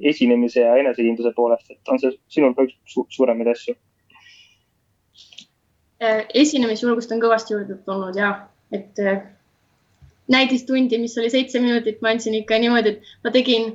esinemise 0.00 0.62
ja 0.62 0.76
enesekindluse 0.82 1.34
poolest, 1.36 1.70
et 1.74 1.92
on 1.92 2.00
see 2.02 2.14
sinul 2.36 2.54
ka 2.54 2.66
üks 2.68 2.94
su 2.94 3.06
suuremaid 3.16 3.50
asju? 3.50 3.76
Äh, 6.02 6.24
esinemisjulgust 6.34 7.12
on 7.14 7.22
kõvasti 7.22 7.54
juurde 7.54 7.78
tulnud 7.86 8.18
ja, 8.18 8.32
et 8.74 8.98
äh, 9.02 9.22
näidistundi, 10.30 10.98
mis 11.02 11.16
oli 11.18 11.30
seitse 11.32 11.62
minutit, 11.62 12.00
ma 12.02 12.14
andsin 12.14 12.36
ikka 12.38 12.58
niimoodi, 12.62 12.96
et 12.96 13.26
ma 13.26 13.32
tegin 13.34 13.74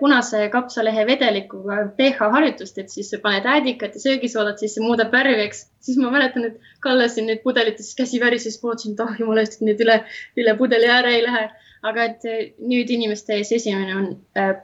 punase 0.00 0.48
kapsalehe 0.52 1.04
vedelikuga 1.06 1.76
pH 1.98 2.30
harjutust, 2.32 2.78
et 2.78 2.92
siis 2.92 3.10
paned 3.22 3.44
äädikat 3.44 3.98
ja 3.98 4.00
söögisoodat 4.00 4.62
sisse, 4.62 4.80
muudab 4.80 5.12
värvi, 5.12 5.36
eks. 5.44 5.66
siis 5.84 5.98
ma 6.00 6.10
mäletan, 6.14 6.48
et 6.48 6.72
kallasin 6.80 7.28
neid 7.30 7.42
pudelites, 7.44 7.92
käsi 7.98 8.20
värises, 8.20 8.56
vaatasin, 8.62 8.96
et 8.96 9.04
ah 9.04 9.12
oh, 9.12 9.20
jumala 9.20 9.44
eest, 9.44 9.58
et 9.58 9.68
need 9.68 9.84
üle, 9.84 10.00
üle 10.40 10.56
pudeli 10.56 10.90
ääre 10.96 11.14
ei 11.18 11.22
lähe. 11.28 11.46
aga 11.86 12.04
et 12.08 12.24
nüüd 12.66 12.88
inimeste 12.90 13.36
ees 13.36 13.52
esinemine 13.52 13.92
on 13.94 14.06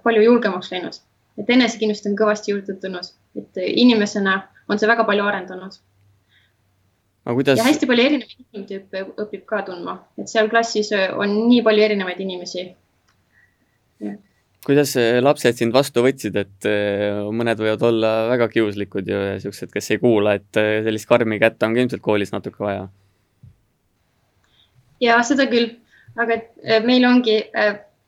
palju 0.03 0.23
julgemaks 0.25 0.73
läinud, 0.73 0.97
et 1.39 1.51
enesekindlust 1.55 2.09
on 2.09 2.17
kõvasti 2.19 2.51
juurde 2.51 2.75
tulnud, 2.83 3.13
et 3.39 3.61
inimesena 3.69 4.41
on 4.69 4.81
see 4.81 4.89
väga 4.91 5.05
palju 5.07 5.29
arendanud 5.29 5.77
kuidas? 7.31 7.59
ja 7.59 7.65
hästi 7.65 7.87
palju 7.87 8.05
erinevaid 8.09 8.41
inimtüüpe 8.41 9.05
õpib 9.23 9.45
ka 9.47 9.63
tundma, 9.67 9.97
et 10.19 10.31
seal 10.33 10.51
klassis 10.51 10.91
on 10.97 11.37
nii 11.49 11.63
palju 11.67 11.85
erinevaid 11.87 12.21
inimesi. 12.25 12.67
Kuidas 14.67 14.95
lapsed 15.21 15.59
sind 15.59 15.75
vastu 15.75 16.05
võtsid, 16.05 16.37
et 16.39 16.69
äh, 16.71 17.21
mõned 17.35 17.59
võivad 17.59 17.83
olla 17.89 18.13
väga 18.31 18.49
kiuslikud 18.53 19.09
ja 19.11 19.23
siuksed, 19.43 19.73
kes 19.73 19.91
ei 19.95 20.03
kuula, 20.03 20.37
et 20.39 20.61
äh, 20.61 20.81
sellist 20.87 21.09
karmi 21.11 21.41
kätt 21.43 21.63
on 21.67 21.75
ka 21.75 21.83
ilmselt 21.83 22.05
koolis 22.05 22.35
natuke 22.35 22.63
vaja? 22.63 22.89
ja 25.03 25.19
seda 25.27 25.49
küll, 25.51 25.73
aga 26.15 26.39
äh, 26.39 26.83
meil 26.87 27.05
ongi, 27.09 27.41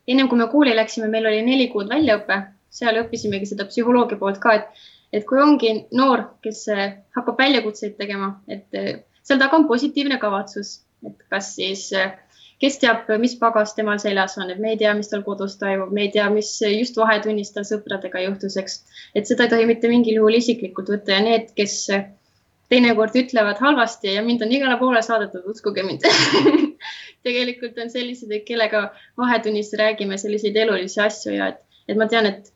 ennem 0.06 0.30
kui 0.30 0.38
me 0.38 0.46
kooli 0.52 0.76
läksime, 0.78 1.10
meil 1.10 1.26
oli 1.26 1.42
neli 1.42 1.70
kuud 1.72 1.90
väljaõpe, 1.90 2.38
seal 2.74 3.02
õppisimegi 3.02 3.50
seda 3.50 3.66
psühholoogia 3.66 4.20
poolt 4.20 4.38
ka, 4.42 4.58
et 4.60 4.84
et 5.14 5.24
kui 5.28 5.40
ongi 5.40 5.72
noor, 5.94 6.24
kes 6.44 6.64
äh, 6.74 6.98
hakkab 7.14 7.38
väljakutseid 7.38 7.94
tegema, 7.98 8.32
et 8.50 8.78
äh, 8.78 9.04
seal 9.22 9.40
taga 9.40 9.60
on 9.60 9.68
positiivne 9.70 10.18
kavatsus, 10.22 10.80
et 11.06 11.20
kas 11.30 11.52
siis, 11.58 11.86
äh, 11.94 12.16
kes 12.64 12.80
teab, 12.80 13.08
mis 13.20 13.36
pagas 13.40 13.74
temal 13.76 14.00
seljas 14.00 14.38
on, 14.40 14.48
et 14.50 14.60
me 14.62 14.72
ei 14.72 14.80
tea, 14.80 14.94
mis 14.96 15.10
tal 15.10 15.22
kodus 15.26 15.58
toimub, 15.60 15.92
me 15.92 16.06
ei 16.06 16.10
tea, 16.14 16.30
mis 16.32 16.50
just 16.64 16.96
vahetunnis 16.96 17.52
tal 17.52 17.66
sõpradega 17.68 18.22
juhtus, 18.24 18.56
eks. 18.60 18.78
et 19.14 19.28
seda 19.28 19.44
ei 19.44 19.52
tohi 19.52 19.66
mitte 19.68 19.90
mingil 19.92 20.22
juhul 20.22 20.38
isiklikult 20.40 20.88
võtta 20.94 21.18
ja 21.18 21.24
need, 21.26 21.50
kes 21.58 21.76
teinekord 22.72 23.16
ütlevad 23.20 23.60
halvasti 23.60 24.14
ja 24.16 24.22
mind 24.24 24.42
on 24.46 24.56
igale 24.56 24.78
poole 24.80 25.02
saadetud, 25.04 25.44
uskuge 25.52 25.84
mind 25.84 26.06
tegelikult 27.26 27.78
on 27.84 27.92
sellised, 27.92 28.32
kellega 28.48 28.86
vahetunnis 29.20 29.72
räägime 29.80 30.18
selliseid 30.20 30.56
elulisi 30.64 31.00
asju 31.04 31.36
ja 31.36 31.52
et, 31.52 31.60
et 31.88 32.00
ma 32.00 32.08
tean, 32.08 32.30
et, 32.32 32.50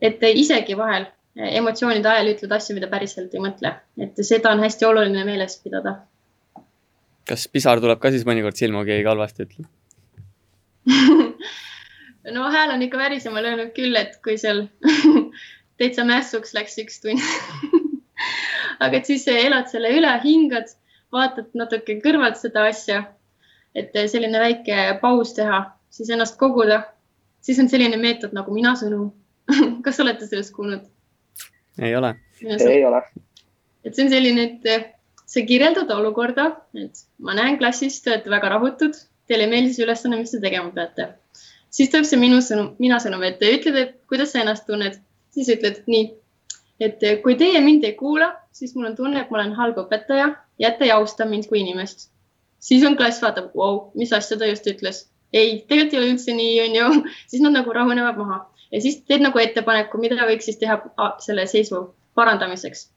et 0.00 0.28
isegi 0.32 0.76
vahel 0.78 1.08
emotsioonide 1.38 2.08
ajal 2.10 2.32
ütled 2.32 2.54
asju, 2.56 2.76
mida 2.78 2.88
päriselt 2.90 3.34
ei 3.34 3.42
mõtle, 3.42 3.74
et 4.00 4.24
seda 4.26 4.52
on 4.54 4.64
hästi 4.64 4.88
oluline 4.88 5.24
meeles 5.28 5.58
pidada. 5.62 6.00
Kas 7.28 7.48
pisar 7.52 7.80
tuleb 7.82 8.00
ka 8.02 8.12
siis 8.14 8.26
mõnikord 8.28 8.56
silma, 8.58 8.84
keegi 8.88 9.08
halvasti 9.08 9.46
ütleb 9.46 9.66
no 12.36 12.48
hääl 12.54 12.74
on 12.74 12.82
ikka 12.86 13.00
värisema 13.00 13.42
löönud 13.44 13.74
küll, 13.76 13.96
et 14.00 14.18
kui 14.24 14.38
seal 14.40 14.66
täitsa 15.80 16.06
mässuks 16.08 16.54
läks 16.56 16.78
üks 16.82 17.00
tund 17.04 17.22
aga 18.84 19.00
et 19.00 19.06
siis 19.08 19.26
elad 19.32 19.68
selle 19.70 19.92
üle, 19.94 20.12
hingad, 20.24 20.68
vaatad 21.14 21.52
natuke 21.58 21.98
kõrvalt 22.04 22.38
seda 22.40 22.66
asja, 22.70 23.04
et 23.74 23.94
selline 24.10 24.38
väike 24.40 24.98
paus 25.02 25.34
teha, 25.36 25.64
siis 25.92 26.10
ennast 26.14 26.38
koguda, 26.40 26.82
siis 27.44 27.60
on 27.62 27.68
selline 27.70 27.96
meetod 28.00 28.34
nagu 28.36 28.54
mina 28.54 28.74
sõnum 28.80 29.10
kas 29.84 30.00
olete 30.00 30.26
sellest 30.26 30.54
kuulnud? 30.54 30.84
ei 31.82 31.96
ole. 31.96 32.14
ei 32.42 32.84
ole. 32.84 33.02
et 33.84 33.94
see 33.94 34.04
on 34.04 34.12
selline, 34.12 34.46
et 34.48 34.94
sa 35.28 35.44
kirjeldad 35.44 35.90
olukorda, 35.92 36.50
et 36.78 37.04
ma 37.20 37.34
näen 37.36 37.58
klassis, 37.60 38.00
te 38.02 38.14
olete 38.14 38.32
väga 38.32 38.52
rahutud, 38.54 38.96
teile 39.28 39.44
ei 39.44 39.52
meeldi 39.52 39.74
see 39.76 39.84
ülesanne, 39.84 40.20
mis 40.20 40.32
te 40.32 40.40
tegema 40.44 40.72
peate. 40.74 41.10
siis 41.70 41.90
tuleb 41.92 42.06
see 42.08 42.20
minu 42.20 42.40
sõnum, 42.44 42.70
mina 42.80 42.96
sõnum 43.02 43.24
ette, 43.28 43.50
ütled, 43.58 43.76
et 43.76 43.96
kuidas 44.08 44.32
sa 44.32 44.40
ennast 44.40 44.64
tunned, 44.66 44.96
siis 45.36 45.50
ütled 45.52 45.82
nii, 45.86 46.06
et 46.80 47.04
kui 47.24 47.36
teie 47.36 47.60
mind 47.60 47.84
ei 47.84 47.92
kuula, 47.98 48.30
siis 48.56 48.72
mul 48.76 48.88
on 48.88 48.96
tunne, 48.96 49.20
et 49.20 49.30
ma 49.30 49.42
olen 49.42 49.52
halb 49.58 49.82
õpetaja, 49.84 50.30
jäta 50.64 50.88
ja 50.88 50.96
austa 51.02 51.26
mind 51.28 51.50
kui 51.50 51.60
inimest. 51.60 52.08
siis 52.58 52.84
on 52.86 52.96
klass 52.96 53.22
vaatab, 53.22 53.52
vau, 53.54 53.90
mis 53.94 54.12
asja 54.12 54.38
ta 54.38 54.48
just 54.48 54.66
ütles. 54.66 55.04
ei, 55.32 55.60
tegelikult 55.68 55.92
ei 55.92 55.98
ole 56.00 56.12
üldse 56.14 56.32
nii, 56.32 56.54
onju. 56.64 57.02
siis 57.30 57.44
nad 57.44 57.52
nagu 57.52 57.72
rahunevad 57.72 58.16
maha 58.16 58.40
ja 58.72 58.80
siis 58.80 59.02
teed 59.04 59.22
nagu 59.24 59.38
ettepaneku, 59.38 60.00
mida 60.00 60.24
võiks 60.28 60.48
siis 60.48 60.58
teha 60.60 60.80
selle 61.24 61.46
seisu 61.46 61.84
parandamiseks. 62.18 62.88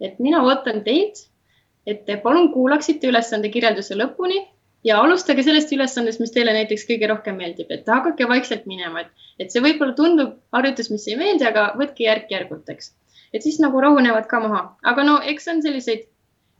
et 0.00 0.18
mina 0.18 0.42
ootan 0.42 0.82
teid, 0.84 1.22
et 1.86 2.08
palun 2.22 2.50
kuulaksite 2.52 3.08
ülesande 3.08 3.50
kirjelduse 3.54 3.94
lõpuni 3.98 4.40
ja 4.86 4.98
alustage 5.02 5.42
sellest 5.46 5.72
ülesandest, 5.74 6.20
mis 6.22 6.34
teile 6.34 6.54
näiteks 6.56 6.86
kõige 6.88 7.08
rohkem 7.10 7.38
meeldib, 7.40 7.70
et 7.74 7.88
hakake 7.90 8.28
vaikselt 8.30 8.66
minema, 8.70 9.02
et, 9.02 9.24
et 9.42 9.54
see 9.54 9.62
võib-olla 9.64 9.96
tundub 9.98 10.36
harjutus, 10.54 10.90
mis 10.92 11.06
ei 11.10 11.18
meeldi, 11.20 11.46
aga 11.48 11.70
võtke 11.80 12.06
järk-järgult, 12.06 12.68
eks. 12.74 12.92
et 13.34 13.46
siis 13.46 13.58
nagu 13.62 13.80
rahunevad 13.82 14.28
ka 14.30 14.40
maha, 14.44 14.62
aga 14.92 15.06
no 15.08 15.18
eks 15.32 15.50
on 15.52 15.62
selliseid, 15.64 16.06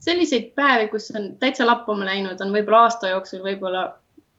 selliseid 0.03 0.51
päevi, 0.59 0.89
kus 0.91 1.09
on 1.15 1.33
täitsa 1.41 1.67
lappama 1.67 2.07
läinud, 2.09 2.41
on 2.43 2.53
võib-olla 2.55 2.87
aasta 2.87 3.13
jooksul 3.13 3.43
võib-olla 3.45 3.87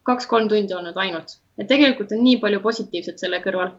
kaks-kolm 0.09 0.49
tundi 0.53 0.77
olnud 0.77 0.97
ainult, 0.97 1.39
et 1.59 1.69
tegelikult 1.71 2.13
on 2.17 2.25
nii 2.25 2.41
palju 2.45 2.65
positiivset 2.65 3.21
selle 3.21 3.41
kõrval. 3.45 3.77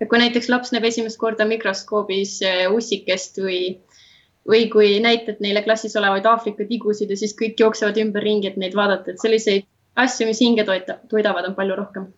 Et 0.00 0.08
kui 0.08 0.16
näiteks 0.16 0.48
laps 0.48 0.70
näeb 0.72 0.86
esimest 0.88 1.18
korda 1.20 1.44
mikroskoobis 1.44 2.38
eh, 2.48 2.62
ussikest 2.72 3.36
või, 3.44 3.58
või 4.48 4.68
kui 4.72 4.94
näitad 5.02 5.40
neile 5.44 5.62
klassis 5.62 5.96
olevaid 5.96 6.26
Aafrika 6.26 6.64
tigusid 6.68 7.10
ja 7.10 7.18
siis 7.18 7.34
kõik 7.36 7.60
jooksevad 7.60 7.98
ümberringi, 8.00 8.50
et 8.50 8.56
neid 8.60 8.76
vaadata, 8.76 9.12
et 9.12 9.22
selliseid 9.22 9.66
asju, 10.00 10.26
mis 10.28 10.40
hinge 10.40 10.64
toita, 10.64 10.98
toidavad, 11.10 11.50
on 11.50 11.56
palju 11.58 11.76
rohkem. 11.76 12.08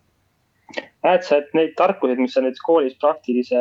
näed 1.03 1.25
sa, 1.27 1.41
et 1.43 1.51
neid 1.59 1.75
tarkuseid, 1.77 2.21
mis 2.23 2.35
sa 2.35 2.41
nüüd 2.45 2.59
koolis 2.65 2.95
praktilise, 3.01 3.61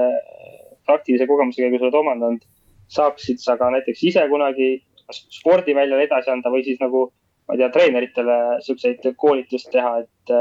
praktilise 0.85 1.27
kogemuse 1.27 1.63
käigus 1.63 1.81
oled 1.81 1.97
omandanud, 1.97 2.43
saaksid 2.91 3.41
sa 3.41 3.57
ka 3.57 3.71
näiteks 3.73 4.03
ise 4.11 4.27
kunagi 4.29 4.73
spordiväljal 5.11 6.05
edasi 6.05 6.31
anda 6.31 6.51
või 6.53 6.63
siis 6.67 6.79
nagu, 6.79 7.07
ma 7.47 7.55
ei 7.55 7.63
tea, 7.63 7.71
treeneritele 7.73 8.37
siukseid 8.67 9.07
koolitust 9.17 9.71
teha, 9.73 10.03
et, 10.05 10.35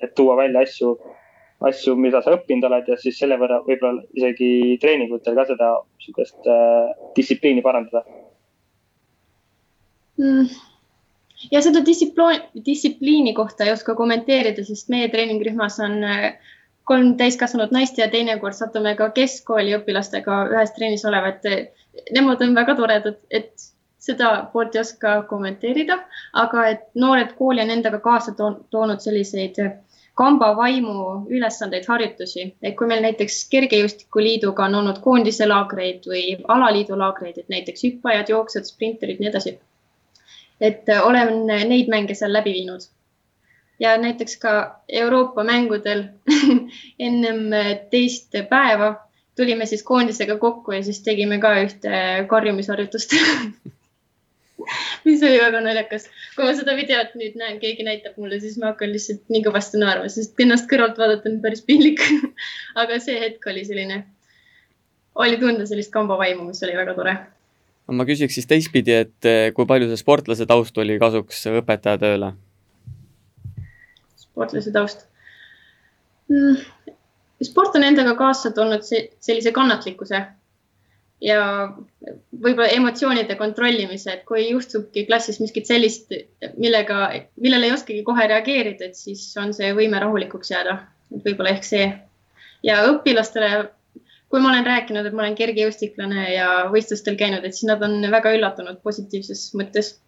et 0.00 0.14
tuua 0.14 0.38
välja 0.38 0.62
asju 0.64 0.94
asju, 1.68 1.94
mida 2.00 2.22
sa 2.24 2.34
õppinud 2.36 2.66
oled 2.70 2.88
ja 2.88 2.96
siis 3.00 3.18
selle 3.20 3.36
võrra 3.40 3.60
võib-olla 3.66 4.02
isegi 4.16 4.78
treeningutel 4.80 5.36
ka 5.36 5.46
seda 5.50 5.70
niisugust 5.82 6.48
äh, 6.48 6.92
distsipliini 7.16 7.64
parandada 7.64 8.04
mm.? 10.20 10.46
ja 11.52 11.62
seda 11.64 11.84
distsipliini, 11.84 12.62
distsipliini 12.64 13.34
kohta 13.36 13.66
ei 13.66 13.74
oska 13.74 13.94
kommenteerida, 13.98 14.64
sest 14.64 14.88
meie 14.92 15.10
treeningrühmas 15.12 15.76
on 15.84 16.00
äh, 16.04 16.30
kolm 16.90 17.12
täiskasvanud 17.20 17.74
naist 17.76 17.98
ja 18.00 18.08
teinekord 18.10 18.56
satume 18.56 18.94
ka 18.98 19.10
keskkooli 19.16 19.76
õpilastega 19.76 20.40
ühes 20.54 20.72
trennis 20.76 21.04
olema, 21.06 21.34
et 21.34 22.10
nemad 22.16 22.40
on 22.42 22.56
väga 22.56 22.74
toredad, 22.78 23.20
et 23.30 23.68
seda 24.00 24.30
poolt 24.52 24.74
ei 24.74 24.80
oska 24.80 25.20
kommenteerida, 25.28 26.00
aga 26.42 26.66
et 26.72 26.88
noored 26.98 27.36
kooli 27.38 27.62
on 27.62 27.70
endaga 27.76 28.00
kaasa 28.02 28.32
toonud 28.34 29.04
selliseid 29.04 29.60
kamba 30.14 30.50
vaimu 30.56 31.26
ülesandeid, 31.30 31.86
harjutusi, 31.88 32.46
et 32.62 32.76
kui 32.76 32.88
meil 32.90 33.02
näiteks 33.04 33.42
Kergejõustikuliiduga 33.52 34.66
on 34.68 34.78
olnud 34.82 35.00
koondise 35.04 35.48
laagreid 35.48 36.06
või 36.10 36.24
alaliidu 36.48 36.98
laagreid, 36.98 37.38
et 37.38 37.52
näiteks 37.52 37.84
hüppajad, 37.86 38.32
jooksjad, 38.34 38.68
sprinterid, 38.68 39.20
nii 39.20 39.30
edasi. 39.32 39.58
et 40.60 40.88
äh, 40.88 41.06
olen 41.06 41.46
neid 41.46 41.88
mänge 41.88 42.14
seal 42.14 42.32
läbi 42.32 42.52
viinud. 42.52 42.88
ja 43.80 43.96
näiteks 43.98 44.36
ka 44.36 44.80
Euroopa 44.88 45.44
mängudel 45.44 46.04
ennem 47.08 47.52
äh, 47.52 47.76
teist 47.90 48.36
päeva 48.50 48.94
tulime 49.36 49.66
siis 49.66 49.82
koondisega 49.82 50.38
kokku 50.38 50.72
ja 50.72 50.82
siis 50.84 51.02
tegime 51.02 51.38
ka 51.38 51.54
ühte 51.64 52.26
karjumisharjutust 52.28 53.14
mis 55.04 55.22
oli 55.26 55.40
väga 55.40 55.60
naljakas. 55.64 56.06
kui 56.36 56.46
ma 56.46 56.54
seda 56.56 56.76
videot 56.78 57.14
nüüd 57.18 57.36
näen, 57.40 57.58
keegi 57.62 57.86
näitab 57.86 58.16
mulle, 58.20 58.40
siis 58.42 58.56
ma 58.60 58.72
hakkan 58.72 58.92
lihtsalt 58.92 59.22
nii 59.32 59.42
kõvasti 59.46 59.80
naerma, 59.82 60.08
sest 60.12 60.38
ennast 60.40 60.68
kõrvalt 60.70 60.98
vaadata 61.00 61.30
on 61.30 61.40
päris 61.44 61.62
piinlik 61.66 62.02
aga 62.82 63.00
see 63.02 63.18
hetk 63.22 63.46
oli 63.52 63.64
selline, 63.68 64.02
oli 65.20 65.38
tunda 65.40 65.66
sellist 65.68 65.92
kambavaimu, 65.94 66.48
mis 66.50 66.62
oli 66.66 66.78
väga 66.78 66.96
tore. 66.98 67.16
ma 67.90 68.06
küsiks 68.06 68.36
siis 68.38 68.48
teistpidi, 68.50 68.96
et 69.04 69.28
eh, 69.28 69.50
kui 69.54 69.66
palju 69.66 69.90
see 69.90 70.00
sportlase 70.00 70.46
taust 70.46 70.76
oli 70.78 70.98
kasuks 71.02 71.46
õpetaja 71.52 72.00
tööle? 72.02 72.34
sportlase 74.16 74.72
taust 74.74 75.06
mm,? 76.30 76.60
sport 77.42 77.76
on 77.78 77.86
endaga 77.86 78.14
kaasa 78.18 78.52
toonud 78.52 78.84
sellise 78.84 79.52
kannatlikkuse 79.56 80.20
ja 81.20 81.40
võib-olla 82.32 82.68
emotsioonide 82.74 83.36
kontrollimise, 83.38 84.14
et 84.14 84.22
kui 84.28 84.46
juhtubki 84.48 85.04
klassis 85.08 85.40
miskit 85.42 85.68
sellist, 85.68 86.12
millega, 86.56 87.00
millele 87.40 87.68
ei 87.68 87.74
oskagi 87.76 88.04
kohe 88.06 88.26
reageerida, 88.30 88.88
et 88.88 88.98
siis 88.98 89.26
on 89.40 89.52
see 89.56 89.72
võime 89.76 90.00
rahulikuks 90.00 90.52
jääda, 90.54 90.78
et 91.12 91.26
võib-olla 91.26 91.54
ehk 91.56 91.68
see. 91.68 91.90
ja 92.64 92.82
õpilastele, 92.88 93.70
kui 94.32 94.40
ma 94.40 94.52
olen 94.52 94.66
rääkinud, 94.66 95.06
et 95.06 95.16
ma 95.16 95.24
olen 95.26 95.36
kergejõustiklane 95.36 96.26
ja 96.34 96.48
võistlustel 96.72 97.16
käinud, 97.20 97.44
et 97.44 97.56
siis 97.56 97.68
nad 97.68 97.82
on 97.84 98.00
väga 98.12 98.32
üllatunud 98.36 98.80
positiivses 98.84 99.50
mõttes. 99.60 99.98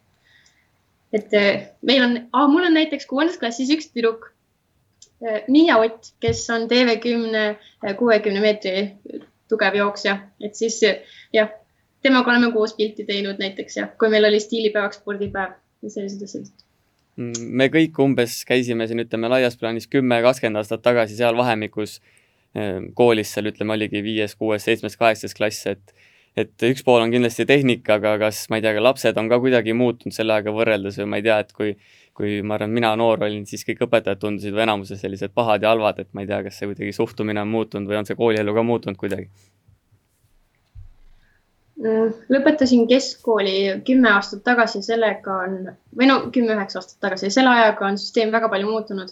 et 1.12 1.34
eh, 1.36 1.68
meil 1.82 2.04
on 2.04 2.20
ah,, 2.32 2.48
mul 2.48 2.64
on 2.64 2.78
näiteks 2.78 3.06
kuuendas 3.06 3.36
klassis 3.40 3.72
üks 3.72 3.92
tüdruk, 3.92 4.30
Miia 5.46 5.76
Ott, 5.78 6.08
kes 6.18 6.40
on 6.50 6.64
TV10 6.66 7.94
kuuekümne 7.98 8.40
meetri 8.42 8.88
tugev 9.52 9.76
jooksja, 9.78 10.16
et 10.40 10.58
siis 10.58 10.80
jah, 11.34 11.52
temaga 12.02 12.32
oleme 12.32 12.52
koos 12.54 12.74
pilti 12.78 13.06
teinud 13.08 13.40
näiteks 13.42 13.78
ja 13.78 13.88
kui 13.98 14.10
meil 14.12 14.26
oli 14.28 14.40
stiilipäevaks 14.42 15.00
spordipäev 15.02 15.56
ja 15.82 15.90
sellised 15.92 16.24
asjad. 16.26 16.50
me 17.40 17.68
kõik 17.72 17.98
umbes 18.02 18.40
käisime 18.48 18.88
siin, 18.88 19.04
ütleme 19.04 19.30
laias 19.32 19.58
plaanis 19.60 19.88
kümme, 19.90 20.22
kakskümmend 20.24 20.62
aastat 20.62 20.82
tagasi 20.84 21.18
seal 21.18 21.36
vahemikus 21.36 21.98
ehm, 22.56 22.90
koolis 22.98 23.34
seal 23.34 23.50
ütleme, 23.52 23.76
oligi 23.76 24.02
viies, 24.04 24.34
kuues, 24.38 24.64
seitsmes, 24.64 24.96
kaheksas 25.00 25.36
klass, 25.36 25.66
et 25.68 25.94
et 26.36 26.66
üks 26.68 26.84
pool 26.84 27.02
on 27.04 27.12
kindlasti 27.12 27.46
tehnika, 27.48 27.98
aga 28.00 28.16
kas, 28.26 28.46
ma 28.50 28.58
ei 28.58 28.64
tea, 28.64 28.80
lapsed 28.80 29.18
on 29.20 29.28
ka 29.28 29.40
kuidagi 29.42 29.74
muutunud 29.76 30.14
selle 30.16 30.38
ajaga 30.38 30.54
võrreldes 30.56 31.00
või 31.02 31.10
ma 31.12 31.20
ei 31.20 31.26
tea, 31.28 31.42
et 31.44 31.52
kui 31.56 31.74
kui 32.12 32.42
ma 32.44 32.58
arvan, 32.58 32.74
mina 32.76 32.90
noor 33.00 33.22
olin, 33.24 33.46
siis 33.48 33.62
kõik 33.64 33.86
õpetajad 33.86 34.18
tundusid 34.20 34.52
või 34.52 34.66
enamuses 34.66 35.00
sellised 35.00 35.32
pahad 35.32 35.62
ja 35.64 35.70
halvad, 35.72 36.02
et 36.02 36.10
ma 36.12 36.20
ei 36.20 36.28
tea, 36.28 36.42
kas 36.44 36.58
see 36.60 36.68
kuidagi 36.68 36.92
suhtumine 36.92 37.40
on 37.40 37.48
muutunud 37.48 37.88
või 37.88 38.02
on 38.02 38.08
see 38.08 38.18
koolielu 38.18 38.52
ka 38.52 38.64
muutunud 38.68 39.00
kuidagi 39.00 39.30
Mm, 41.82 42.12
lõpetasin 42.30 42.84
keskkooli 42.86 43.54
kümme 43.86 44.10
aastat 44.12 44.44
tagasi, 44.46 44.82
sellega 44.86 45.38
on, 45.46 45.54
või 45.98 46.06
no 46.06 46.18
kümme-üheksa 46.34 46.78
aastat 46.78 47.00
tagasi, 47.02 47.30
selle 47.34 47.50
ajaga 47.50 47.88
on 47.88 47.98
süsteem 47.98 48.30
väga 48.30 48.50
palju 48.52 48.68
muutunud. 48.68 49.10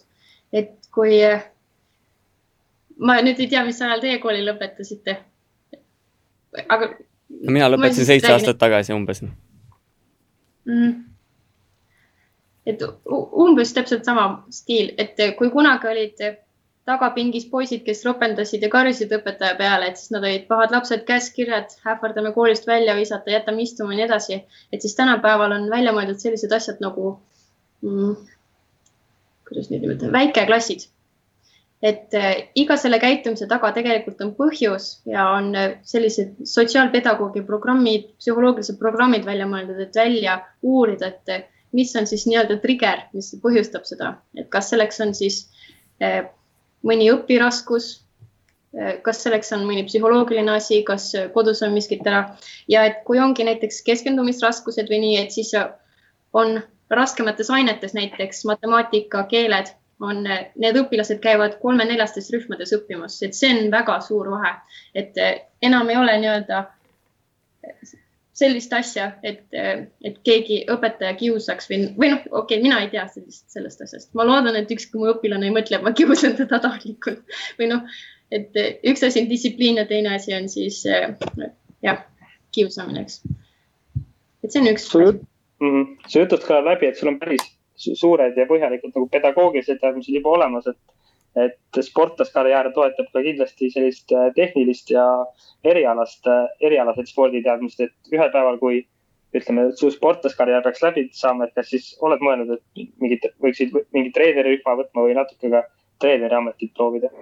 et 0.52 0.70
kui, 0.94 1.18
ma 2.98 3.16
nüüd 3.22 3.42
ei 3.42 3.48
tea, 3.50 3.64
mis 3.66 3.80
ajal 3.82 4.02
teie 4.04 4.18
kooli 4.22 4.44
lõpetasite. 4.46 5.16
aga. 6.68 6.92
No 7.40 7.54
mina 7.54 7.70
lõpetasin 7.70 8.08
seitse 8.08 8.32
aastat 8.32 8.58
tagasi 8.60 8.94
umbes 8.96 9.22
mm.. 9.24 10.92
et 12.66 12.84
umbes 13.46 13.74
täpselt 13.76 14.04
sama 14.04 14.28
stiil, 14.54 14.94
et 14.98 15.16
kui 15.38 15.50
kunagi 15.50 15.90
olid 15.90 16.24
tagapingis 16.90 17.46
poisid, 17.50 17.82
kes 17.86 18.02
ropendasid 18.06 18.64
ja 18.64 18.70
karjusid 18.72 19.12
õpetaja 19.14 19.56
peale, 19.58 19.90
et 19.90 20.00
siis 20.00 20.12
nad 20.14 20.24
olid 20.24 20.46
pahad 20.48 20.72
lapsed, 20.74 21.04
käskkirjad, 21.08 21.76
ähvardame 21.86 22.32
koolist 22.36 22.66
välja 22.66 22.96
visata, 22.98 23.32
jätame 23.34 23.66
istuma 23.66 23.94
ja 23.94 24.00
nii 24.00 24.06
edasi. 24.08 24.40
et 24.72 24.82
siis 24.82 24.96
tänapäeval 24.98 25.52
on 25.58 25.68
välja 25.70 25.92
mõeldud 25.96 26.22
sellised 26.22 26.52
asjad 26.56 26.80
nagu 26.84 27.12
mm,, 27.84 28.16
kuidas 29.48 29.70
nüüd 29.70 29.84
nimetada, 29.86 30.12
väikeklassid. 30.16 30.88
Et 31.82 32.14
äh, 32.14 32.50
iga 32.60 32.76
selle 32.76 32.98
käitumise 33.00 33.46
taga 33.48 33.70
tegelikult 33.72 34.20
on 34.24 34.34
põhjus 34.36 34.90
ja 35.08 35.30
on 35.38 35.54
äh, 35.56 35.78
sellised 35.88 36.42
sotsiaalpedagoogi 36.48 37.42
programmid, 37.48 38.10
psühholoogilised 38.20 38.76
programmid 38.80 39.24
välja 39.28 39.48
mõeldud, 39.48 39.80
et 39.80 39.96
välja 39.96 40.36
uurida, 40.60 41.08
et 41.14 41.32
äh, 41.32 41.46
mis 41.76 41.94
on 41.96 42.08
siis 42.10 42.26
nii-öelda 42.28 42.58
trigger, 42.60 43.06
mis 43.16 43.32
põhjustab 43.40 43.88
seda, 43.88 44.14
et 44.36 44.50
kas 44.52 44.68
selleks 44.72 45.00
on 45.04 45.14
siis 45.14 45.44
mõni 46.00 47.06
õpiraskus, 47.12 47.86
kas 49.04 49.20
selleks 49.22 49.52
on 49.52 49.66
mõni 49.68 49.84
psühholoogiline 49.86 50.50
asi, 50.56 50.80
kas 50.88 51.10
kodus 51.34 51.60
on 51.62 51.74
miskit 51.76 52.02
ära. 52.08 52.24
Ja 52.72 52.86
et 52.88 53.02
kui 53.06 53.20
ongi 53.22 53.44
näiteks 53.46 53.82
keskendumisraskused 53.86 54.90
või 54.90 55.02
nii, 55.04 55.18
et 55.20 55.36
siis 55.36 55.52
on 56.32 56.58
raskemates 56.90 57.52
ainetes, 57.54 57.94
näiteks 57.94 58.42
matemaatika, 58.48 59.26
keeled, 59.30 59.70
on 60.00 60.22
need 60.24 60.76
õpilased 60.80 61.20
käivad 61.22 61.58
kolme-neljastes 61.62 62.30
rühmades 62.34 62.72
õppimas, 62.76 63.18
et 63.26 63.36
see 63.36 63.50
on 63.54 63.70
väga 63.72 63.98
suur 64.04 64.30
vahe, 64.32 64.54
et 64.96 65.18
enam 65.62 65.90
ei 65.92 65.98
ole 66.00 66.16
nii-öelda 66.22 66.62
sellist 68.40 68.72
asja, 68.72 69.10
et, 69.26 69.42
et 69.52 70.16
keegi 70.24 70.62
õpetaja 70.72 71.12
kiusaks 71.20 71.68
või, 71.70 71.82
või 71.98 72.12
noh, 72.14 72.22
okei 72.30 72.56
okay,, 72.56 72.62
mina 72.64 72.78
ei 72.80 72.88
tea 72.92 73.04
sellist, 73.12 73.44
sellest 73.52 73.84
asjast. 73.84 74.08
ma 74.16 74.24
loodan, 74.28 74.56
et 74.56 74.72
ükski 74.72 74.96
mu 74.96 75.10
õpilane 75.12 75.50
ei 75.50 75.54
mõtle, 75.54 75.82
ma 75.84 75.92
kiusan 75.96 76.38
teda 76.38 76.62
tahtlikult 76.64 77.36
või 77.60 77.68
noh, 77.74 78.00
et 78.32 78.56
üks 78.88 79.04
asi 79.04 79.24
on 79.24 79.28
distsipliin 79.30 79.82
ja 79.82 79.86
teine 79.90 80.14
asi 80.16 80.34
on 80.36 80.48
siis 80.48 80.80
jah, 80.86 82.04
kiusamine, 82.56 83.04
eks. 83.04 83.20
et 84.44 84.52
see 84.52 84.64
on 84.64 84.72
üks. 84.72 84.88
-hmm. 85.60 85.88
su 86.08 86.24
jutust 86.24 86.48
kõlab 86.48 86.72
läbi, 86.72 86.88
et 86.88 86.96
sul 86.96 87.12
on 87.12 87.20
päris 87.20 87.44
suured 87.80 88.36
ja 88.36 88.46
põhjalikud 88.48 88.94
nagu 88.94 89.08
pedagoogilised 89.12 89.80
teadmised 89.80 90.14
juba 90.14 90.36
olemas, 90.38 90.66
et 90.70 90.78
et 91.38 91.78
sportlaskarjäär 91.86 92.72
toetab 92.74 93.10
ka 93.12 93.22
kindlasti 93.22 93.70
sellist 93.70 94.12
äh, 94.12 94.32
tehnilist 94.34 94.90
ja 94.90 95.04
erialast, 95.64 96.26
äh, 96.26 96.48
erialaseid 96.66 97.06
sporditeadmist, 97.06 97.84
et 97.84 98.14
ühel 98.14 98.32
päeval, 98.32 98.58
kui 98.58 98.80
ütleme, 99.36 99.68
su 99.78 99.92
sportlaskarjäär 99.94 100.64
peaks 100.64 100.82
läbi 100.82 101.06
saama, 101.14 101.46
et 101.46 101.54
kas 101.54 101.70
siis 101.70 101.92
oled 102.02 102.22
mõelnud, 102.24 102.56
et 102.56 102.90
mingit, 103.02 103.28
võiksid 103.42 103.76
mingi 103.94 104.10
treenerirühma 104.16 104.74
võtma 104.82 105.06
või 105.06 105.14
natuke 105.18 105.52
ka 105.54 105.62
treeneri 106.02 106.38
ametit 106.40 106.74
proovida? 106.74 107.12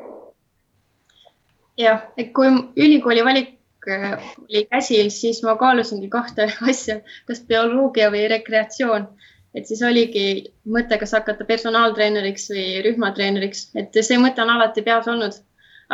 jah, 1.78 2.08
et 2.18 2.32
kui 2.34 2.48
ülikooli 2.80 3.22
valik 3.26 3.52
äh, 3.92 4.16
oli 4.48 4.64
käsil, 4.72 5.12
siis 5.14 5.44
ma 5.44 5.58
kaalusingi 5.60 6.08
kahte 6.10 6.48
asja, 6.72 7.02
kas 7.28 7.44
bioloogia 7.44 8.08
või 8.14 8.24
rekreatsioon 8.32 9.10
et 9.58 9.66
siis 9.66 9.82
oligi 9.82 10.24
mõte, 10.70 10.98
kas 11.00 11.14
hakata 11.16 11.46
personaaltreeneriks 11.48 12.48
või 12.52 12.64
rühmatreeneriks, 12.86 13.68
et 13.80 14.00
see 14.06 14.18
mõte 14.22 14.42
on 14.44 14.54
alati 14.56 14.84
peas 14.86 15.10
olnud. 15.10 15.44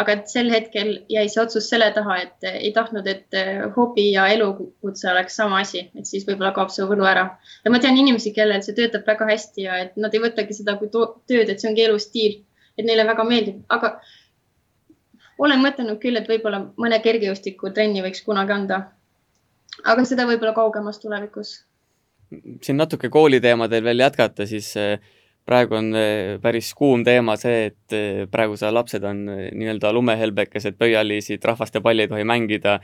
aga 0.02 0.14
et 0.16 0.24
sel 0.26 0.48
hetkel 0.50 0.88
jäi 1.14 1.28
see 1.30 1.38
otsus 1.38 1.68
selle 1.70 1.86
taha, 1.94 2.14
et 2.24 2.46
ei 2.48 2.72
tahtnud, 2.74 3.06
et 3.06 3.36
hobi 3.76 4.08
ja 4.10 4.24
elukutse 4.32 5.06
oleks 5.10 5.36
sama 5.38 5.60
asi, 5.62 5.84
et 5.94 6.08
siis 6.10 6.24
võib-olla 6.26 6.50
kaob 6.56 6.72
see 6.74 6.86
võlu 6.90 7.06
ära. 7.06 7.22
ja 7.64 7.70
ma 7.70 7.78
tean 7.84 8.00
inimesi, 8.00 8.32
kellel 8.34 8.64
see 8.66 8.74
töötab 8.74 9.06
väga 9.06 9.28
hästi 9.28 9.68
ja 9.68 9.76
et 9.84 9.94
nad 9.96 10.14
ei 10.14 10.22
võtagi 10.24 10.56
seda 10.58 10.74
kui 10.80 10.90
tööd, 10.90 11.46
et 11.46 11.62
see 11.62 11.70
ongi 11.70 11.86
elustiil, 11.86 12.40
et 12.78 12.88
neile 12.88 13.06
väga 13.06 13.28
meeldib, 13.28 13.62
aga 13.76 13.92
olen 15.38 15.62
mõtelnud 15.62 16.00
küll, 16.02 16.18
et 16.18 16.28
võib-olla 16.32 16.64
mõne 16.86 16.98
kergejõustikutrenni 17.06 18.02
võiks 18.02 18.26
kunagi 18.26 18.56
anda. 18.58 18.80
aga 19.84 20.04
seda 20.10 20.26
võib-olla 20.26 20.58
kaugemas 20.58 20.98
tulevikus 20.98 21.54
siin 22.62 22.78
natuke 22.80 23.10
kooliteemadel 23.12 23.84
veel 23.84 24.02
jätkata, 24.04 24.46
siis 24.48 24.70
eh, 24.80 24.98
praegu 25.46 25.78
on 25.78 25.90
eh, 25.98 26.34
päris 26.42 26.72
kuum 26.78 27.04
teema 27.06 27.36
see, 27.40 27.70
et 27.70 27.96
eh, 27.96 28.24
praegu 28.30 28.58
sa 28.60 28.72
lapsed 28.74 29.04
on 29.08 29.24
nii-öelda 29.28 29.92
lumehelbekesed, 29.94 30.78
pöialiisid, 30.80 31.44
rahvaste 31.44 31.82
palli 31.84 32.06
ei 32.06 32.12
tohi 32.12 32.26
mängida, 32.28 32.78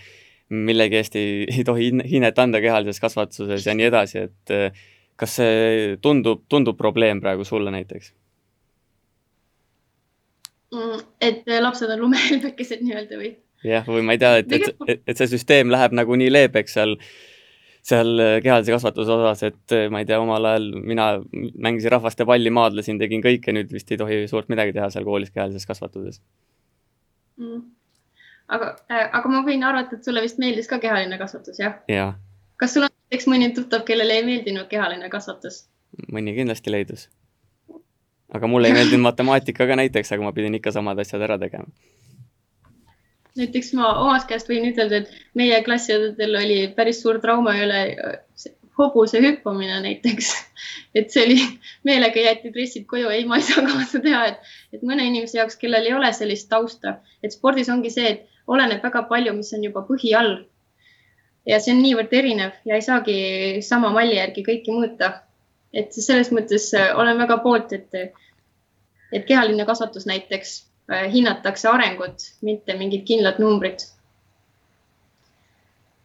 millegi 0.50 1.00
eest 1.00 1.18
ei, 1.20 1.44
ei 1.56 1.66
tohi 1.66 1.90
hinnet 2.12 2.38
anda 2.38 2.62
kehalises 2.62 3.02
kasvatuses 3.02 3.66
ja 3.66 3.76
nii 3.76 3.90
edasi, 3.90 4.26
et 4.28 4.80
kas 5.20 5.36
see 5.40 5.98
tundub, 6.02 6.46
tundub 6.48 6.78
probleem 6.80 7.20
praegu 7.20 7.44
sulle 7.44 7.72
näiteks? 7.74 8.14
Mm, 10.70 11.00
et 11.20 11.48
lapsed 11.60 11.90
on 11.90 12.06
lumehelbekesed 12.06 12.82
nii-öelda 12.86 13.18
või? 13.18 13.34
jah, 13.66 13.84
või 13.88 14.04
ma 14.06 14.16
ei 14.16 14.20
tea, 14.20 14.36
et, 14.40 14.52
et, 14.52 14.70
et, 14.86 15.02
et 15.08 15.20
see 15.20 15.28
süsteem 15.34 15.70
läheb 15.72 15.94
nagu 15.96 16.16
nii 16.16 16.30
leebeks 16.32 16.76
seal 16.78 16.96
seal 17.86 18.20
äh, 18.20 18.36
kehalise 18.44 18.74
kasvatuse 18.74 19.12
osas, 19.14 19.42
et 19.48 19.74
äh, 19.76 19.88
ma 19.92 20.02
ei 20.02 20.08
tea, 20.08 20.20
omal 20.20 20.46
ajal 20.52 20.70
mina 20.84 21.10
mängisin 21.32 21.94
rahvaste 21.94 22.26
palli, 22.28 22.52
maadlesin, 22.54 23.00
tegin 23.00 23.24
kõike, 23.24 23.54
nüüd 23.56 23.72
vist 23.72 23.90
ei 23.92 24.00
tohi 24.00 24.22
suurt 24.30 24.50
midagi 24.52 24.74
teha 24.76 24.90
seal 24.92 25.06
koolis 25.08 25.32
kehalises 25.34 25.66
kasvatuses 25.68 26.20
mm.. 27.40 27.62
aga 28.56 28.74
äh,, 28.90 29.06
aga 29.06 29.32
ma 29.32 29.44
võin 29.46 29.64
arvata, 29.66 29.96
et 29.96 30.08
sulle 30.08 30.24
vist 30.24 30.40
meeldis 30.42 30.68
ka 30.70 30.80
kehaline 30.82 31.18
kasvatus, 31.20 31.60
jah? 31.62 31.78
jah. 31.90 32.18
kas 32.60 32.76
sul 32.76 32.86
on 32.88 32.92
näiteks 32.92 33.30
mõni 33.32 33.52
tuttav, 33.56 33.86
kellele 33.88 34.20
ei 34.20 34.26
meeldinud 34.28 34.68
kehaline 34.72 35.08
kasvatus? 35.12 35.64
mõni 36.12 36.36
kindlasti 36.36 36.74
leidus. 36.74 37.08
aga 38.34 38.50
mulle 38.50 38.68
ei 38.70 38.76
meeldinud 38.76 39.08
matemaatika 39.08 39.66
ka 39.66 39.80
näiteks, 39.80 40.12
aga 40.12 40.28
ma 40.28 40.36
pidin 40.36 40.60
ikka 40.60 40.76
samad 40.76 41.00
asjad 41.00 41.24
ära 41.28 41.40
tegema 41.40 41.72
näiteks 43.40 43.72
ma 43.78 43.92
omast 44.04 44.28
käest 44.30 44.48
võin 44.50 44.68
ütelda, 44.70 45.02
et 45.02 45.36
meie 45.38 45.60
klassiõdedel 45.66 46.36
oli 46.42 46.58
päris 46.76 47.00
suur 47.02 47.20
trauma 47.22 47.56
üle 47.58 47.80
hobuse 48.78 49.20
hüppamine 49.20 49.80
näiteks. 49.84 50.30
et 50.98 51.10
see 51.12 51.24
oli, 51.26 51.38
meelega 51.86 52.24
jäeti 52.24 52.52
dressid 52.54 52.86
koju, 52.90 53.10
ei, 53.12 53.26
ma 53.28 53.40
ei 53.40 53.46
saa 53.46 53.64
kaasa 53.66 54.00
teha, 54.04 54.22
et, 54.32 54.52
et 54.76 54.86
mõne 54.86 55.06
inimese 55.08 55.40
jaoks, 55.40 55.58
kellel 55.60 55.88
ei 55.88 55.96
ole 55.96 56.12
sellist 56.16 56.48
tausta, 56.52 56.98
et 57.24 57.34
spordis 57.36 57.70
ongi 57.72 57.92
see, 57.92 58.14
et 58.14 58.46
oleneb 58.50 58.82
väga 58.84 59.04
palju, 59.10 59.34
mis 59.36 59.52
on 59.56 59.66
juba 59.68 59.84
põhi 59.88 60.14
all. 60.18 60.40
ja 61.48 61.56
see 61.60 61.72
on 61.72 61.80
niivõrd 61.82 62.12
erinev 62.14 62.56
ja 62.68 62.76
ei 62.76 62.82
saagi 62.84 63.14
sama 63.64 63.88
malli 63.94 64.18
järgi 64.18 64.44
kõiki 64.46 64.74
mõõta. 64.76 65.12
et 65.72 65.94
selles 65.94 66.32
mõttes 66.34 66.68
olen 66.94 67.18
väga 67.18 67.38
poolt, 67.44 67.72
et, 67.72 68.18
et 69.12 69.24
kehaline 69.26 69.64
kasvatus 69.66 70.06
näiteks 70.10 70.58
Äh, 70.60 70.69
hinnatakse 70.90 71.68
arengut, 71.70 72.26
mitte 72.42 72.74
mingit 72.78 73.06
kindlat 73.08 73.38
numbrit. 73.42 73.86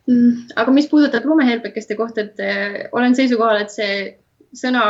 Mm, 0.06 0.46
aga 0.62 0.72
mis 0.72 0.88
puudutab 0.92 1.26
lumehelbekeste 1.26 1.98
kohta, 1.98 2.28
et 2.28 2.42
äh, 2.44 2.80
olen 2.94 3.16
seisukohal, 3.18 3.64
et 3.64 3.74
see 3.74 3.96
sõna 4.56 4.86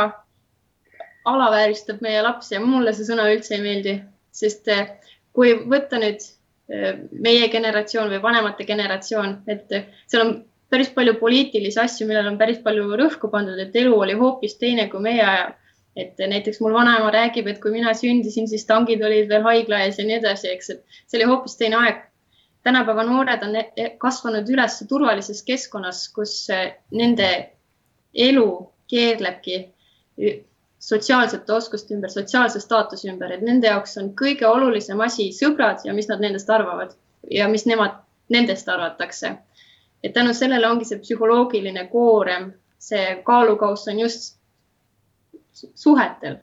alavääristab 1.26 2.02
meie 2.04 2.20
lapsi 2.22 2.54
ja 2.54 2.60
mulle 2.62 2.92
see 2.94 3.08
sõna 3.08 3.24
üldse 3.32 3.56
ei 3.56 3.62
meeldi, 3.64 3.94
sest 4.36 4.68
äh, 4.72 4.92
kui 5.36 5.56
võtta 5.68 6.00
nüüd 6.02 6.24
meie 6.66 7.46
generatsioon 7.46 8.08
või 8.10 8.18
vanemate 8.24 8.64
generatsioon, 8.66 9.36
et 9.46 9.70
seal 10.10 10.22
on 10.24 10.32
päris 10.72 10.88
palju 10.90 11.14
poliitilisi 11.20 11.78
asju, 11.78 12.08
millele 12.08 12.32
on 12.32 12.38
päris 12.40 12.58
palju 12.64 12.88
rõhku 12.98 13.30
pandud, 13.30 13.58
et 13.62 13.76
elu 13.78 13.92
oli 13.94 14.16
hoopis 14.18 14.56
teine 14.58 14.88
kui 14.90 15.04
meie 15.04 15.22
ajal 15.22 15.52
et 15.96 16.18
näiteks 16.18 16.60
mul 16.60 16.74
vanaema 16.76 17.10
räägib, 17.10 17.46
et 17.48 17.60
kui 17.62 17.72
mina 17.72 17.94
sündisin, 17.96 18.48
siis 18.48 18.66
tangid 18.68 19.02
olid 19.04 19.28
veel 19.28 19.46
haigla 19.46 19.80
ees 19.84 19.98
ja 19.98 20.04
nii 20.04 20.18
edasi, 20.18 20.50
eks, 20.52 20.70
et 20.74 20.98
see 21.06 21.20
oli 21.20 21.30
hoopis 21.30 21.56
teine 21.56 21.80
aeg. 21.80 22.02
tänapäeva 22.66 23.04
noored 23.06 23.42
on 23.46 23.56
e-, 23.56 23.70
e-, 23.76 23.92
kasvanud 24.02 24.48
üles 24.50 24.80
turvalises 24.90 25.42
keskkonnas, 25.46 26.08
kus 26.12 26.34
eh, 26.50 26.72
nende 26.90 27.28
elu 28.14 28.48
keerlebki 28.90 29.60
sotsiaalsete 30.78 31.52
oskuste 31.52 31.94
ümber, 31.94 32.10
sotsiaalse 32.10 32.60
staatuse 32.60 33.08
ümber, 33.10 33.32
et 33.32 33.42
nende 33.42 33.70
jaoks 33.70 33.96
on 34.02 34.12
kõige 34.18 34.46
olulisem 34.48 35.00
asi 35.00 35.30
sõbrad 35.34 35.84
ja 35.84 35.94
mis 35.94 36.08
nad 36.10 36.22
nendest 36.22 36.50
arvavad 36.50 36.94
ja 37.30 37.48
mis 37.48 37.66
nemad 37.66 38.02
nendest 38.28 38.68
arvatakse. 38.68 39.36
et 40.02 40.12
tänu 40.14 40.34
sellele 40.34 40.68
ongi 40.68 40.84
see 40.84 40.98
psühholoogiline 40.98 41.88
koorem, 41.90 42.52
see 42.78 43.22
kaalukauss 43.24 43.88
on 43.88 43.98
just 43.98 44.35
suhetel 45.74 46.36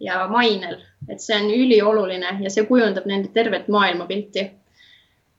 ja 0.00 0.26
mainel, 0.28 0.78
et 1.08 1.20
see 1.20 1.36
on 1.36 1.50
ülioluline 1.50 2.36
ja 2.42 2.50
see 2.50 2.66
kujundab 2.68 3.06
nende 3.06 3.30
tervet 3.34 3.68
maailmapilti. 3.68 4.50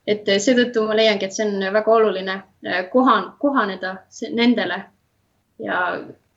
et 0.07 0.27
seetõttu 0.37 0.83
ma 0.85 0.95
leiangi, 0.95 1.25
et 1.25 1.33
see 1.33 1.45
on 1.47 1.73
väga 1.73 1.91
oluline 1.91 2.35
eh, 2.63 2.83
kohan, 2.91 3.31
kohaneda 3.39 3.95
nendele 4.31 4.83
ja 5.59 5.79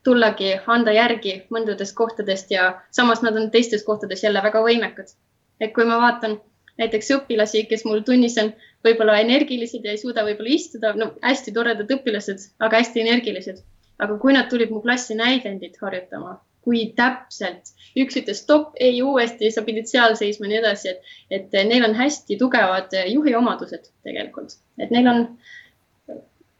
tullagi, 0.03 0.53
anda 0.65 0.91
järgi 0.95 1.35
mõndadest 1.53 1.95
kohtadest 1.95 2.51
ja 2.51 2.69
samas 2.91 3.21
nad 3.21 3.37
on 3.37 3.51
teistes 3.51 3.83
kohtades 3.85 4.23
jälle 4.23 4.43
väga 4.43 4.61
võimekad. 4.65 5.13
et 5.59 5.73
kui 5.73 5.85
ma 5.85 5.99
vaatan 6.01 6.39
näiteks 6.79 7.11
õpilasi, 7.17 7.65
kes 7.69 7.83
mul 7.85 8.01
tunnis 8.07 8.37
on 8.41 8.53
võib-olla 8.87 9.19
energilised 9.19 9.85
ja 9.85 9.91
ei 9.91 9.97
suuda 10.01 10.23
võib-olla 10.23 10.53
istuda, 10.55 10.93
no 10.95 11.11
hästi 11.21 11.51
toredad 11.51 11.91
õpilased, 11.91 12.45
aga 12.59 12.79
hästi 12.81 13.03
energilised. 13.05 13.63
aga 13.99 14.15
kui 14.17 14.33
nad 14.33 14.47
tulid 14.49 14.69
mu 14.71 14.81
klassi 14.81 15.15
näidendit 15.15 15.75
harjutama, 15.81 16.37
kui 16.65 16.85
täpselt. 16.95 17.71
üks 17.97 18.17
ütles 18.19 18.43
stopp, 18.43 18.75
ei 18.79 19.01
uuesti, 19.01 19.51
sa 19.51 19.63
pidid 19.65 19.87
seal 19.89 20.15
seisma 20.19 20.45
ja 20.45 20.49
nii 20.51 20.59
edasi, 20.59 20.91
et, 20.93 21.15
et 21.37 21.55
neil 21.67 21.85
on 21.87 21.95
hästi 21.97 22.37
tugevad 22.37 22.93
juhi 23.09 23.35
omadused 23.35 23.89
tegelikult, 24.05 24.53
et 24.77 24.91
neil 24.93 25.07
on 25.09 25.23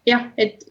jah, 0.09 0.25
et, 0.37 0.63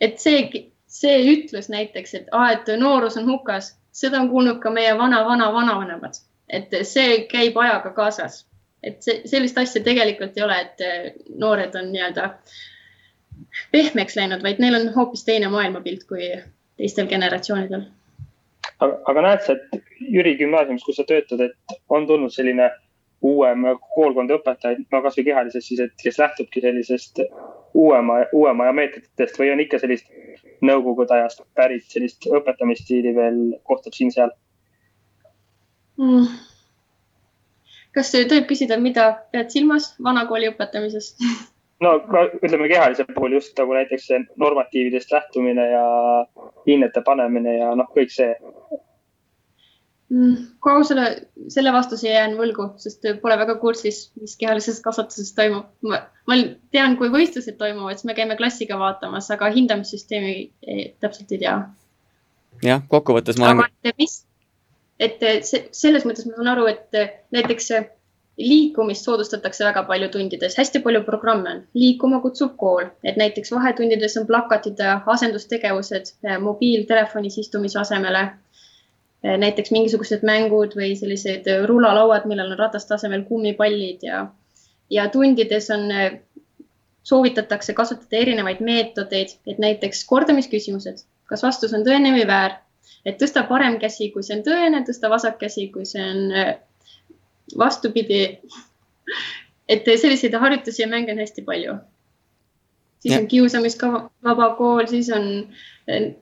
et 0.00 0.18
see, 0.20 0.66
see 0.86 1.22
ütlus 1.32 1.70
näiteks, 1.72 2.14
et 2.18 2.32
aa, 2.32 2.50
et 2.56 2.68
noorus 2.78 3.16
on 3.20 3.30
hukas, 3.30 3.72
seda 3.92 4.20
on 4.20 4.30
kuulnud 4.32 4.60
ka 4.62 4.70
meie 4.74 4.92
vana-vana-vanavanemad, 4.98 6.20
et 6.48 6.76
see 6.88 7.22
käib 7.30 7.56
ajaga 7.62 7.94
kaasas, 7.96 8.42
et 8.82 9.00
see, 9.04 9.22
sellist 9.30 9.58
asja 9.58 9.82
tegelikult 9.84 10.36
ei 10.36 10.44
ole, 10.44 10.60
et 10.66 11.32
noored 11.38 11.74
on 11.80 11.90
nii-öelda 11.94 12.28
pehmeks 13.72 14.16
läinud, 14.18 14.44
vaid 14.44 14.60
neil 14.62 14.76
on 14.80 14.92
hoopis 14.94 15.24
teine 15.24 15.48
maailmapilt 15.52 16.04
kui 16.08 16.28
teistel 16.76 17.08
generatsioonidel 17.08 17.88
aga, 18.84 18.98
aga 19.10 19.24
näed 19.26 19.44
sa, 19.46 19.56
et 19.56 20.08
Jüri 20.12 20.34
gümnaasiumis, 20.40 20.84
kus 20.86 20.98
sa 21.00 21.06
töötad, 21.08 21.40
et 21.46 21.76
on 21.88 22.06
tulnud 22.08 22.34
selline 22.34 22.70
uuem 23.22 23.66
koolkond 23.94 24.32
õpetajaid, 24.34 24.86
no 24.90 25.00
kasvõi 25.04 25.26
kehalises 25.30 25.66
siis, 25.68 25.80
et 25.84 25.92
kes 26.02 26.18
lähtubki 26.18 26.62
sellisest 26.64 27.22
uuema, 27.78 28.22
uuema 28.34 28.66
aja 28.66 28.76
meetoditest 28.76 29.38
või 29.38 29.52
on 29.52 29.62
ikka 29.62 29.78
sellist 29.82 30.08
nõukogude 30.62 31.14
ajast 31.16 31.44
pärit 31.58 31.86
sellist 31.90 32.26
õpetamisstiili 32.26 33.14
veel 33.16 33.38
kohtab 33.68 33.94
siin-seal 33.96 34.32
mm.? 36.00 36.26
kas 37.94 38.12
tohib 38.14 38.46
küsida, 38.50 38.78
mida 38.80 39.08
pead 39.32 39.54
silmas 39.54 39.92
vanakooli 40.02 40.50
õpetamisest 40.52 41.22
no 41.82 41.96
ütleme 42.42 42.68
kehalise 42.70 43.06
puhul 43.14 43.36
just 43.38 43.58
nagu 43.58 43.74
näiteks 43.76 44.06
see 44.10 44.22
normatiividest 44.40 45.12
lähtumine 45.12 45.66
ja 45.70 45.84
hinnete 46.66 47.02
panemine 47.04 47.56
ja 47.58 47.74
noh, 47.78 47.88
kõik 47.96 48.12
see 48.14 48.30
mm,. 50.12 50.34
kui 50.62 50.72
ausale, 50.72 51.06
selle 51.52 51.72
vastuse 51.74 52.10
jään 52.10 52.36
võlgu, 52.38 52.68
sest 52.82 53.06
pole 53.22 53.38
väga 53.40 53.56
kursis, 53.62 54.04
mis 54.20 54.36
kehalises 54.40 54.80
kasvatuses 54.84 55.32
toimub. 55.38 55.70
ma 56.28 56.38
tean, 56.74 56.98
kui 57.00 57.12
võistlused 57.12 57.58
toimuvad, 57.60 57.98
siis 57.98 58.08
me 58.10 58.16
käime 58.18 58.36
klassiga 58.40 58.78
vaatamas, 58.80 59.30
aga 59.34 59.50
hindamissüsteemi 59.54 60.34
ei, 60.66 60.92
täpselt 61.00 61.32
ei 61.32 61.42
tea. 61.44 61.56
jah, 62.66 62.84
kokkuvõttes 62.92 63.40
ma 63.40 63.50
olen. 63.50 63.64
aga 63.66 63.96
mis, 63.98 64.20
et 65.02 65.18
see, 65.48 65.66
selles 65.74 66.06
mõttes 66.08 66.28
ma 66.28 66.38
saan 66.38 66.54
aru, 66.54 66.68
et 66.70 67.02
näiteks 67.34 67.72
liikumist 68.38 69.04
soodustatakse 69.04 69.64
väga 69.64 69.82
palju 69.88 70.08
tundides, 70.12 70.56
hästi 70.58 70.80
palju 70.84 71.02
programme 71.04 71.50
on. 71.50 71.62
liikuma 71.74 72.20
kutsub 72.20 72.56
kool, 72.56 72.86
et 73.04 73.16
näiteks 73.20 73.52
vahetundides 73.52 74.16
on 74.16 74.26
plakatid 74.26 74.78
ja 74.78 75.00
asendustegevused 75.06 76.14
eh, 76.24 76.38
mobiiltelefonis 76.40 77.38
istumise 77.38 77.80
asemele. 77.80 78.22
Eh, 79.22 79.36
näiteks 79.38 79.70
mingisugused 79.70 80.24
mängud 80.26 80.76
või 80.78 80.94
sellised 80.96 81.48
rullalauad, 81.66 82.26
millel 82.26 82.54
on 82.54 82.58
rataste 82.58 82.94
asemel 82.94 83.26
kummipallid 83.28 84.02
ja, 84.08 84.26
ja 84.90 85.08
tundides 85.12 85.70
on, 85.70 85.88
soovitatakse 87.02 87.74
kasutada 87.74 88.16
erinevaid 88.16 88.60
meetodeid, 88.60 89.36
et 89.46 89.58
näiteks 89.58 90.04
kordamisküsimused, 90.08 91.04
kas 91.28 91.42
vastus 91.42 91.72
on 91.74 91.84
tõene 91.86 92.12
või 92.14 92.26
väär, 92.26 92.60
et 93.04 93.18
tõsta 93.20 93.42
parem 93.48 93.78
käsi, 93.82 94.10
kui 94.14 94.22
see 94.22 94.38
on 94.38 94.44
tõene, 94.46 94.84
tõsta 94.86 95.10
vasak 95.10 95.40
käsi, 95.40 95.68
kui 95.74 95.86
see 95.88 96.02
on 96.02 96.22
vastupidi. 97.58 98.38
et 99.68 99.84
selliseid 99.86 100.34
harjutusi 100.34 100.82
ja 100.82 100.88
mänge 100.88 101.12
on 101.12 101.18
hästi 101.18 101.42
palju. 101.42 101.76
siis 103.00 103.14
ja. 103.14 103.20
on 103.20 103.26
kiusamisvaba 103.26 104.54
kool, 104.58 104.86
siis 104.86 105.10
on, 105.10 105.28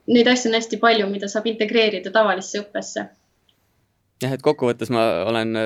neid 0.06 0.26
asju 0.26 0.50
on 0.50 0.58
hästi 0.58 0.76
palju, 0.80 1.08
mida 1.10 1.28
saab 1.28 1.46
integreerida 1.46 2.10
tavalisse 2.10 2.60
õppesse. 2.62 3.06
jah, 4.22 4.32
et 4.32 4.42
kokkuvõttes 4.42 4.90
ma 4.90 5.06
olen 5.26 5.56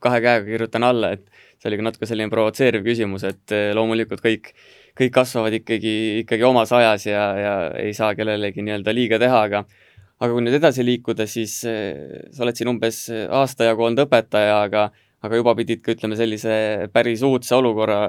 kahe 0.00 0.20
käega 0.20 0.44
kirjutan 0.46 0.86
alla, 0.86 1.12
et 1.12 1.26
see 1.58 1.70
oli 1.70 1.80
ka 1.80 1.88
natuke 1.88 2.06
selline 2.06 2.30
provotseeriv 2.30 2.84
küsimus, 2.86 3.24
et 3.24 3.56
loomulikult 3.74 4.22
kõik, 4.22 4.52
kõik 4.98 5.12
kasvavad 5.12 5.54
ikkagi, 5.60 5.96
ikkagi 6.22 6.46
omas 6.46 6.72
ajas 6.72 7.06
ja, 7.06 7.24
ja 7.40 7.56
ei 7.80 7.94
saa 7.94 8.14
kellelegi 8.14 8.62
nii-öelda 8.62 8.94
liiga 8.94 9.18
teha, 9.22 9.42
aga 9.48 9.64
aga 10.16 10.32
kui 10.32 10.44
nüüd 10.44 10.56
edasi 10.56 10.84
liikuda, 10.86 11.26
siis 11.28 11.58
sa 11.60 12.44
oled 12.44 12.56
siin 12.56 12.70
umbes 12.72 13.06
aasta 13.12 13.68
jagu 13.68 13.84
olnud 13.86 14.06
õpetaja, 14.06 14.62
aga 14.64 14.88
aga 15.24 15.38
juba 15.40 15.54
pidid 15.58 15.82
ka 15.84 15.94
ütleme 15.96 16.18
sellise 16.18 16.56
päris 16.92 17.22
uudse 17.26 17.54
olukorra 17.56 18.00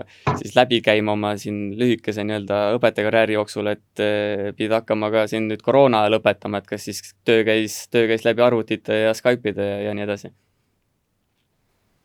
siis 0.41 0.55
läbi 0.57 0.81
käima 0.85 1.15
oma 1.15 1.35
siin 1.39 1.71
lühikese 1.79 2.25
nii-öelda 2.27 2.59
õpetajakarjääri 2.77 3.37
jooksul, 3.37 3.71
et 3.73 4.03
eh, 4.03 4.49
pidid 4.57 4.75
hakkama 4.79 5.11
ka 5.13 5.27
siin 5.31 5.47
nüüd 5.51 5.63
koroona 5.65 6.03
ajal 6.03 6.19
õpetama, 6.19 6.61
et 6.61 6.67
kas 6.67 6.89
siis 6.89 7.03
töö 7.27 7.45
käis, 7.47 7.85
töö 7.93 8.09
käis 8.11 8.27
läbi 8.27 8.43
arvutite 8.43 9.05
ja 9.05 9.15
Skype'ide 9.17 9.71
ja, 9.71 9.79
ja 9.87 9.95
nii 9.97 10.09
edasi 10.09 10.33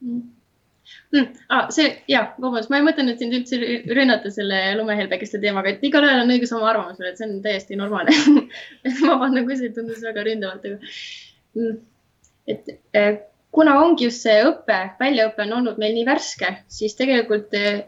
mm.? 0.04 0.22
Mm, 1.12 1.26
ah, 1.52 1.66
see 1.72 1.90
ja, 2.08 2.22
vabandust, 2.40 2.70
ma 2.72 2.78
ei 2.80 2.84
mõtelnud 2.86 3.20
sind 3.20 3.34
üldse 3.36 3.58
rünnata 3.92 4.30
selle 4.32 4.60
lumehelbekeste 4.78 5.40
teemaga, 5.42 5.74
et 5.74 5.84
igalühel 5.84 6.22
on 6.22 6.32
õigus 6.32 6.54
oma 6.56 6.70
arvamusele, 6.70 7.12
et 7.12 7.20
see 7.20 7.28
on 7.28 7.42
täiesti 7.44 7.76
normaalne 7.76 8.14
vabandan, 9.04 9.44
kui 9.48 9.58
see 9.60 9.72
tundus 9.76 10.00
väga 10.04 10.24
ründavalt, 10.24 10.64
aga 10.64 11.60
mm, 11.60 11.76
et 12.54 12.72
eh, 12.96 13.10
kuna 13.52 13.78
ongi 13.84 14.08
just 14.08 14.24
see 14.24 14.42
õpe, 14.48 14.78
väljaõpe 15.00 15.44
on 15.44 15.56
olnud 15.60 15.80
meil 15.80 15.94
nii 15.96 16.06
värske, 16.08 16.52
siis 16.72 16.96
tegelikult 16.98 17.52
eh, 17.58 17.82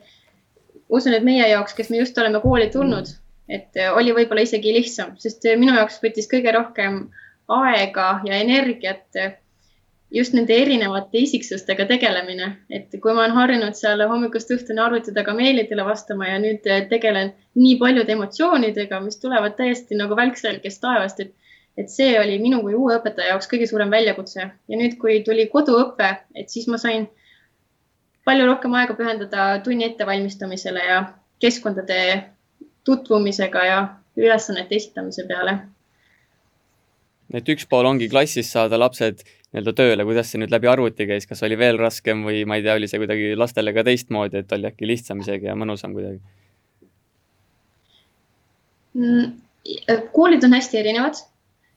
usun, 0.88 1.16
et 1.16 1.24
meie 1.26 1.46
jaoks, 1.48 1.76
kes 1.76 1.90
me 1.90 2.02
just 2.02 2.18
oleme 2.20 2.42
kooli 2.44 2.68
tulnud, 2.72 3.08
et 3.48 3.80
eh, 3.80 3.92
oli 3.92 4.12
võib-olla 4.16 4.44
isegi 4.44 4.74
lihtsam, 4.76 5.14
sest 5.20 5.46
eh, 5.48 5.56
minu 5.60 5.76
jaoks 5.78 6.02
võttis 6.04 6.28
kõige 6.30 6.52
rohkem 6.54 7.06
aega 7.54 8.18
ja 8.28 8.36
energiat 8.40 9.20
just 10.14 10.34
nende 10.36 10.54
erinevate 10.54 11.18
isiksustega 11.24 11.88
tegelemine, 11.88 12.50
et 12.70 12.92
kui 13.02 13.12
ma 13.12 13.24
olen 13.24 13.34
harjunud 13.34 13.76
seal 13.76 14.04
hommikust 14.08 14.52
õhtuni 14.54 14.80
arvuti 14.80 15.12
taga 15.16 15.34
meilidele 15.36 15.84
vastama 15.84 16.28
ja 16.28 16.36
nüüd 16.40 16.64
tegelen 16.92 17.32
nii 17.58 17.78
paljude 17.80 18.14
emotsioonidega, 18.14 19.00
mis 19.04 19.18
tulevad 19.20 19.56
täiesti 19.58 19.98
nagu 19.98 20.16
välkselgest 20.16 20.80
taevast, 20.84 21.24
et 21.24 21.34
et 21.78 21.90
see 21.90 22.14
oli 22.20 22.38
minu 22.38 22.60
kui 22.62 22.76
uue 22.78 22.96
õpetaja 23.00 23.34
jaoks 23.34 23.50
kõige 23.50 23.66
suurem 23.70 23.90
väljakutse 23.90 24.40
ja 24.44 24.78
nüüd, 24.78 24.96
kui 25.00 25.20
tuli 25.26 25.48
koduõpe, 25.50 26.10
et 26.38 26.50
siis 26.50 26.68
ma 26.70 26.78
sain 26.78 27.08
palju 28.24 28.46
rohkem 28.48 28.74
aega 28.78 28.96
pühendada 28.98 29.46
tunni 29.64 29.88
ettevalmistamisele 29.88 30.84
ja 30.86 31.00
keskkondade 31.42 32.00
tutvumisega 32.86 33.64
ja 33.66 33.78
ülesannete 34.16 34.76
esitamise 34.78 35.26
peale. 35.28 35.58
et 37.34 37.48
üks 37.50 37.66
pool 37.66 37.88
ongi 37.88 38.08
klassis 38.08 38.52
saada 38.52 38.78
lapsed 38.78 39.24
nii-öelda 39.26 39.72
tööle, 39.74 40.04
kuidas 40.06 40.30
see 40.30 40.38
nüüd 40.42 40.52
läbi 40.54 40.68
arvuti 40.70 41.06
käis, 41.08 41.26
kas 41.26 41.42
oli 41.46 41.58
veel 41.58 41.78
raskem 41.80 42.22
või 42.26 42.44
ma 42.46 42.58
ei 42.58 42.62
tea, 42.62 42.74
oli 42.78 42.88
see 42.90 43.00
kuidagi 43.02 43.34
lastele 43.38 43.74
ka 43.74 43.82
teistmoodi, 43.86 44.42
et 44.42 44.52
oli 44.54 44.70
äkki 44.70 44.86
lihtsam 44.86 45.22
isegi 45.24 45.50
ja 45.50 45.58
mõnusam 45.58 45.94
kuidagi 45.96 46.20
mm,? 48.94 49.32
koolid 50.12 50.44
on 50.44 50.54
hästi 50.54 50.78
erinevad 50.78 51.18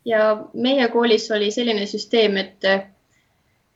ja 0.07 0.27
meie 0.53 0.87
koolis 0.93 1.27
oli 1.35 1.51
selline 1.51 1.85
süsteem, 1.89 2.37
et, 2.39 2.65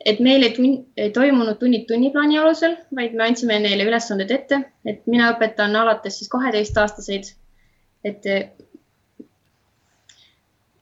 et 0.06 0.20
meil 0.24 0.48
ei, 0.48 0.54
tun, 0.56 0.74
ei 0.98 1.12
toimunud 1.12 1.60
tunnid 1.60 1.86
tunniplaani 1.90 2.40
alusel, 2.40 2.78
vaid 2.96 3.16
me 3.20 3.28
andsime 3.28 3.60
neile 3.60 3.88
ülesanded 3.90 4.32
ette, 4.32 4.62
et 4.88 5.04
mina 5.12 5.32
õpetan 5.36 5.76
alates 5.76 6.22
siis 6.22 6.32
kaheteistaastaseid. 6.32 7.34
et 8.04 8.26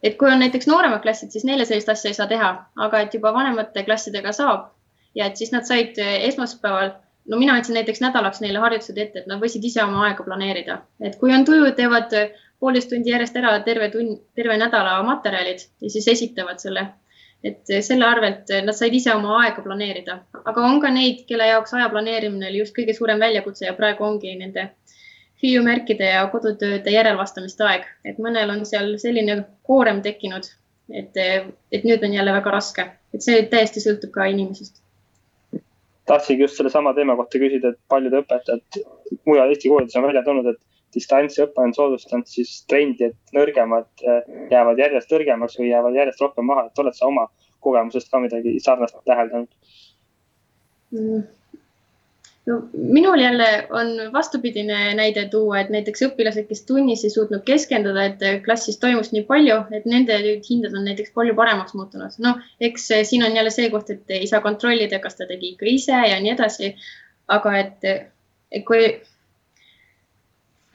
et 0.04 0.16
kui 0.18 0.30
on 0.32 0.40
näiteks 0.40 0.68
nooremad 0.68 1.02
klassid, 1.04 1.32
siis 1.34 1.44
neile 1.44 1.66
sellist 1.68 1.90
asja 1.92 2.10
ei 2.10 2.16
saa 2.16 2.28
teha, 2.28 2.52
aga 2.86 3.02
et 3.04 3.14
juba 3.14 3.34
vanemate 3.36 3.84
klassidega 3.84 4.32
saab 4.32 4.70
ja 5.16 5.26
et 5.26 5.38
siis 5.38 5.52
nad 5.52 5.66
said 5.68 5.98
esmaspäeval, 6.00 6.94
no 7.28 7.40
mina 7.42 7.58
andsin 7.58 7.76
näiteks 7.76 8.00
nädalaks 8.02 8.40
neile 8.42 8.62
harjutused 8.64 8.98
ette, 8.98 9.24
et 9.24 9.28
nad 9.28 9.42
võisid 9.42 9.66
ise 9.66 9.84
oma 9.84 10.06
aega 10.08 10.24
planeerida, 10.24 10.80
et 11.04 11.18
kui 11.20 11.34
on 11.36 11.44
tuju, 11.46 11.74
teevad 11.76 12.16
poolteist 12.60 12.90
tundi 12.92 13.14
järjest 13.14 13.38
ära 13.40 13.54
terve 13.66 13.90
tund, 13.94 14.18
terve 14.36 14.58
nädala 14.60 14.98
materjalid 15.08 15.64
ja 15.82 15.90
siis 15.90 16.08
esitavad 16.08 16.60
selle. 16.60 16.88
et 17.44 17.70
selle 17.88 18.04
arvelt 18.04 18.50
nad 18.68 18.76
said 18.76 18.92
ise 18.94 19.14
oma 19.16 19.38
aega 19.46 19.62
planeerida, 19.64 20.18
aga 20.44 20.64
on 20.68 20.82
ka 20.84 20.90
neid, 20.92 21.22
kelle 21.28 21.46
jaoks 21.48 21.72
aja 21.74 21.86
planeerimine 21.90 22.50
oli 22.50 22.60
just 22.60 22.76
kõige 22.76 22.92
suurem 22.98 23.20
väljakutse 23.20 23.64
ja 23.66 23.72
praegu 23.78 24.04
ongi 24.04 24.34
nende 24.36 24.66
hüüumärkide 25.44 26.10
ja 26.12 26.26
kodutööde 26.34 26.92
järelvastamiste 26.92 27.64
aeg, 27.64 27.88
et 28.04 28.20
mõnel 28.20 28.52
on 28.52 28.66
seal 28.68 28.92
selline 29.00 29.38
koorem 29.64 30.02
tekkinud, 30.04 30.50
et, 30.92 31.16
et 31.72 31.88
nüüd 31.88 32.04
on 32.04 32.18
jälle 32.18 32.34
väga 32.36 32.54
raske, 32.58 32.90
et 33.16 33.24
see 33.24 33.46
täiesti 33.52 33.84
sõltub 33.84 34.12
ka 34.16 34.28
inimesest. 34.34 34.82
tahtsingi 36.10 36.44
just 36.44 36.60
sellesama 36.60 36.94
teema 36.98 37.16
kohta 37.16 37.40
küsida, 37.40 37.72
et 37.72 37.80
paljud 37.88 38.20
õpetajad 38.20 38.82
mujal 39.30 39.54
Eesti 39.54 39.72
koolides 39.72 39.96
on 39.96 40.08
välja 40.10 40.24
toonud, 40.28 40.52
et 40.52 40.60
distantsõpe 40.96 41.62
on 41.62 41.74
soodustanud 41.76 42.30
siis 42.30 42.64
trendi, 42.70 43.12
et 43.12 43.36
nõrgemad 43.36 43.90
eh, 44.04 44.22
jäävad 44.52 44.82
järjest 44.82 45.12
nõrgemaks 45.16 45.60
või 45.60 45.72
jäävad 45.72 46.00
järjest 46.02 46.24
rohkem 46.26 46.50
maha, 46.50 46.68
et 46.70 46.84
oled 46.84 46.98
sa 46.98 47.10
oma 47.10 47.28
kogemusest 47.60 48.12
ka 48.12 48.22
midagi 48.24 48.56
sarnast 48.64 48.98
täheldanud 49.06 49.52
mm.? 50.96 51.28
no 52.50 52.62
minul 52.74 53.20
jälle 53.20 53.68
on 53.70 54.14
vastupidine 54.14 54.94
näide 54.94 55.26
tuua, 55.30 55.60
et 55.60 55.70
näiteks 55.70 56.04
õpilased, 56.08 56.48
kes 56.50 56.64
tunnis 56.66 57.04
ei 57.06 57.14
suutnud 57.14 57.44
keskenduda, 57.46 58.06
et 58.10 58.46
klassis 58.46 58.80
toimus 58.82 59.12
nii 59.14 59.26
palju, 59.30 59.60
et 59.76 59.86
nende 59.90 60.18
hinded 60.50 60.74
on 60.74 60.88
näiteks 60.88 61.14
palju 61.16 61.36
paremaks 61.38 61.76
muutunud. 61.78 62.18
noh, 62.26 62.42
eks 62.62 62.88
siin 63.12 63.26
on 63.28 63.36
jälle 63.36 63.54
see 63.54 63.70
koht, 63.70 63.90
et 63.94 64.16
ei 64.22 64.28
saa 64.28 64.42
kontrollida, 64.46 65.00
kas 65.04 65.20
ta 65.20 65.28
tegi 65.30 65.54
ikka 65.54 65.70
ise 65.70 66.02
ja 66.14 66.20
nii 66.24 66.34
edasi. 66.38 66.74
aga 67.28 67.58
et, 67.58 67.86
et 68.52 68.66
kui, 68.66 68.86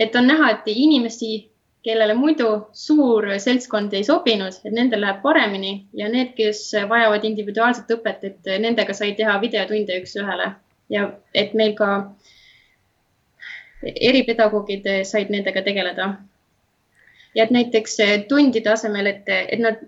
et 0.00 0.16
on 0.16 0.26
näha, 0.26 0.50
et 0.50 0.68
inimesi, 0.70 1.50
kellele 1.84 2.14
muidu 2.16 2.48
suur 2.72 3.26
seltskond 3.38 3.92
ei 3.92 4.04
sobinud, 4.04 4.56
et 4.64 4.72
nendel 4.72 5.02
läheb 5.04 5.20
paremini 5.22 5.74
ja 5.92 6.08
need, 6.08 6.32
kes 6.38 6.70
vajavad 6.88 7.24
individuaalset 7.28 7.90
õpet, 7.98 8.24
et 8.30 8.52
nendega 8.60 8.96
sai 8.96 9.12
teha 9.18 9.36
videotunde 9.42 9.98
üks-ühele 10.00 10.54
ja 10.90 11.10
et 11.34 11.52
meil 11.54 11.74
ka 11.76 11.90
eripedagoogid 13.84 14.88
said 15.04 15.32
nendega 15.34 15.62
tegeleda. 15.62 16.14
ja 17.34 17.44
et 17.44 17.50
näiteks 17.50 17.96
tundide 18.28 18.70
asemel, 18.70 19.06
et, 19.10 19.28
et 19.28 19.58
nad 19.58 19.80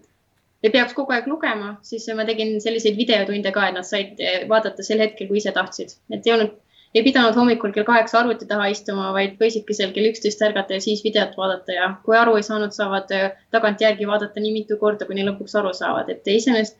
ei 0.62 0.70
peaks 0.74 0.94
kogu 0.96 1.14
aeg 1.14 1.28
lugema, 1.30 1.76
siis 1.86 2.08
ma 2.18 2.24
tegin 2.26 2.56
selliseid 2.60 2.96
videotunde 2.98 3.52
ka, 3.54 3.68
et 3.68 3.76
nad 3.76 3.86
said 3.86 4.22
vaadata 4.50 4.82
sel 4.82 5.00
hetkel, 5.04 5.28
kui 5.30 5.38
ise 5.38 5.52
tahtsid, 5.54 5.94
et 6.10 6.26
ei 6.26 6.34
olnud, 6.34 6.56
ei 6.94 7.02
pidanud 7.02 7.36
hommikul 7.36 7.72
kell 7.72 7.88
kaheksa 7.88 8.18
arvuti 8.20 8.46
taha 8.50 8.66
istuma, 8.72 9.10
vaid 9.16 9.36
võisidki 9.40 9.76
seal 9.76 9.92
kell 9.96 10.10
üksteist 10.10 10.42
ärgata 10.48 10.78
ja 10.78 10.84
siis 10.84 11.02
videot 11.04 11.36
vaadata 11.36 11.76
ja 11.76 11.90
kui 12.04 12.16
aru 12.16 12.36
ei 12.36 12.46
saanud, 12.46 12.72
saavad 12.76 13.12
tagantjärgi 13.54 14.08
vaadata 14.08 14.40
nii 14.40 14.54
mitu 14.60 14.78
korda, 14.80 15.08
kuni 15.08 15.26
lõpuks 15.26 15.58
aru 15.60 15.74
saavad, 15.76 16.10
et 16.12 16.32
iseenesest 16.36 16.78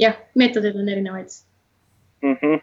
jah, 0.00 0.18
meetodeid 0.34 0.76
on 0.80 0.88
erinevaid 0.88 1.40
mm. 2.22 2.36
-hmm. 2.40 2.60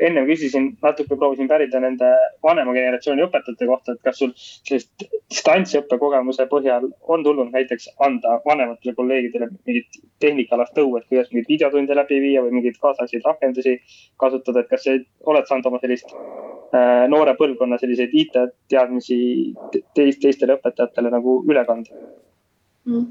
ennem 0.00 0.26
küsisin, 0.26 0.66
natuke 0.82 1.16
proovisin 1.16 1.48
pärida 1.48 1.80
nende 1.80 2.08
vanema 2.42 2.72
generatsiooni 2.72 3.24
õpetajate 3.26 3.68
kohta, 3.70 3.92
et 3.92 4.02
kas 4.04 4.18
sul 4.18 4.32
sellist 4.38 5.06
distantsõppe 5.30 5.98
kogemuse 5.98 6.46
põhjal 6.50 6.88
on 7.14 7.24
tulnud 7.24 7.52
näiteks 7.52 7.88
anda 8.08 8.40
vanematele 8.46 8.94
kolleegidele 8.94 9.48
mingit 9.66 10.00
tehnikalast 10.20 10.76
nõu, 10.78 10.96
et 10.96 11.08
kuidas 11.08 11.32
mingeid 11.32 11.48
videotunde 11.54 11.98
läbi 12.00 12.20
viia 12.20 12.44
või 12.44 12.58
mingeid 12.58 12.78
kaasaegseid 12.82 13.26
rakendusi 13.30 13.78
kasutada, 14.16 14.60
et 14.60 14.70
kas 14.70 14.84
sa 14.84 14.96
oled 15.32 15.48
saanud 15.48 15.66
oma 15.72 15.82
sellist 15.82 16.14
äh, 16.14 17.04
noore 17.08 17.34
põlvkonna 17.40 17.80
selliseid 17.82 18.14
IT-teadmisi 18.22 19.18
teist, 19.94 20.22
teistele 20.22 20.56
õpetajatele 20.60 21.12
nagu 21.18 21.42
üle 21.50 21.66
kanda 21.68 21.92
mm.? 22.86 23.04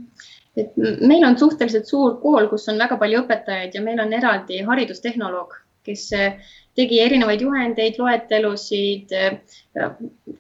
et 0.55 0.77
meil 1.01 1.25
on 1.27 1.38
suhteliselt 1.38 1.89
suur 1.89 2.17
kool, 2.21 2.47
kus 2.51 2.69
on 2.71 2.79
väga 2.79 2.97
palju 3.01 3.23
õpetajaid 3.25 3.75
ja 3.75 3.83
meil 3.83 3.99
on 3.99 4.13
eraldi 4.15 4.61
haridustehnoloog 4.69 5.57
kes 5.86 6.07
äh, 6.17 6.55
tegi 6.75 6.99
erinevaid 7.03 7.43
juhendeid, 7.45 7.99
loetelusid, 8.01 9.13
äh, 9.15 9.91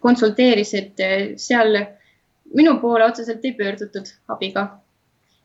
konsulteeris, 0.03 0.73
et 0.77 1.03
äh, 1.03 1.15
seal 1.41 1.79
minu 2.55 2.75
poole 2.81 3.07
otseselt 3.07 3.45
ei 3.45 3.55
pöördutud 3.57 4.11
abiga. 4.35 4.67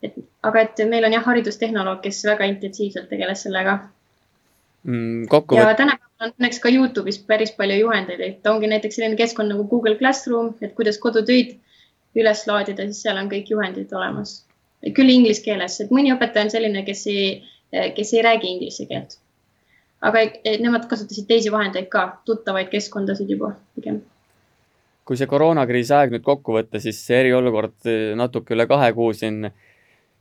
et 0.01 0.15
aga, 0.41 0.61
et 0.65 0.79
meil 0.89 1.05
on 1.05 1.13
jah, 1.13 1.21
haridustehnoloog, 1.21 1.99
kes 2.01 2.23
väga 2.25 2.47
intensiivselt 2.49 3.05
tegeles 3.09 3.43
sellega 3.45 3.75
mm,. 4.83 5.27
ja 5.53 5.75
tänapäeval 5.77 6.25
on 6.25 6.31
õnneks 6.31 6.57
ka 6.63 6.71
Youtube'is 6.73 7.19
päris 7.27 7.51
palju 7.57 7.77
juhendeid, 7.83 8.23
et 8.25 8.49
ongi 8.49 8.69
näiteks 8.71 8.97
selline 8.97 9.19
keskkond 9.19 9.53
nagu 9.53 9.67
Google 9.69 9.93
Classroom, 9.99 10.55
et 10.65 10.73
kuidas 10.73 10.97
kodutöid 11.03 11.53
üles 12.17 12.41
laadida, 12.49 12.87
siis 12.89 13.03
seal 13.05 13.21
on 13.21 13.29
kõik 13.29 13.53
juhendid 13.53 13.93
olemas. 13.93 14.39
küll 14.97 15.13
inglise 15.13 15.45
keeles, 15.45 15.77
et 15.83 15.93
mõni 15.93 16.09
õpetaja 16.15 16.47
on 16.47 16.53
selline, 16.55 16.81
kes 16.85 17.05
ei, 17.13 17.27
kes 17.93 18.13
ei 18.17 18.25
räägi 18.25 18.49
inglise 18.55 18.89
keelt 18.89 19.20
aga 20.01 20.23
nemad 20.61 20.87
kasutasid 20.89 21.27
teisi 21.29 21.51
vahendeid 21.53 21.89
ka, 21.91 22.07
tuttavaid 22.25 22.71
keskkondasid 22.71 23.29
juba 23.29 23.53
pigem. 23.75 24.01
kui 25.05 25.17
see 25.17 25.27
koroonakriisi 25.27 25.93
aeg 25.97 26.13
nüüd 26.13 26.23
kokku 26.23 26.53
võtta, 26.55 26.79
siis 26.79 26.99
see 27.03 27.17
eriolukord 27.23 27.89
eh, 27.89 28.13
natuke 28.15 28.53
üle 28.55 28.67
kahe 28.69 28.91
kuu 28.95 29.11
siin, 29.17 29.49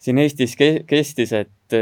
siin 0.00 0.18
Eestis 0.18 0.56
ke 0.58 0.70
kestis, 0.88 1.32
et 1.36 1.76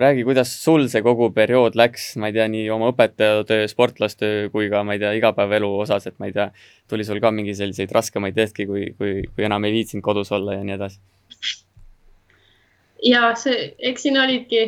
räägi, 0.00 0.22
kuidas 0.24 0.52
sul 0.62 0.86
see 0.88 1.02
kogu 1.04 1.28
periood 1.34 1.76
läks, 1.76 2.14
ma 2.22 2.30
ei 2.30 2.36
tea, 2.36 2.46
nii 2.48 2.70
oma 2.72 2.88
õpetajatöö, 2.94 3.66
sportlastöö 3.68 4.48
kui 4.54 4.70
ka, 4.72 4.84
ma 4.86 4.96
ei 4.96 5.02
tea, 5.02 5.12
igapäevaelu 5.18 5.68
osas, 5.82 6.06
et 6.08 6.16
ma 6.22 6.30
ei 6.30 6.36
tea, 6.36 6.48
tuli 6.88 7.04
sul 7.04 7.20
ka 7.20 7.34
mingi 7.34 7.56
selliseid 7.58 7.92
raskemaid 7.92 8.38
hetki, 8.40 8.68
kui, 8.70 8.86
kui, 8.96 9.26
kui 9.34 9.46
enam 9.50 9.66
ei 9.66 9.74
viitsinud 9.76 10.06
kodus 10.06 10.32
olla 10.32 10.56
ja 10.56 10.64
nii 10.64 10.78
edasi? 10.78 11.02
ja 13.04 13.34
see, 13.36 13.74
eks 13.90 14.06
siin 14.06 14.16
olidki 14.16 14.64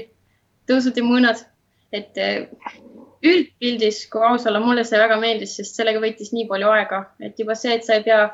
tõusud 0.68 0.98
ja 0.98 1.04
mõõnad 1.06 1.46
et 1.94 2.18
eh, 2.18 2.48
üldpildis, 3.26 4.02
kui 4.10 4.24
aus 4.26 4.46
olla, 4.48 4.60
mulle 4.62 4.84
see 4.86 4.98
väga 5.00 5.18
meeldis, 5.20 5.56
sest 5.58 5.78
sellega 5.78 6.02
võitis 6.02 6.32
nii 6.34 6.46
palju 6.50 6.72
aega, 6.72 7.02
et 7.22 7.38
juba 7.40 7.56
see, 7.58 7.76
et 7.76 7.86
sa 7.86 7.96
ei 7.96 8.04
pea 8.06 8.26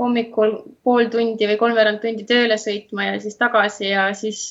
hommikul 0.00 0.56
pool 0.82 1.08
tundi 1.10 1.48
või 1.48 1.58
kolmveerand 1.60 2.02
tundi 2.02 2.26
tööle 2.26 2.58
sõitma 2.58 3.12
ja 3.12 3.18
siis 3.22 3.36
tagasi 3.38 3.90
ja 3.92 4.08
siis 4.18 4.44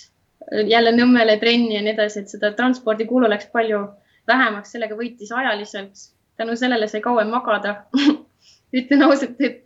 jälle 0.68 0.94
Nõmmele 0.96 1.38
trenni 1.40 1.76
ja 1.76 1.82
nii 1.84 1.94
edasi, 1.96 2.24
et 2.24 2.32
seda 2.32 2.54
transpordikulu 2.56 3.30
läks 3.32 3.50
palju 3.52 3.82
vähemaks, 4.28 4.72
sellega 4.76 4.96
võitis 5.00 5.32
ajaliselt. 5.36 6.10
tänu 6.38 6.56
sellele 6.58 6.88
sai 6.88 7.02
kauem 7.02 7.30
magada. 7.30 7.84
Ütlen 8.78 9.04
ausalt, 9.06 9.42
et, 9.46 9.60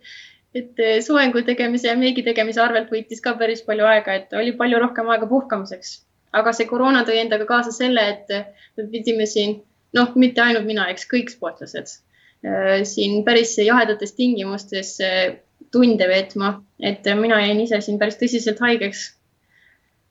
et 0.54 0.82
soengu 1.04 1.40
tegemise 1.46 1.88
ja 1.88 1.94
meigi 1.96 2.22
tegemise 2.26 2.60
arvelt 2.60 2.90
võitis 2.92 3.22
ka 3.24 3.32
päris 3.40 3.62
palju 3.64 3.86
aega, 3.88 4.14
et 4.14 4.34
oli 4.36 4.52
palju 4.52 4.82
rohkem 4.82 5.08
aega 5.08 5.26
puhkamiseks 5.30 5.94
aga 6.40 6.52
see 6.56 6.68
koroona 6.70 7.04
tõi 7.06 7.20
endaga 7.22 7.46
kaasa 7.48 7.72
selle, 7.74 8.04
et 8.14 8.32
me 8.76 8.86
pidime 8.92 9.26
siin, 9.26 9.58
noh, 9.96 10.14
mitte 10.20 10.42
ainult 10.44 10.66
mina, 10.68 10.88
eks 10.92 11.08
kõik 11.10 11.32
sportlased 11.34 11.92
äh, 12.46 12.82
siin 12.88 13.22
päris 13.26 13.56
jahedates 13.62 14.14
tingimustes 14.18 14.96
äh, 15.04 15.38
tunde 15.72 16.08
veetma, 16.08 16.52
et 16.80 17.06
mina 17.18 17.40
jäin 17.44 17.62
ise 17.64 17.80
siin 17.84 17.98
päris 17.98 18.18
tõsiselt 18.20 18.60
haigeks. 18.64 19.08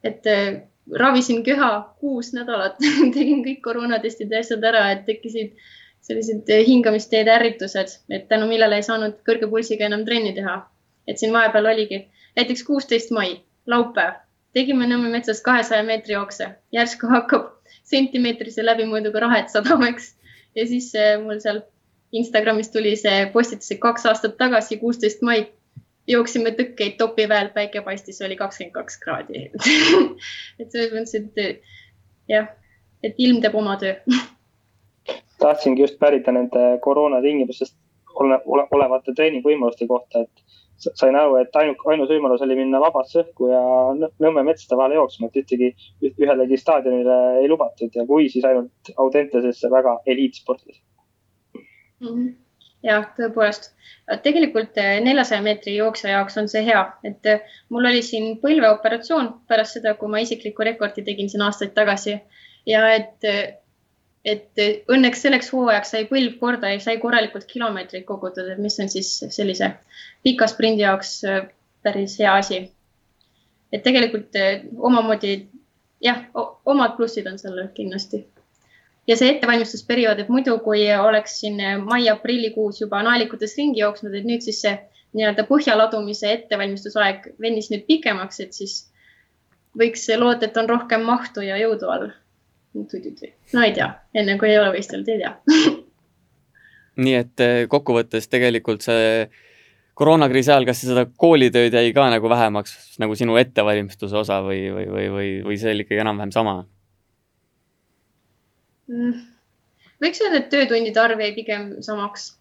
et 0.04 0.28
äh, 0.30 0.62
ravisin 0.94 1.44
köha 1.44 1.96
kuus 2.00 2.34
nädalat 2.34 2.78
tegin 3.16 3.44
kõik 3.46 3.62
koroonatestid 3.64 4.32
ja 4.32 4.44
asjad 4.44 4.64
ära, 4.64 4.92
et 4.92 5.06
tekkisid 5.06 5.58
sellised 6.08 6.48
hingamisteede 6.68 7.32
ärritused, 7.34 7.98
et 8.10 8.30
tänu 8.30 8.48
millele 8.48 8.80
ei 8.80 8.86
saanud 8.86 9.18
kõrge 9.28 9.50
pulsiga 9.52 9.90
enam 9.90 10.06
trenni 10.06 10.34
teha. 10.36 10.62
et 11.08 11.20
siin 11.20 11.32
vahepeal 11.34 11.66
oligi 11.66 12.02
näiteks 12.36 12.64
kuusteist 12.68 13.12
mai, 13.16 13.40
laupäev 13.66 14.27
tegime 14.58 14.90
Nõmme 14.90 15.12
metsas 15.14 15.44
kahesaja 15.46 15.86
meetri 15.86 16.18
jookse, 16.18 16.50
järsku 16.74 17.10
hakkab 17.12 17.54
sentimeetrise 17.88 18.66
läbimõõduga 18.66 19.28
rahet 19.28 19.54
sadama, 19.54 19.92
eks. 19.94 20.16
ja 20.58 20.66
siis 20.68 20.92
mul 21.24 21.40
seal 21.44 21.62
Instagramis 22.16 22.72
tuli 22.74 22.96
see 22.98 23.26
postitus, 23.34 23.70
kaks 23.84 24.08
aastat 24.10 24.38
tagasi, 24.40 24.80
kuusteist 24.82 25.22
maid, 25.28 25.52
jooksime 26.08 26.54
tõkkeid 26.56 26.96
topiväel, 27.00 27.52
päike 27.56 27.82
paistis, 27.84 28.22
oli 28.24 28.38
kakskümmend 28.40 28.74
kaks 28.76 29.00
kraadi. 29.04 29.44
Et 30.60 30.72
selles 30.72 30.94
mõttes, 30.96 31.16
et 31.20 32.32
jah, 32.32 32.48
et 33.04 33.20
ilm 33.20 33.42
teeb 33.44 33.58
oma 33.60 33.76
töö. 33.82 33.98
Tahtsingi 35.38 35.84
just 35.84 36.00
pärida 36.00 36.34
nende 36.34 36.64
koroona 36.82 37.20
tingimustest 37.22 37.76
ole, 38.16 38.40
ole, 38.46 38.66
olevate 38.72 39.14
treeningvõimaluste 39.14 39.88
kohta, 39.90 40.24
et 40.26 40.47
sain 40.78 41.16
aru, 41.18 41.38
et 41.42 41.56
ainult, 41.60 41.82
ainus 41.92 42.10
võimalus 42.12 42.44
oli 42.46 42.58
minna 42.60 42.82
vabasse 42.82 43.24
õhku 43.24 43.50
ja 43.52 43.62
Nõmme 44.24 44.44
metsade 44.46 44.78
vahele 44.78 45.00
jooksma, 45.00 45.30
et 45.30 45.40
ühtegi, 45.42 45.72
ühelegi 46.10 46.60
staadionile 46.62 47.18
ei 47.42 47.50
lubatud 47.50 47.96
ja 47.96 48.06
kui, 48.10 48.30
siis 48.30 48.46
ainult 48.46 48.92
Audentesesse 48.98 49.72
väga 49.74 49.98
eliitsportlasi 50.06 50.80
mm. 51.58 52.08
-hmm. 52.08 52.34
jah, 52.90 53.08
tõepoolest. 53.18 53.72
tegelikult 54.24 54.78
eh, 54.78 55.00
neljasaja 55.04 55.42
meetri 55.42 55.76
jooksja 55.76 56.16
jaoks 56.16 56.38
on 56.38 56.50
see 56.50 56.66
hea, 56.66 56.84
et 57.04 57.26
eh, 57.26 57.42
mul 57.70 57.86
oli 57.86 58.02
siin 58.02 58.38
põlveoperatsioon 58.42 59.34
pärast 59.48 59.80
seda, 59.80 59.96
kui 59.96 60.10
ma 60.10 60.24
isiklikku 60.24 60.64
rekordi 60.64 61.04
tegin 61.04 61.30
siin 61.30 61.46
aastaid 61.48 61.74
tagasi 61.74 62.20
ja 62.66 62.88
et, 62.94 63.18
eh, 63.24 63.58
et 64.28 64.62
õnneks 64.92 65.22
selleks 65.24 65.52
hooajaks 65.54 65.94
sai 65.94 66.06
põlv 66.10 66.38
korda 66.42 66.74
ja 66.74 66.80
sai 66.84 66.98
korralikult 67.02 67.46
kilomeetreid 67.50 68.06
kogutud, 68.08 68.50
et 68.52 68.62
mis 68.62 68.80
on 68.84 68.90
siis 68.92 69.12
sellise 69.32 69.72
pika 70.24 70.48
sprindi 70.52 70.84
jaoks 70.84 71.22
päris 71.84 72.18
hea 72.20 72.34
asi. 72.42 72.66
et 73.72 73.84
tegelikult 73.84 74.36
omamoodi 74.90 75.32
jah, 76.04 76.26
omad 76.66 76.96
plussid 76.98 77.28
on 77.28 77.40
sellel 77.40 77.68
kindlasti 77.76 78.26
ja 79.08 79.16
see 79.16 79.32
ettevalmistusperiood, 79.36 80.20
et 80.20 80.30
muidu, 80.32 80.58
kui 80.64 80.84
oleks 81.00 81.40
siin 81.42 81.62
mai-aprillikuus 81.86 82.82
juba 82.82 83.02
naelikutes 83.08 83.56
ringi 83.58 83.82
jooksnud, 83.84 84.16
et 84.16 84.28
nüüd 84.28 84.44
siis 84.44 84.62
see 84.66 84.76
nii-öelda 85.18 85.48
põhja 85.48 85.78
ladumise 85.80 86.32
ettevalmistusaeg 86.34 87.32
venis 87.42 87.72
nüüd 87.72 87.86
pikemaks, 87.88 88.42
et 88.44 88.58
siis 88.58 88.78
võiks 89.80 90.08
loota, 90.20 90.50
et 90.50 90.58
on 90.60 90.70
rohkem 90.70 91.06
mahtu 91.08 91.46
ja 91.46 91.58
jõudu 91.62 91.92
all. 91.94 92.10
No 93.54 93.64
ei 93.64 93.76
tea, 93.76 93.92
enne 94.14 94.38
kui 94.40 94.52
ei 94.52 94.60
ole 94.60 94.74
võistelnud, 94.76 95.14
ei 95.14 95.24
tea 95.24 95.36
nii 97.04 97.18
et 97.18 97.44
eh, 97.44 97.60
kokkuvõttes 97.70 98.30
tegelikult 98.32 98.86
see 98.86 99.28
koroonakriisi 99.98 100.52
ajal, 100.54 100.66
kas 100.70 100.82
seda 100.86 101.06
koolitööd 101.20 101.74
jäi 101.74 101.92
ka 101.96 102.08
nagu 102.14 102.30
vähemaks 102.30 102.98
nagu 103.02 103.18
sinu 103.18 103.38
ettevalmistuse 103.42 104.18
osa 104.20 104.42
või, 104.46 104.68
või, 104.74 104.88
või, 104.94 105.08
või, 105.14 105.30
või 105.48 105.60
see 105.62 105.74
oli 105.74 105.86
ikkagi 105.86 106.04
enam-vähem 106.04 106.34
sama? 106.36 106.58
Mm. 108.88 109.16
võiks 110.04 110.22
öelda, 110.24 110.40
et 110.40 110.52
töötundide 110.54 111.02
arv 111.02 111.22
jäi 111.22 111.34
pigem 111.36 111.72
samaks. 111.86 112.36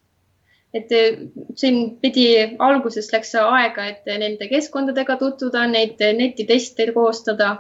et 0.77 0.93
eh, 0.93 1.23
siin 1.57 1.97
pidi, 2.01 2.29
alguses 2.59 3.09
läks 3.13 3.35
aega, 3.41 3.87
et 3.93 4.07
nende 4.07 4.49
keskkondadega 4.49 5.17
tutvuda, 5.21 5.65
neid 5.71 6.01
netiteste 6.19 6.91
koostada, 6.93 7.57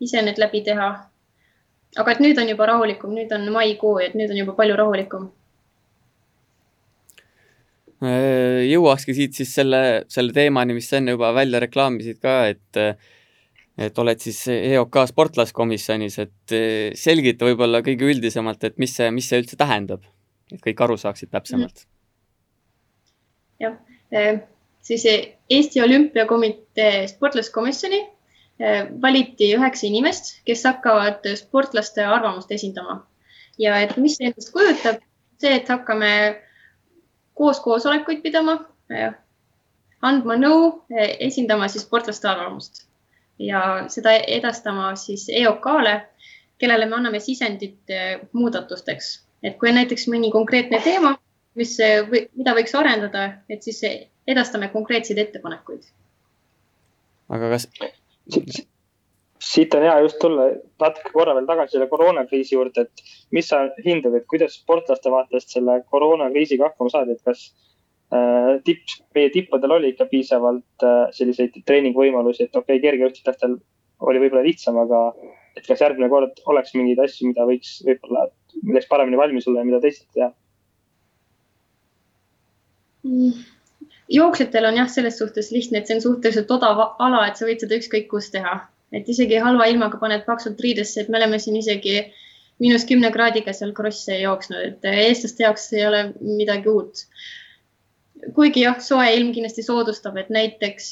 ise 0.00 0.22
need 0.22 0.38
läbi 0.42 0.64
teha. 0.66 0.90
Aga 1.98 2.14
et 2.14 2.22
nüüd 2.22 2.38
on 2.38 2.48
juba 2.52 2.70
rahulikum, 2.70 3.14
nüüd 3.16 3.32
on 3.34 3.46
maikuu, 3.54 3.98
et 4.04 4.14
nüüd 4.18 4.30
on 4.30 4.42
juba 4.42 4.56
palju 4.58 4.76
rahulikum 4.78 5.30
äh, 8.04 8.66
jõuakski 8.70 9.16
siit 9.16 9.38
siis 9.38 9.54
selle, 9.54 10.04
selle 10.08 10.36
teemani, 10.36 10.76
mis 10.76 10.90
sa 10.90 11.00
enne 11.00 11.16
juba 11.16 11.32
välja 11.36 11.62
reklaamisid 11.66 12.20
ka, 12.22 12.42
et 12.52 12.84
et 13.80 13.98
oled 14.02 14.20
siis 14.20 14.38
EOK 14.52 14.98
sportlaskomisjonis, 15.08 16.18
et 16.20 16.54
eh, 16.56 16.90
selgita 16.98 17.46
võib-olla 17.48 17.80
kõige 17.86 18.08
üldisemalt, 18.12 18.64
et 18.68 18.76
mis 18.82 18.92
see, 18.96 19.08
mis 19.14 19.28
see 19.30 19.40
üldse 19.40 19.56
tähendab, 19.60 20.04
et 20.52 20.60
kõik 20.64 20.82
aru 20.84 20.98
saaksid 21.00 21.30
täpsemalt. 21.32 21.86
jah, 23.60 23.76
eh, 24.12 24.42
siis 24.84 25.06
Eesti 25.06 25.82
Olümpiakomitee 25.84 27.06
sportlaskomisjoni 27.08 28.02
valiti 29.02 29.54
üheksa 29.56 29.86
inimest, 29.88 30.34
kes 30.44 30.64
hakkavad 30.68 31.24
sportlaste 31.38 32.04
arvamust 32.04 32.50
esindama 32.52 33.00
ja 33.60 33.78
et 33.84 33.96
mis 34.00 34.16
see 34.18 34.28
endast 34.30 34.52
kujutab, 34.54 35.00
see, 35.40 35.54
et 35.56 35.68
hakkame 35.68 36.12
koos 37.38 37.60
koosolekuid 37.64 38.22
pidama, 38.24 38.58
andma 40.04 40.36
nõu, 40.40 40.70
esindama 41.20 41.68
siis 41.72 41.86
sportlaste 41.86 42.28
arvamust 42.28 42.84
ja 43.40 43.62
seda 43.92 44.14
edastama 44.28 44.92
siis 45.00 45.28
EOK-le, 45.32 45.96
kellele 46.60 46.88
me 46.88 46.98
anname 46.98 47.20
sisendit 47.24 47.94
muudatusteks. 48.32 49.20
et 49.42 49.56
kui 49.56 49.70
on 49.70 49.78
näiteks 49.80 50.04
mõni 50.12 50.28
konkreetne 50.30 50.82
teema, 50.84 51.14
mis, 51.56 51.78
mida 52.36 52.52
võiks 52.56 52.74
arendada, 52.76 53.22
et 53.48 53.64
siis 53.64 53.80
edastame 54.28 54.68
konkreetseid 54.68 55.18
ettepanekuid. 55.18 55.88
aga 57.28 57.56
kas? 57.56 57.68
Siit 59.40 59.74
on 59.74 59.82
hea 59.86 59.96
just 60.04 60.18
tulla 60.20 60.50
natuke 60.82 61.14
korra 61.14 61.34
veel 61.36 61.48
tagasi 61.48 61.76
selle 61.76 61.88
koroonakriisi 61.88 62.54
juurde, 62.54 62.84
et 62.86 63.04
mis 63.34 63.48
sa 63.48 63.62
hindad, 63.84 64.14
et 64.14 64.28
kuidas 64.30 64.58
sportlaste 64.60 65.12
vaatest 65.12 65.56
selle 65.56 65.80
koroonakriisiga 65.90 66.68
hakkama 66.70 66.92
saadi, 66.92 67.16
et 67.16 67.24
kas 67.24 67.48
Äh, 68.10 68.56
tipp, 68.66 68.90
meie 69.14 69.30
tippudel 69.30 69.70
oli 69.76 69.92
ikka 69.92 70.08
piisavalt 70.10 70.82
äh, 70.82 71.04
selliseid 71.14 71.60
treeningvõimalusi, 71.62 72.48
et 72.48 72.56
okei 72.58 72.80
okay,, 72.80 72.82
kergejõustikatel 72.82 73.54
oli 74.10 74.22
võib-olla 74.24 74.42
lihtsam, 74.42 74.80
aga 74.82 75.02
et 75.54 75.62
kas 75.62 75.84
järgmine 75.84 76.08
kord 76.10 76.42
oleks 76.50 76.74
mingeid 76.74 76.98
asju, 77.04 77.28
mida 77.30 77.46
võiks 77.46 77.76
võib-olla, 77.86 78.24
milleks 78.64 78.90
paremini 78.90 79.20
valmis 79.20 79.46
olla 79.46 79.62
ja 79.62 79.68
mida 79.68 79.78
teisiti 79.84 80.10
teha? 80.18 80.32
Jooksjatel 84.10 84.68
on 84.70 84.80
jah, 84.80 84.88
selles 84.90 85.18
suhtes 85.18 85.50
lihtne, 85.54 85.80
et 85.80 85.90
see 85.90 85.98
on 85.98 86.04
suhteliselt 86.04 86.50
odav 86.50 86.80
ala, 86.98 87.26
et 87.28 87.38
sa 87.38 87.46
võid 87.48 87.62
seda 87.62 87.78
ükskõik 87.78 88.08
kus 88.10 88.30
teha, 88.34 88.56
et 88.92 89.08
isegi 89.08 89.38
halva 89.42 89.68
ilmaga 89.70 90.00
paned 90.02 90.24
paksult 90.26 90.60
riidesse, 90.60 91.04
et 91.04 91.12
me 91.12 91.20
oleme 91.20 91.38
siin 91.38 91.58
isegi 91.60 92.00
miinus 92.60 92.84
kümne 92.88 93.12
kraadiga 93.14 93.54
seal 93.56 93.72
krosse 93.76 94.18
jooksnud, 94.20 94.64
et 94.72 94.90
eestlaste 94.90 95.46
jaoks 95.46 95.70
ei 95.76 95.86
ole 95.88 96.02
midagi 96.20 96.68
uut 96.72 97.06
kuigi 98.34 98.64
jah, 98.64 98.76
soe 98.84 99.06
ilm 99.14 99.30
kindlasti 99.32 99.62
soodustab, 99.64 100.18
et 100.20 100.28
näiteks 100.32 100.90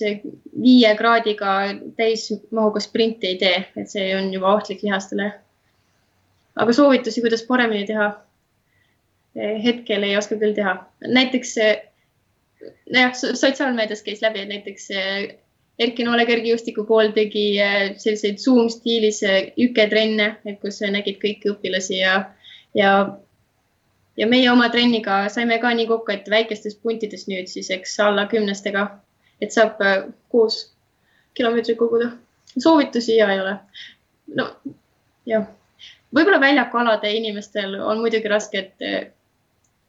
viie 0.62 0.94
kraadiga 0.98 1.56
täismahuga 1.98 2.80
sprinti 2.80 3.32
ei 3.32 3.36
tee, 3.40 3.58
et 3.76 3.90
see 3.90 4.08
on 4.16 4.30
juba 4.32 4.54
ohtlik 4.54 4.82
lihastele. 4.86 5.32
aga 6.58 6.72
soovitusi, 6.74 7.20
kuidas 7.22 7.44
paremini 7.46 7.84
teha, 7.86 8.08
hetkel 9.64 10.02
ei 10.02 10.16
oska 10.16 10.38
küll 10.40 10.56
teha. 10.56 10.76
näiteks 11.04 11.54
jah, 12.94 13.12
sotsiaalmeedias 13.14 14.02
käis 14.06 14.22
läbi, 14.24 14.42
et 14.42 14.52
näiteks 14.54 14.88
Erki 15.78 16.02
Noole 16.04 16.24
kergejõustikukool 16.26 17.12
tegi 17.14 17.44
selliseid 18.02 18.40
Zoom 18.42 18.66
stiilis 18.72 19.20
üketrenne, 19.62 20.32
et 20.44 20.58
kus 20.62 20.80
nägid 20.82 21.20
kõiki 21.22 21.52
õpilasi 21.52 22.00
ja, 22.00 22.16
ja 22.74 22.92
ja 24.18 24.26
meie 24.26 24.50
oma 24.50 24.68
trenniga 24.68 25.20
saime 25.32 25.58
ka 25.62 25.70
nii 25.74 25.86
kokku, 25.86 26.12
et 26.12 26.30
väikestes 26.30 26.76
puntides 26.82 27.28
nüüd 27.30 27.50
siis, 27.50 27.70
eks 27.70 27.94
alla 28.02 28.26
kümnestega, 28.30 28.88
et 29.40 29.54
saab 29.54 29.78
kuus 30.32 30.72
kilomeetrit 31.38 31.78
koguda. 31.78 32.10
soovitusi 32.58 33.16
ja 33.16 33.30
ei 33.32 33.40
ole. 33.40 33.54
no 34.34 34.48
jah, 35.26 35.46
võib-olla 36.14 36.40
väljakualade 36.40 37.12
inimestel 37.14 37.78
on 37.80 38.00
muidugi 38.02 38.28
raske, 38.28 38.58
et 38.58 39.14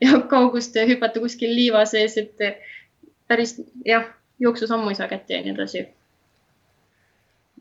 ja 0.01 0.21
kaugust 0.31 0.75
hüpata 0.87 1.19
kuskil 1.19 1.55
liiva 1.55 1.85
sees, 1.85 2.17
et 2.17 2.45
päris 3.27 3.57
jah, 3.85 4.07
jooksusammu 4.39 4.89
ei 4.89 4.97
saa 4.99 5.07
kätte 5.11 5.35
ja 5.35 5.43
nii 5.43 5.53
edasi. 5.53 5.85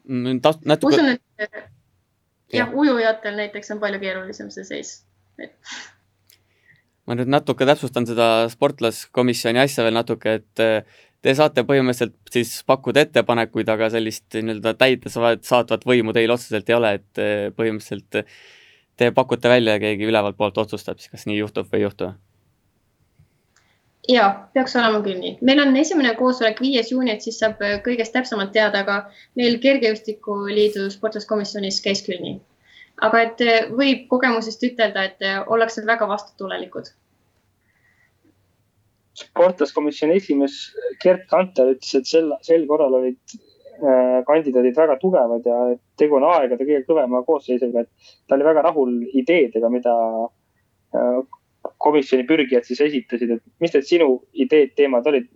Mm, 0.08 0.40
natuke. 0.64 0.94
usun, 0.94 1.12
et 1.14 2.54
jah, 2.54 2.72
ujujatel 2.72 3.36
näiteks 3.36 3.74
on 3.74 3.80
palju 3.82 4.00
keerulisem 4.00 4.50
see 4.50 4.64
seis 4.64 4.98
et 5.38 5.54
ma 7.08 7.16
nüüd 7.16 7.30
natuke 7.32 7.66
täpsustan 7.68 8.06
seda 8.08 8.48
sportlaskomisjoni 8.52 9.62
asja 9.62 9.86
veel 9.86 9.96
natuke, 9.96 10.38
et 10.42 10.62
eh, 10.62 10.98
te 11.24 11.34
saate 11.38 11.64
põhimõtteliselt 11.68 12.32
siis 12.34 12.58
pakkuda 12.68 13.06
ettepanekuid, 13.06 13.70
aga 13.72 13.88
sellist 13.94 14.36
nii-öelda 14.36 14.74
täidesaatvat 14.78 15.86
võimu 15.88 16.14
teil 16.16 16.34
otseselt 16.34 16.68
ei 16.68 16.76
ole, 16.76 16.92
et 17.00 17.22
eh, 17.22 17.48
põhimõtteliselt 17.56 18.20
te 18.98 19.10
pakute 19.14 19.48
välja 19.48 19.76
ja 19.76 19.82
keegi 19.82 20.08
ülevalt 20.10 20.36
poolt 20.36 20.58
otsustab 20.58 20.98
siis, 20.98 21.12
kas 21.12 21.26
nii 21.30 21.38
juhtub 21.38 21.70
või 21.70 21.80
ei 21.80 21.86
juhtu? 21.86 22.10
ja 24.08 24.28
peaks 24.54 24.76
olema 24.76 25.00
küll 25.06 25.22
nii. 25.22 25.38
meil 25.40 25.62
on 25.64 25.76
esimene 25.76 26.14
koosolek 26.18 26.60
viies 26.64 26.92
juuni, 26.92 27.14
et 27.14 27.24
siis 27.24 27.40
saab 27.40 27.62
kõigest 27.86 28.14
täpsemalt 28.16 28.52
teada, 28.52 28.84
aga 28.84 29.00
meil 29.40 29.58
Kergejõustikuliidu 29.64 30.90
sportlaskomisjonis 30.94 31.82
käis 31.84 32.04
küll 32.06 32.22
nii 32.24 32.38
aga 33.04 33.24
et 33.26 33.42
eh, 33.44 33.66
võib 33.74 34.06
kogemusest 34.10 34.64
ütelda, 34.70 35.04
et 35.10 35.26
eh, 35.26 35.38
ollakse 35.46 35.84
väga 35.86 36.08
vastutulelikud. 36.10 36.94
sportlaskomisjoni 39.18 40.14
esimees 40.20 40.56
Gerd 41.02 41.24
Kanter 41.30 41.72
ütles, 41.72 41.94
et 41.98 42.06
sel, 42.06 42.28
sel 42.46 42.66
korral 42.70 42.94
olid 43.00 43.34
äh, 43.34 43.47
kandidaadid 44.26 44.76
väga 44.76 44.96
tugevad 44.98 45.44
ja 45.46 45.56
tegu 46.00 46.18
on 46.18 46.26
aegade 46.26 46.64
kõige 46.64 46.84
kõvema 46.88 47.22
koosseisuga, 47.26 47.84
et 47.84 48.12
ta 48.26 48.34
oli 48.34 48.46
väga 48.46 48.64
rahul 48.66 48.94
ideedega, 49.20 49.70
mida 49.70 49.94
äh, 50.96 51.20
komisjoni 51.78 52.26
pürgijad 52.26 52.66
siis 52.66 52.80
esitasid, 52.84 53.36
et 53.36 53.44
mis 53.62 53.74
need 53.74 53.86
sinu 53.86 54.08
ideed, 54.34 54.74
teemad 54.78 55.06
olid, 55.10 55.28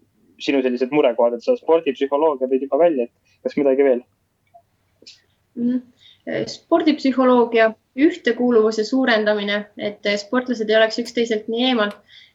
sinu 0.42 0.62
sellised 0.64 0.90
murekohad, 0.94 1.36
et 1.36 1.44
sa 1.44 1.54
spordipsühholoogia 1.58 2.50
tõid 2.50 2.66
juba 2.66 2.80
välja, 2.82 3.06
et 3.06 3.46
kas 3.46 3.58
midagi 3.60 3.86
veel 3.86 4.02
mm.? 5.58 5.80
Eh, 6.22 6.44
spordipsühholoogia, 6.46 7.72
ühtekuuluvuse 7.98 8.84
suurendamine, 8.86 9.56
et 9.76 10.06
sportlased 10.22 10.70
ei 10.70 10.76
oleks 10.78 11.00
üksteiselt 11.02 11.48
nii 11.50 11.64
eemal, 11.72 11.90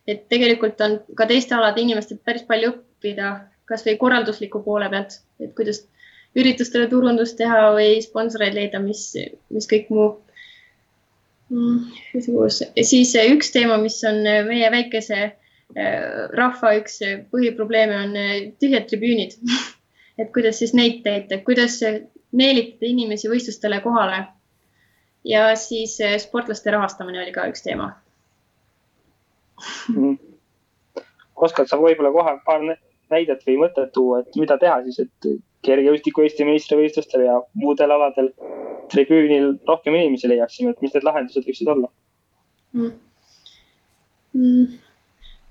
et 0.07 0.25
tegelikult 0.31 0.81
on 0.83 0.97
ka 1.15 1.27
teiste 1.29 1.55
alade 1.55 1.81
inimestelt 1.81 2.19
päris 2.27 2.43
palju 2.49 2.73
õppida, 2.73 3.31
kasvõi 3.67 3.95
korraldusliku 4.01 4.59
poole 4.65 4.89
pealt, 4.91 5.21
et 5.39 5.53
kuidas 5.55 5.85
üritustele 6.35 6.87
turundust 6.91 7.37
teha 7.37 7.71
või 7.75 8.01
sponsoreid 8.03 8.55
leida, 8.57 8.79
mis, 8.83 9.09
mis 9.53 9.67
kõik 9.69 9.89
muu 9.93 10.09
mm,. 11.49 11.85
siis 12.83 13.15
üks 13.23 13.51
teema, 13.55 13.77
mis 13.81 13.99
on 14.07 14.21
meie 14.49 14.71
väikese 14.73 15.31
rahva 16.37 16.73
üks 16.79 17.01
põhiprobleeme 17.31 17.97
on 18.05 18.13
tühjad 18.61 18.87
tribüünid 18.87 19.35
et 20.21 20.31
kuidas 20.33 20.59
siis 20.61 20.73
neid 20.73 21.03
teete, 21.03 21.41
kuidas 21.45 21.79
meelitada 22.31 22.87
inimesi 22.87 23.29
võistlustele 23.31 23.81
kohale. 23.83 24.25
ja 25.27 25.55
siis 25.55 25.97
sportlaste 26.23 26.71
rahastamine 26.71 27.21
oli 27.21 27.31
ka 27.35 27.47
üks 27.51 27.63
teema 27.65 27.91
mm. 29.91 30.17
oskad 31.35 31.67
sa 31.67 31.79
võib-olla 31.81 32.13
kohe 32.15 32.37
paar 32.45 32.63
näidet 33.13 33.43
või 33.47 33.57
mõtet 33.63 33.91
tuua, 33.95 34.21
et 34.21 34.39
mida 34.39 34.57
teha 34.61 34.79
siis, 34.85 34.99
et 35.05 35.29
kergejõustiku 35.67 36.23
Eesti 36.23 36.47
meistrivõistlustel 36.47 37.25
ja 37.25 37.37
muudel 37.57 37.93
aladel 37.95 38.31
tribüünil 38.91 39.55
rohkem 39.67 39.95
inimesi 39.97 40.29
leiaksime, 40.31 40.73
et 40.73 40.83
mis 40.83 40.93
need 40.95 41.07
lahendused 41.07 41.47
võiksid 41.47 41.71
olla 41.73 41.89
mm.? 42.77 42.93
Mm. 44.37 44.77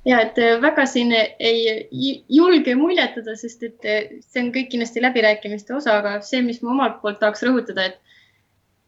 ja 0.07 0.23
et 0.25 0.39
äh, 0.39 0.57
väga 0.63 0.87
siin 0.89 1.13
ei 1.17 2.25
julge 2.33 2.77
muljetada, 2.79 3.37
sest 3.37 3.67
et 3.67 3.89
äh, 3.89 4.17
see 4.25 4.45
on 4.45 4.53
kõik 4.55 4.71
kindlasti 4.73 5.03
läbirääkimiste 5.05 5.75
osa, 5.77 5.99
aga 6.01 6.19
see, 6.25 6.43
mis 6.47 6.63
ma 6.63 6.75
omalt 6.77 7.01
poolt 7.03 7.21
tahaks 7.23 7.45
rõhutada, 7.47 7.91
et, 7.91 8.19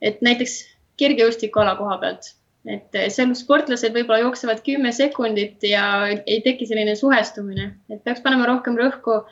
et 0.01 0.23
näiteks 0.25 0.61
kergejõustikuala 1.01 1.77
koha 1.81 1.99
pealt 2.03 2.33
et 2.69 2.99
eh, 2.99 3.09
seal 3.13 3.33
sportlased 3.39 3.95
võib-olla 3.97 4.27
jooksevad 4.27 4.61
kümme 4.67 4.93
sekundit 4.95 5.65
ja 5.65 5.85
ei 6.11 6.41
teki 6.45 6.69
selline 6.69 6.95
suhestumine, 6.99 7.71
et 7.91 8.03
peaks 8.05 8.23
panema 8.25 8.49
rohkem 8.51 8.77
rõhku 8.79 9.23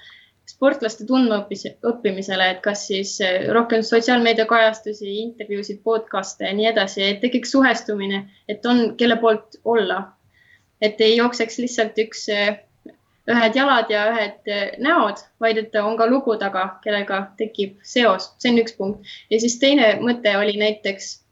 sportlaste 0.47 1.05
tundmaõppimisele, 1.09 2.51
et 2.55 2.61
kas 2.65 2.87
siis 2.89 3.17
eh, 3.25 3.49
rohkem 3.55 3.85
sotsiaalmeedia 3.87 4.47
kajastusi, 4.51 5.11
intervjuusid, 5.25 5.83
podcast'e 5.85 6.49
ja 6.49 6.55
nii 6.57 6.71
edasi, 6.73 7.03
et 7.05 7.21
tekiks 7.25 7.53
suhestumine, 7.57 8.25
et 8.49 8.65
on, 8.67 8.87
kelle 8.97 9.19
poolt 9.23 9.61
olla. 9.65 10.05
et 10.81 11.01
ei 11.01 11.15
jookseks 11.17 11.59
lihtsalt 11.59 11.99
üks, 11.99 12.27
eh, 12.29 12.59
ühed 13.33 13.57
jalad 13.57 13.89
ja 13.91 14.03
ühed 14.13 14.51
näod, 14.85 15.23
vaid 15.41 15.59
et 15.59 15.77
on 15.81 15.97
ka 15.99 16.07
lugu 16.07 16.37
taga, 16.39 16.67
kellega 16.85 17.23
tekib 17.41 17.81
seos, 17.83 18.29
see 18.39 18.53
on 18.53 18.61
üks 18.63 18.77
punkt. 18.77 19.15
ja 19.31 19.41
siis 19.41 19.59
teine 19.59 19.97
mõte 20.01 20.37
oli 20.39 20.57
näiteks 20.61 21.26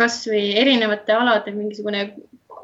kasvõi 0.00 0.52
erinevate 0.60 1.12
alade 1.12 1.52
mingisugune 1.54 2.04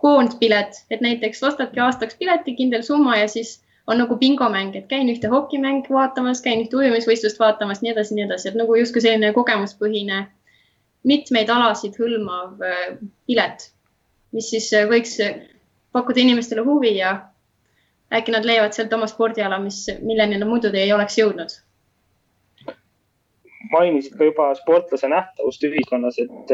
koondpilet, 0.01 0.85
et 0.91 1.01
näiteks 1.01 1.43
ostadki 1.43 1.81
aastaks 1.83 2.16
pileti, 2.18 2.55
kindel 2.59 2.85
summa 2.87 3.16
ja 3.18 3.29
siis 3.29 3.59
on 3.89 3.99
nagu 3.99 4.16
bingomäng, 4.20 4.76
et 4.76 4.87
käin 4.89 5.09
ühte 5.09 5.31
hokimäng 5.33 5.87
vaatamas, 5.91 6.43
käin 6.45 6.61
ühte 6.64 6.76
ujumisvõistlust 6.76 7.41
vaatamas, 7.41 7.81
nii 7.83 7.95
edasi, 7.95 8.14
nii 8.14 8.26
edasi, 8.29 8.51
et 8.51 8.59
nagu 8.61 8.76
justkui 8.76 9.03
selline 9.05 9.33
kogemuspõhine, 9.37 10.26
mitmeid 11.09 11.51
alasid 11.53 11.97
hõlmav 11.99 12.61
äh, 12.64 12.83
pilet, 13.26 13.70
mis 14.37 14.51
siis 14.53 14.68
äh, 14.76 14.85
võiks 14.91 15.16
pakkuda 15.97 16.20
inimestele 16.20 16.64
huvi 16.66 16.99
ja 16.99 17.14
äkki 18.12 18.35
nad 18.35 18.45
leiavad 18.45 18.76
sealt 18.76 18.93
oma 18.93 19.09
spordiala, 19.09 19.59
mis, 19.62 19.87
milleni 20.03 20.39
nad 20.39 20.49
muidu 20.49 20.70
ei 20.74 20.93
oleks 20.93 21.18
jõudnud. 21.18 21.57
Mainisid 23.72 24.14
ka 24.16 24.29
juba 24.29 24.53
sportlase 24.57 25.09
nähtavust 25.11 25.64
ühiskonnas, 25.66 26.20
et 26.22 26.53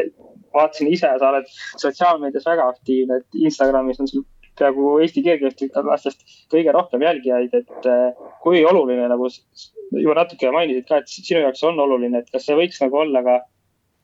vaatasin 0.54 0.90
ise, 0.92 1.10
sa 1.20 1.30
oled 1.30 1.50
sotsiaalmeedias 1.82 2.46
väga 2.48 2.68
aktiivne, 2.72 3.20
et 3.20 3.42
Instagramis 3.48 4.00
on 4.02 4.10
sul 4.10 4.24
peaaegu 4.58 4.98
Eesti 5.02 5.22
kergejõustiklastest 5.26 6.20
kõige 6.52 6.74
rohkem 6.74 7.02
jälgijaid, 7.02 7.54
et 7.58 7.88
eh, 7.90 8.26
kui 8.42 8.62
oluline 8.66 9.08
nagu 9.10 9.28
juba 9.28 10.18
natuke 10.20 10.52
mainisid 10.54 10.86
ka, 10.90 11.02
et 11.02 11.10
sinu 11.10 11.42
jaoks 11.42 11.64
on 11.66 11.80
oluline, 11.86 12.22
et 12.22 12.30
kas 12.30 12.46
see 12.46 12.58
võiks 12.58 12.78
nagu 12.82 13.00
olla 13.02 13.24
ka, 13.26 13.38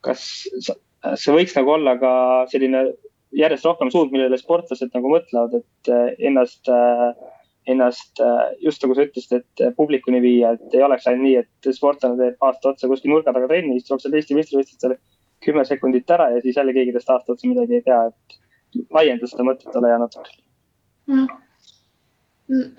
kas 0.07 0.25
see 1.23 1.35
võiks 1.35 1.55
nagu 1.57 1.77
olla 1.77 1.95
ka 2.01 2.13
selline 2.51 2.89
järjest 3.37 3.67
rohkem 3.67 3.91
suund, 3.93 4.11
millele 4.11 4.39
sportlased 4.39 4.91
nagu 4.95 5.13
mõtlevad, 5.13 5.61
et 5.61 5.93
eh, 5.95 6.09
ennast 6.31 6.71
äh, 6.71 7.13
ennast 7.69 8.19
äh, 8.19 8.51
just 8.59 8.81
nagu 8.83 8.95
sa 8.97 9.05
ütlesid, 9.05 9.41
et 9.41 9.63
äh, 9.63 9.73
publikuni 9.77 10.21
viia, 10.23 10.55
et 10.57 10.75
ei 10.75 10.83
oleks 10.85 11.07
ainult 11.07 11.27
nii, 11.27 11.43
et 11.43 11.73
sportlane 11.77 12.17
teeb 12.19 12.45
aasta 12.47 12.73
otsa 12.73 12.89
kuskil 12.89 13.13
nurga 13.13 13.33
taga 13.35 13.49
trenni, 13.51 13.77
siis 13.79 13.91
jookseb 13.93 14.17
Eesti 14.17 14.37
meistrivõistlustel 14.37 14.95
kümme 15.45 15.65
sekundit 15.65 16.09
ära 16.11 16.29
ja 16.35 16.41
siis 16.41 16.57
jälle 16.57 16.73
keegi 16.73 16.93
tast 16.95 17.09
aasta 17.09 17.33
otsa 17.33 17.49
midagi 17.49 17.79
ei 17.79 17.85
tea, 17.85 18.01
et 18.11 18.85
laienda 18.93 19.27
seda 19.27 19.45
mõtet 19.47 19.79
ole 19.79 19.91
hea 19.91 20.01
natuke 20.01 20.35
mm. 21.07 21.27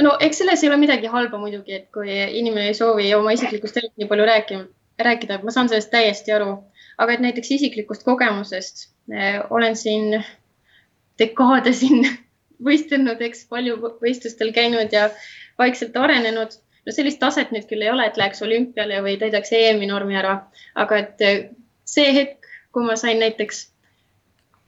no 0.07 0.15
eks 0.21 0.43
selles 0.43 0.63
ei 0.63 0.71
ole 0.71 0.81
midagi 0.83 1.11
halba 1.13 1.41
muidugi, 1.43 1.81
et 1.81 1.89
kui 1.95 2.13
inimene 2.13 2.71
ei 2.71 2.79
soovi 2.79 3.11
oma 3.17 3.35
isiklikust 3.37 3.81
elust 3.81 3.99
nii 4.01 4.11
palju 4.11 4.29
rääkima, 4.29 4.67
rääkida, 5.09 5.41
ma 5.43 5.55
saan 5.55 5.71
sellest 5.73 5.93
täiesti 5.93 6.35
aru, 6.37 6.57
aga 7.03 7.17
et 7.17 7.25
näiteks 7.25 7.55
isiklikust 7.59 8.05
kogemusest 8.09 8.89
eh, 9.13 9.41
olen 9.51 9.77
siin 9.77 10.19
dekaade 11.21 11.73
siin 11.77 12.07
võistelnud, 12.67 13.23
eks 13.27 13.47
palju 13.51 13.79
võistlustel 14.03 14.53
käinud 14.55 14.93
ja 14.95 15.09
vaikselt 15.59 15.97
arenenud. 15.97 16.61
no 16.87 16.93
sellist 16.93 17.21
taset 17.23 17.53
nüüd 17.55 17.67
küll 17.71 17.85
ei 17.85 17.91
ole, 17.93 18.07
et 18.07 18.17
läheks 18.19 18.43
olümpiale 18.43 19.03
või 19.05 19.19
täidaks 19.19 19.53
EM-i 19.55 19.87
normi 19.87 20.17
ära, 20.19 20.39
aga 20.75 20.99
et 20.99 21.27
eh, 21.27 21.43
see 21.85 22.15
hetk, 22.15 22.41
kui 22.73 22.85
ma 22.87 22.97
sain 22.97 23.20
näiteks 23.23 23.62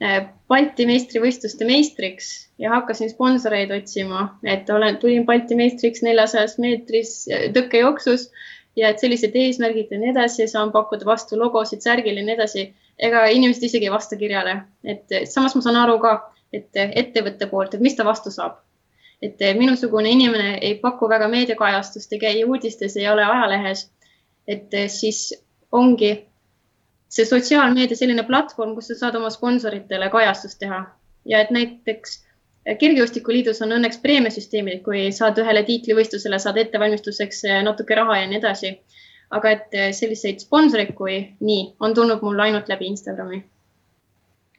eh, 0.01 0.27
Balti 0.49 0.87
meistrivõistluste 0.87 1.67
meistriks 1.69 2.31
ja 2.61 2.75
hakkasin 2.75 3.11
sponsoreid 3.11 3.73
otsima, 3.75 4.27
et 4.45 4.71
olen, 4.71 4.99
tulin 5.03 5.27
Balti 5.27 5.57
meistriks 5.59 6.05
neljasajas 6.07 6.59
meetris 6.63 7.17
eh, 7.29 7.49
tõkkejooksus 7.57 8.29
ja 8.77 8.91
et 8.91 9.03
sellised 9.03 9.35
eesmärgid 9.39 9.93
ja 9.95 10.01
nii 10.03 10.13
edasi, 10.13 10.49
saan 10.51 10.73
pakkuda 10.75 11.07
vastu 11.07 11.39
logosid 11.39 11.85
särgil 11.85 12.19
ja 12.19 12.27
nii 12.27 12.39
edasi. 12.39 12.73
ega 12.99 13.25
inimesed 13.27 13.65
isegi 13.67 13.89
ei 13.89 13.91
vasta 13.91 14.17
kirjale, 14.17 14.53
et 14.85 15.11
samas 15.27 15.57
ma 15.59 15.63
saan 15.63 15.77
aru 15.81 15.99
ka 15.99 16.13
et 16.55 16.79
ettevõtte 16.85 17.49
poolt, 17.51 17.75
et 17.75 17.83
mis 17.83 17.97
ta 17.99 18.07
vastu 18.07 18.33
saab. 18.35 18.61
et 19.23 19.41
minusugune 19.57 20.11
inimene 20.13 20.59
ei 20.61 20.75
paku 20.83 21.09
väga 21.09 21.31
meediakajastust, 21.33 22.13
ei 22.13 22.19
käi 22.21 22.43
uudistes, 22.45 22.97
ei 22.97 23.09
ole 23.09 23.25
ajalehes. 23.25 23.89
et 24.47 24.75
siis 24.89 25.33
ongi 25.73 26.11
see 27.15 27.27
sotsiaalmeedia 27.29 27.99
selline 27.99 28.25
platvorm, 28.27 28.75
kus 28.75 28.91
sa 28.91 28.99
saad 29.05 29.19
oma 29.21 29.31
sponsoritele 29.31 30.11
kajastust 30.13 30.59
teha 30.63 30.83
ja 31.31 31.41
et 31.45 31.53
näiteks 31.55 32.21
kergejõustikuliidus 32.81 33.61
on 33.65 33.77
õnneks 33.77 34.01
preemiasüsteemid, 34.03 34.81
kui 34.87 35.07
saad 35.13 35.39
ühele 35.41 35.63
tiitlivõistlusele, 35.69 36.39
saad 36.41 36.61
ettevalmistuseks 36.63 37.45
natuke 37.67 37.97
raha 37.99 38.23
ja 38.23 38.29
nii 38.31 38.41
edasi. 38.41 38.77
aga 39.35 39.51
et 39.51 39.73
selliseid 39.97 40.43
sponsoreid 40.45 40.93
kui 40.95 41.15
nii 41.41 41.63
on 41.81 41.95
tulnud 41.97 42.21
mul 42.23 42.41
ainult 42.45 42.69
läbi 42.71 42.87
Instagrami 42.87 43.41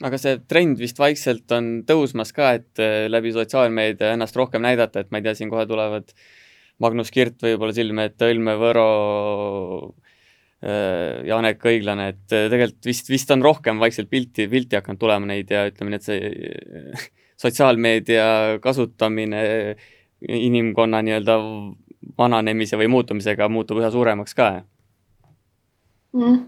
aga 0.03 0.17
see 0.19 0.39
trend 0.51 0.79
vist 0.81 0.97
vaikselt 0.99 1.51
on 1.55 1.69
tõusmas 1.87 2.33
ka, 2.35 2.49
et 2.59 2.81
läbi 3.11 3.31
sotsiaalmeedia 3.31 4.11
ennast 4.15 4.35
rohkem 4.35 4.65
näidata, 4.65 4.99
et 4.99 5.11
ma 5.11 5.21
ei 5.21 5.27
tea, 5.27 5.35
siin 5.37 5.51
kohe 5.53 5.63
tulevad 5.69 6.11
Magnus 6.83 7.11
Kirt 7.15 7.39
võib-olla 7.45 7.75
silme 7.75 8.09
ette, 8.09 8.27
Õlme 8.33 8.57
Võro, 8.59 8.87
Janek 11.27 11.65
Õiglane, 11.69 12.07
et 12.13 12.33
äh, 12.33 12.47
tegelikult 12.51 12.89
vist, 12.89 13.09
vist 13.11 13.31
on 13.35 13.43
rohkem 13.45 13.81
vaikselt 13.81 14.09
pilti, 14.09 14.47
pilti 14.49 14.79
hakanud 14.79 15.01
tulema 15.01 15.29
neid 15.29 15.51
ja 15.53 15.65
ütleme 15.69 15.93
nii, 15.93 15.99
et 16.01 16.07
see 16.07 17.09
sotsiaalmeedia 17.43 18.25
kasutamine 18.63 19.43
inimkonna 20.25 21.01
nii-öelda 21.05 21.37
vananemise 22.17 22.79
või 22.79 22.89
muutumisega 22.93 23.49
muutub 23.51 23.81
üha 23.81 23.91
suuremaks 23.93 24.37
ka 24.37 24.49
mm. 26.15 26.43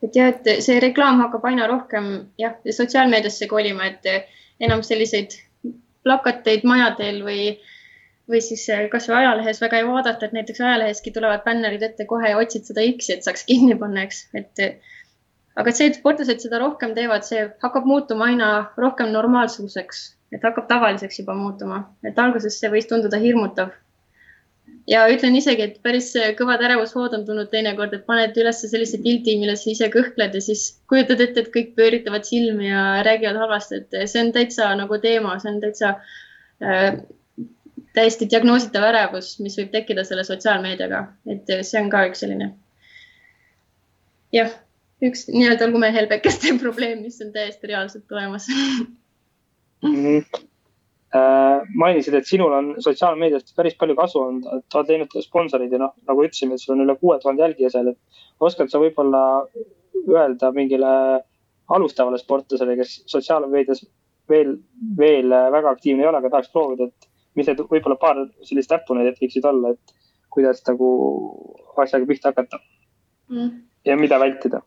Et 0.00 0.16
jah, 0.16 0.30
et 0.32 0.62
see 0.64 0.78
reklaam 0.80 1.18
hakkab 1.20 1.44
aina 1.50 1.66
rohkem 1.68 2.06
jah, 2.40 2.54
sotsiaalmeediasse 2.64 3.50
kolima, 3.50 3.90
et 3.90 4.06
enam 4.64 4.80
selliseid 4.86 5.34
plakateid 6.04 6.64
majadel 6.64 7.20
või, 7.26 7.42
või 8.30 8.40
siis 8.44 8.62
kasvõi 8.92 9.18
ajalehes 9.24 9.60
väga 9.62 9.80
ei 9.80 9.88
vaadata, 9.88 10.28
et 10.28 10.36
näiteks 10.36 10.62
ajaleheski 10.62 11.12
tulevad 11.14 11.42
bännerid 11.44 11.82
ette 11.82 12.06
kohe 12.10 12.30
ja 12.30 12.38
otsid 12.38 12.68
seda 12.68 12.84
X-i, 12.92 13.16
et 13.16 13.26
saaks 13.26 13.44
kinni 13.48 13.76
panna, 13.80 14.06
eks, 14.06 14.22
et 14.38 14.64
aga 15.60 15.74
see, 15.74 15.90
et 15.90 15.98
sportlased 15.98 16.42
seda 16.44 16.60
rohkem 16.62 16.94
teevad, 16.96 17.26
see 17.26 17.44
hakkab 17.64 17.86
muutuma 17.88 18.30
aina 18.30 18.50
rohkem 18.80 19.12
normaalsuseks, 19.14 20.02
et 20.34 20.46
hakkab 20.46 20.68
tavaliseks 20.70 21.22
juba 21.22 21.36
muutuma, 21.36 21.84
et 22.06 22.18
alguses 22.18 22.58
see 22.60 22.72
võis 22.72 22.88
tunduda 22.90 23.20
hirmutav. 23.22 23.74
Ja 24.88 25.02
ütlen 25.10 25.34
isegi, 25.36 25.66
et 25.66 25.78
päris 25.84 26.08
kõvad 26.38 26.62
ärevushood 26.66 27.12
on 27.18 27.24
tulnud 27.26 27.50
teinekord, 27.52 27.92
et 27.94 28.06
paned 28.06 28.36
üles 28.38 28.62
sellise 28.62 28.98
pildi, 29.02 29.36
milles 29.38 29.62
ise 29.70 29.90
kõhkled 29.92 30.34
ja 30.34 30.42
siis 30.42 30.64
kujutad 30.90 31.20
ette, 31.22 31.44
et 31.44 31.52
kõik 31.54 31.74
pööritavad 31.78 32.26
silmi 32.26 32.70
ja 32.70 32.84
räägivad 33.06 33.38
halvasti, 33.42 33.82
et 33.82 34.10
see 34.10 34.22
on 34.24 34.32
täitsa 34.34 34.70
nagu 34.78 34.98
teema, 35.02 35.36
see 35.42 35.52
on 35.52 35.60
täitsa 35.62 35.92
äh, 36.64 37.02
täiesti 37.94 38.28
diagnoositav 38.30 38.86
ärevus, 38.90 39.32
mis 39.44 39.58
võib 39.58 39.70
tekkida 39.72 40.04
selle 40.06 40.24
sotsiaalmeediaga, 40.28 41.04
et 41.34 41.54
see 41.66 41.80
on 41.82 41.90
ka 41.92 42.04
üks 42.10 42.22
selline 42.24 42.52
jah, 44.34 44.52
üks 45.02 45.26
nii-öelda 45.32 45.70
lumehelbekeste 45.72 46.54
probleem, 46.64 47.02
mis 47.06 47.18
on 47.24 47.34
täiesti 47.34 47.72
reaalselt 47.72 48.16
olemas 48.18 48.48
mm. 48.52 48.86
-hmm 49.82 50.46
Äh, 51.10 51.62
mainisid, 51.74 52.14
et 52.14 52.26
sinul 52.28 52.52
on 52.54 52.66
sotsiaalmeediast 52.78 53.48
päris 53.56 53.74
palju 53.78 53.96
kasu 53.98 54.20
olnud, 54.22 54.44
et 54.60 54.74
oled 54.78 54.86
teinud 54.86 55.08
ka 55.10 55.22
sponsorid 55.24 55.72
ja 55.74 55.80
noh, 55.82 55.90
nagu 56.06 56.22
ütlesime, 56.22 56.54
et 56.54 56.62
sul 56.62 56.76
on 56.76 56.84
üle 56.84 56.94
kuue 57.00 57.16
tuhande 57.18 57.42
jälgija 57.42 57.70
seal, 57.72 57.88
et 57.90 58.44
oskad 58.46 58.70
sa 58.70 58.78
võib-olla 58.78 59.22
öelda 60.04 60.52
mingile 60.54 60.92
alustavale 61.74 62.20
sportlasele, 62.22 62.76
kes 62.78 62.92
sotsiaalmeedias 63.10 63.82
veel, 64.30 64.54
veel 65.00 65.34
väga 65.56 65.74
aktiivne 65.74 66.06
ei 66.06 66.12
ole, 66.12 66.20
aga 66.22 66.30
tahaks 66.36 66.54
proovida, 66.54 66.86
et 66.86 67.09
mis 67.38 67.46
need 67.46 67.62
võib-olla 67.62 67.96
paar 68.00 68.24
sellist 68.46 68.72
näpunäidet 68.72 69.20
võiksid 69.22 69.46
olla, 69.46 69.74
et 69.74 69.94
kuidas 70.30 70.62
nagu 70.66 70.88
asjaga 71.80 72.06
pihta 72.06 72.32
hakata 72.32 72.60
mm. 73.30 73.50
ja 73.86 73.96
mida 73.96 74.18
vältida? 74.20 74.62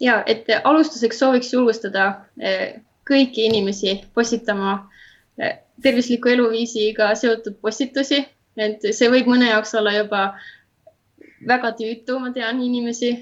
ja 0.00 0.22
et 0.26 0.48
alustuseks 0.64 1.18
sooviks 1.18 1.52
julgustada 1.52 2.08
eh, 2.40 2.80
kõiki 3.08 3.46
inimesi 3.48 4.00
postitama 4.14 4.74
eh, 5.38 5.60
tervisliku 5.82 6.32
eluviisiga 6.32 7.12
seotud 7.14 7.60
postitusi, 7.62 8.24
et 8.58 8.82
see 8.90 9.10
võib 9.12 9.30
mõne 9.30 9.52
jaoks 9.52 9.74
olla 9.78 9.94
juba 9.94 10.22
väga 11.46 11.70
tüütu, 11.78 12.18
ma 12.18 12.32
tean 12.34 12.60
inimesi, 12.62 13.12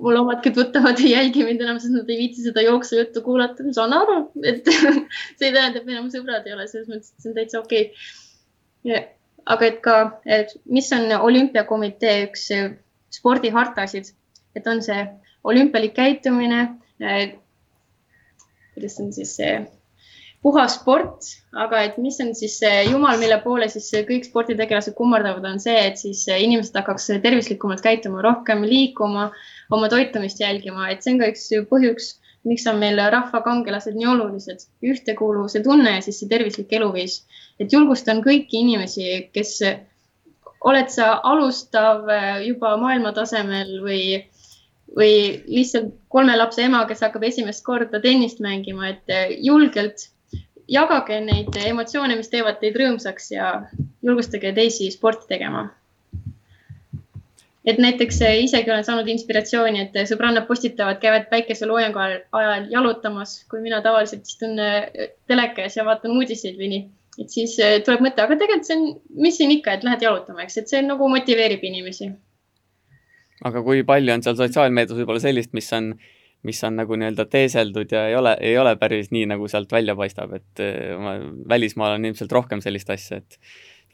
mul 0.00 0.16
omadki 0.22 0.52
tuttavad 0.56 1.00
ei 1.02 1.12
jälgi 1.12 1.44
mind 1.44 1.62
enam, 1.64 1.78
sest 1.82 1.94
nad 1.94 2.08
ei 2.08 2.18
viitsi 2.22 2.46
seda 2.46 2.64
jooksujuttu 2.64 3.22
kuulata, 3.26 3.66
ma 3.66 3.74
saan 3.76 3.94
aru, 3.96 4.18
et 4.42 4.68
see 5.38 5.50
ei 5.50 5.54
tähenda, 5.54 5.80
et 5.80 5.86
me 5.86 5.96
enam 5.96 6.10
sõbrad 6.12 6.48
ei 6.48 6.56
ole, 6.56 6.66
selles 6.70 6.88
mõttes, 6.88 7.12
et 7.12 7.24
see 7.24 7.30
on 7.32 7.38
täitsa 7.38 7.60
okei. 7.60 7.88
Okay.. 8.86 9.06
aga 9.48 9.68
et 9.68 9.80
ka, 9.84 9.96
et 10.38 10.54
mis 10.68 10.88
on 10.96 11.12
olümpiakomitee 11.18 12.18
üks 12.28 12.48
spordihartasid, 13.18 14.12
et 14.56 14.66
on 14.68 14.80
see 14.84 15.00
olümpialik 15.48 15.96
käitumine, 15.96 16.62
kuidas 18.74 19.00
on 19.02 19.12
siis 19.16 19.34
see 19.40 19.58
puhas 20.42 20.76
sport, 20.78 21.26
aga 21.64 21.80
et 21.88 21.96
mis 21.98 22.18
on 22.22 22.30
siis 22.38 22.54
see 22.60 22.84
jumal, 22.88 23.18
mille 23.18 23.40
poole 23.42 23.66
siis 23.72 23.88
kõik 24.06 24.28
sporditegelased 24.28 24.94
kummardavad, 24.98 25.44
on 25.50 25.58
see, 25.62 25.76
et 25.88 25.98
siis 25.98 26.22
inimesed 26.30 26.76
hakkaks 26.78 27.10
tervislikumalt 27.24 27.82
käituma, 27.84 28.22
rohkem 28.24 28.62
liikuma, 28.66 29.28
oma 29.74 29.90
toitumist 29.90 30.40
jälgima, 30.40 30.90
et 30.92 31.02
see 31.02 31.16
on 31.16 31.22
ka 31.22 31.30
üks 31.32 31.48
põhjus, 31.72 32.12
miks 32.46 32.66
on 32.70 32.78
meil 32.78 33.00
rahvakangelased 33.12 33.98
nii 33.98 34.06
olulised, 34.14 34.62
ühtekuuluvuse 34.86 35.62
tunne 35.64 35.96
ja 35.96 36.04
siis 36.04 36.20
see 36.22 36.30
tervislik 36.30 36.72
eluviis. 36.72 37.24
et 37.58 37.72
julgustan 37.74 38.22
kõiki 38.22 38.60
inimesi, 38.62 39.30
kes 39.34 39.56
oled 40.70 40.90
sa 40.94 41.16
alustav 41.26 42.06
juba 42.44 42.76
maailma 42.78 43.10
tasemel 43.16 43.80
või, 43.82 44.02
või 44.94 45.42
lihtsalt 45.50 45.90
kolme 46.08 46.36
lapse 46.38 46.62
ema, 46.62 46.84
kes 46.86 47.02
hakkab 47.02 47.26
esimest 47.26 47.64
korda 47.66 47.98
tennist 48.00 48.38
mängima, 48.44 48.94
et 48.94 49.42
julgelt 49.42 50.06
jagage 50.68 51.18
neid 51.24 51.56
emotsioone, 51.64 52.16
mis 52.18 52.30
teevad 52.32 52.60
teid 52.60 52.76
rõõmsaks 52.78 53.32
ja 53.32 53.50
julgustage 54.04 54.52
teisi 54.56 54.90
sporti 54.92 55.28
tegema. 55.34 55.68
et 57.68 57.76
näiteks 57.76 58.20
eh, 58.24 58.38
isegi 58.46 58.70
olen 58.70 58.84
saanud 58.84 59.08
inspiratsiooni, 59.12 59.82
et 59.82 59.96
sõbrannad 60.08 60.46
postitavad, 60.48 61.00
käivad 61.02 61.26
päikeseloojangu 61.28 62.00
ajal 62.00 62.68
jalutamas, 62.72 63.42
kui 63.50 63.60
mina 63.60 63.82
tavaliselt 63.84 64.24
istun 64.24 64.56
eh, 64.62 65.10
teleka 65.28 65.66
ees 65.66 65.76
ja 65.76 65.84
vaatan 65.84 66.16
uudiseid 66.16 66.56
või 66.60 66.70
nii. 66.72 66.86
et 67.24 67.34
siis 67.34 67.58
eh, 67.60 67.80
tuleb 67.84 68.06
mõte, 68.06 68.24
aga 68.24 68.38
tegelikult 68.40 68.70
see 68.70 68.78
on, 68.78 68.86
mis 69.26 69.36
siin 69.36 69.52
ikka, 69.58 69.76
et 69.76 69.84
lähed 69.84 70.06
jalutama, 70.06 70.46
eks, 70.46 70.62
et 70.62 70.72
see 70.72 70.80
nagu 70.86 71.10
motiveerib 71.12 71.64
inimesi. 71.64 72.12
aga 73.44 73.64
kui 73.64 73.84
palju 73.84 74.16
on 74.16 74.24
seal 74.24 74.40
sotsiaalmeedias 74.40 75.02
võib-olla 75.02 75.26
sellist, 75.26 75.52
mis 75.52 75.72
on 75.76 75.92
äh, 75.92 76.14
mis 76.46 76.60
on 76.64 76.78
nagu 76.78 76.96
nii-öelda 76.98 77.26
teeseldud 77.30 77.92
ja 77.92 78.04
ei 78.08 78.16
ole, 78.16 78.36
ei 78.40 78.58
ole 78.58 78.76
päris 78.78 79.10
nii, 79.14 79.26
nagu 79.32 79.48
sealt 79.50 79.72
välja 79.72 79.96
paistab, 79.98 80.34
et 80.38 80.62
eh, 80.62 80.94
ma 80.98 81.16
välismaal 81.48 81.96
on 81.98 82.06
ilmselt 82.10 82.32
rohkem 82.32 82.62
sellist 82.64 82.90
asja, 82.94 83.18
et 83.22 83.38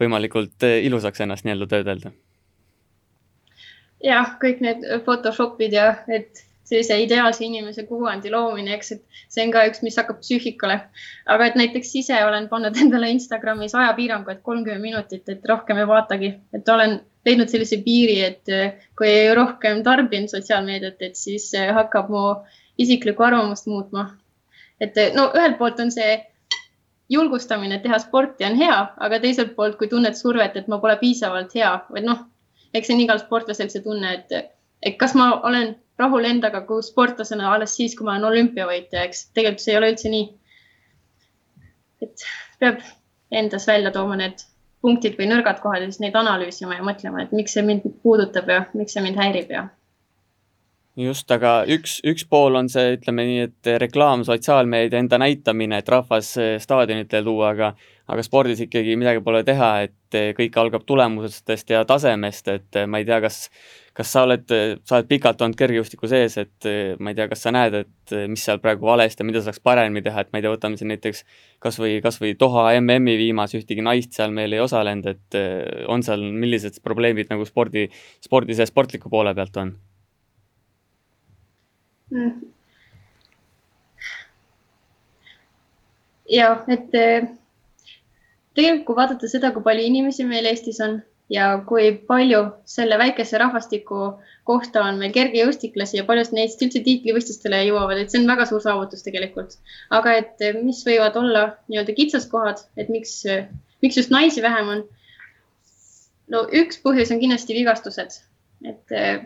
võimalikult 0.00 0.66
eh, 0.66 0.82
ilusaks 0.88 1.24
ennast 1.24 1.48
nii-öelda 1.48 1.70
töödelda. 1.70 2.12
jah, 4.04 4.34
kõik 4.42 4.60
need 4.60 4.84
Photoshopid 5.06 5.72
ja 5.72 5.94
et 6.12 6.44
sellise 6.64 6.96
ideaalse 7.02 7.44
inimese 7.44 7.84
kuvandi 7.88 8.30
loomine, 8.32 8.74
eks, 8.76 8.92
et 8.96 9.24
see 9.32 9.44
on 9.44 9.52
ka 9.54 9.64
üks, 9.68 9.82
mis 9.84 9.96
hakkab 10.00 10.20
psüühikale. 10.22 10.80
aga 11.26 11.46
et 11.46 11.58
näiteks 11.60 11.94
ise 12.00 12.20
olen 12.24 12.48
pannud 12.48 12.76
endale 12.80 13.10
Instagramis 13.12 13.74
ajapiirangu, 13.74 14.30
et 14.30 14.42
kolmkümmend 14.42 14.82
minutit, 14.82 15.28
et 15.28 15.44
rohkem 15.48 15.78
ei 15.78 15.88
vaatagi, 15.88 16.32
et 16.54 16.68
olen 16.68 17.00
leidnud 17.24 17.48
sellise 17.48 17.80
piiri, 17.84 18.18
et 18.24 18.52
eh, 18.52 18.76
kui 18.98 19.14
rohkem 19.36 19.82
tarbin 19.84 20.28
sotsiaalmeediat, 20.28 21.00
et 21.00 21.16
siis 21.16 21.50
eh, 21.54 21.72
hakkab 21.74 22.12
mu 22.12 22.26
isiklikku 22.78 23.22
arvamust 23.22 23.66
muutma. 23.66 24.10
et 24.80 24.96
eh, 24.98 25.12
no 25.14 25.30
ühelt 25.36 25.58
poolt 25.58 25.80
on 25.80 25.92
see 25.94 26.18
julgustamine, 27.10 27.78
teha 27.82 27.98
sporti 28.00 28.44
on 28.44 28.56
hea, 28.58 28.76
aga 29.06 29.20
teiselt 29.20 29.54
poolt, 29.56 29.76
kui 29.78 29.88
tunned 29.88 30.16
survet, 30.16 30.56
et 30.56 30.68
ma 30.68 30.80
pole 30.80 30.96
piisavalt 31.00 31.52
hea 31.54 31.72
või 31.92 32.04
noh, 32.08 32.24
eks 32.74 32.88
see 32.88 32.96
on 32.96 33.04
igal 33.04 33.20
sportlasel 33.22 33.70
see 33.70 33.84
tunne, 33.84 34.14
et, 34.18 34.52
et 34.82 34.96
kas 34.98 35.14
ma 35.14 35.30
olen 35.44 35.74
rahul 35.98 36.26
endaga 36.28 36.64
kui 36.68 36.82
sportlasena 36.82 37.52
alles 37.52 37.76
siis, 37.76 37.94
kui 37.96 38.06
ma 38.06 38.16
olen 38.16 38.30
olümpiavõitja, 38.30 39.04
eks 39.08 39.28
tegelikult 39.36 39.64
see 39.64 39.74
ei 39.74 39.78
ole 39.80 39.92
üldse 39.94 40.10
nii. 40.14 40.26
et 42.04 42.26
peab 42.60 42.82
endas 43.30 43.66
välja 43.68 43.92
tooma 43.94 44.16
need 44.20 44.42
punktid 44.84 45.16
või 45.18 45.30
nõrgad 45.30 45.62
kohad 45.62 45.84
ja 45.84 45.88
siis 45.88 46.02
neid 46.02 46.16
analüüsima 46.18 46.76
ja 46.76 46.84
mõtlema, 46.84 47.22
et 47.24 47.32
miks 47.32 47.54
see 47.56 47.64
mind 47.64 47.86
puudutab 48.02 48.50
ja 48.52 48.64
miks 48.74 48.96
see 48.96 49.04
mind 49.04 49.20
häirib 49.20 49.54
ja. 49.54 49.68
Just, 51.00 51.30
aga 51.34 51.64
üks, 51.70 51.98
üks 52.06 52.26
pool 52.30 52.58
on 52.58 52.68
see, 52.72 52.94
ütleme 52.98 53.26
nii, 53.28 53.48
et 53.48 53.72
reklaam, 53.82 54.24
sotsiaalmeedia 54.26 55.00
enda 55.02 55.18
näitamine, 55.22 55.80
et 55.80 55.90
rahvas 55.90 56.34
staadionitele 56.62 57.26
tuua, 57.26 57.52
aga 57.54 57.74
aga 58.04 58.20
spordis 58.20 58.60
ikkagi 58.60 58.98
midagi 59.00 59.22
pole 59.24 59.40
teha, 59.48 59.70
et 59.86 60.18
kõik 60.36 60.58
algab 60.60 60.82
tulemustest 60.84 61.70
ja 61.72 61.86
tasemest, 61.88 62.50
et 62.52 62.84
ma 62.86 63.00
ei 63.00 63.06
tea, 63.08 63.16
kas 63.24 63.46
kas 63.94 64.10
sa 64.10 64.24
oled, 64.26 64.50
sa 64.82 64.98
oled 64.98 65.08
pikalt 65.08 65.42
olnud 65.44 65.56
kergejõustiku 65.58 66.08
sees, 66.10 66.34
et 66.42 66.68
ma 66.98 67.12
ei 67.12 67.18
tea, 67.18 67.28
kas 67.30 67.44
sa 67.46 67.52
näed, 67.54 67.76
et 67.84 68.14
mis 68.30 68.42
seal 68.42 68.58
praegu 68.62 68.88
valesti 68.88 69.22
ja 69.22 69.28
mida 69.28 69.42
saaks 69.44 69.62
paremini 69.62 70.02
teha, 70.04 70.24
et 70.24 70.32
ma 70.34 70.40
ei 70.40 70.44
tea, 70.44 70.52
võtame 70.56 70.80
siin 70.80 70.90
näiteks 70.90 71.22
kas 71.62 71.78
või, 71.78 71.94
kas 72.04 72.18
või 72.22 72.34
Doha 72.38 72.66
MM-i 72.80 73.16
viimase 73.22 73.60
ühtegi 73.60 73.86
naist 73.86 74.18
seal 74.18 74.34
meil 74.34 74.52
ei 74.52 74.62
osalenud, 74.64 75.14
et 75.14 75.40
on 75.88 76.02
seal, 76.02 76.26
millised 76.44 76.82
probleemid 76.84 77.30
nagu 77.30 77.46
spordi, 77.48 77.86
spordi 78.24 78.58
see 78.58 78.66
sportliku 78.68 79.12
poole 79.12 79.34
pealt 79.38 79.62
on? 79.62 79.76
Ja, 86.28 86.50
et 86.68 86.90
tegelikult 88.54 88.86
kui 88.86 88.96
vaadata 88.96 89.28
seda, 89.30 89.50
kui 89.54 89.62
palju 89.66 89.82
inimesi 89.88 90.26
meil 90.28 90.46
Eestis 90.50 90.80
on 90.84 91.00
ja 91.32 91.46
kui 91.66 91.90
palju 92.08 92.40
selle 92.68 92.98
väikese 93.00 93.38
rahvastiku 93.40 94.00
kohta 94.48 94.82
on 94.84 94.98
meil 95.00 95.12
kergejõustiklasi 95.14 95.98
ja 95.98 96.04
paljud 96.08 96.34
neist 96.36 96.62
üldse 96.62 96.82
tiitlivõistlustele 96.84 97.62
jõuavad, 97.64 98.00
et 98.00 98.12
see 98.12 98.20
on 98.20 98.28
väga 98.28 98.46
suur 98.50 98.60
saavutus 98.64 99.04
tegelikult. 99.06 99.56
aga 99.90 100.18
et 100.20 100.44
eh, 100.44 100.58
mis 100.60 100.82
võivad 100.86 101.16
olla 101.16 101.46
nii-öelda 101.68 101.96
kitsaskohad, 101.96 102.60
et 102.76 102.92
miks, 102.92 103.22
miks 103.82 103.96
just 104.00 104.12
naisi 104.12 104.44
vähem 104.44 104.68
on? 104.76 104.84
no 106.28 106.44
üks 106.52 106.80
põhjus 106.84 107.12
on 107.12 107.22
kindlasti 107.24 107.56
vigastused, 107.56 108.20
et 108.68 108.92
eh, 108.92 109.24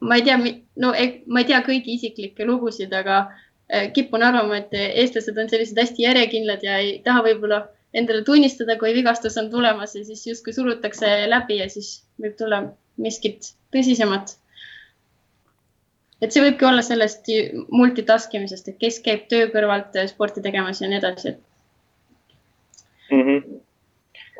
ma 0.00 0.16
ei 0.16 0.24
tea, 0.26 0.38
no 0.80 0.92
ma 1.26 1.42
ei 1.42 1.48
tea 1.48 1.60
kõigi 1.66 1.96
isiklikke 1.98 2.46
lugusid, 2.48 2.92
aga 2.96 3.20
eh, 3.68 3.90
kipun 3.92 4.22
arvama, 4.22 4.62
et 4.62 4.74
eestlased 4.74 5.38
on 5.38 5.50
sellised 5.52 5.78
hästi 5.78 6.06
järjekindlad 6.06 6.64
ja 6.64 6.78
ei 6.80 6.98
taha 7.04 7.24
võib-olla 7.28 7.64
endale 7.94 8.24
tunnistada, 8.24 8.76
kui 8.78 8.94
vigastus 8.94 9.36
on 9.40 9.50
tulemas 9.50 9.96
ja 9.96 10.04
siis 10.04 10.26
justkui 10.26 10.54
surutakse 10.54 11.08
läbi 11.30 11.58
ja 11.58 11.68
siis 11.70 12.04
võib 12.22 12.36
tulla 12.38 12.62
miskit 13.00 13.52
tõsisemat. 13.74 14.36
et 16.20 16.32
see 16.32 16.42
võibki 16.44 16.66
olla 16.68 16.82
sellest 16.84 17.30
multitask 17.72 18.34
imisest, 18.36 18.68
et 18.68 18.78
kes 18.78 19.00
käib 19.04 19.26
töö 19.28 19.48
kõrvalt 19.54 19.96
sporti 20.10 20.42
tegemas 20.44 20.82
ja 20.82 20.88
nii 20.88 20.98
edasi 20.98 21.32
mm. 23.10 23.22
-hmm. 23.22 23.60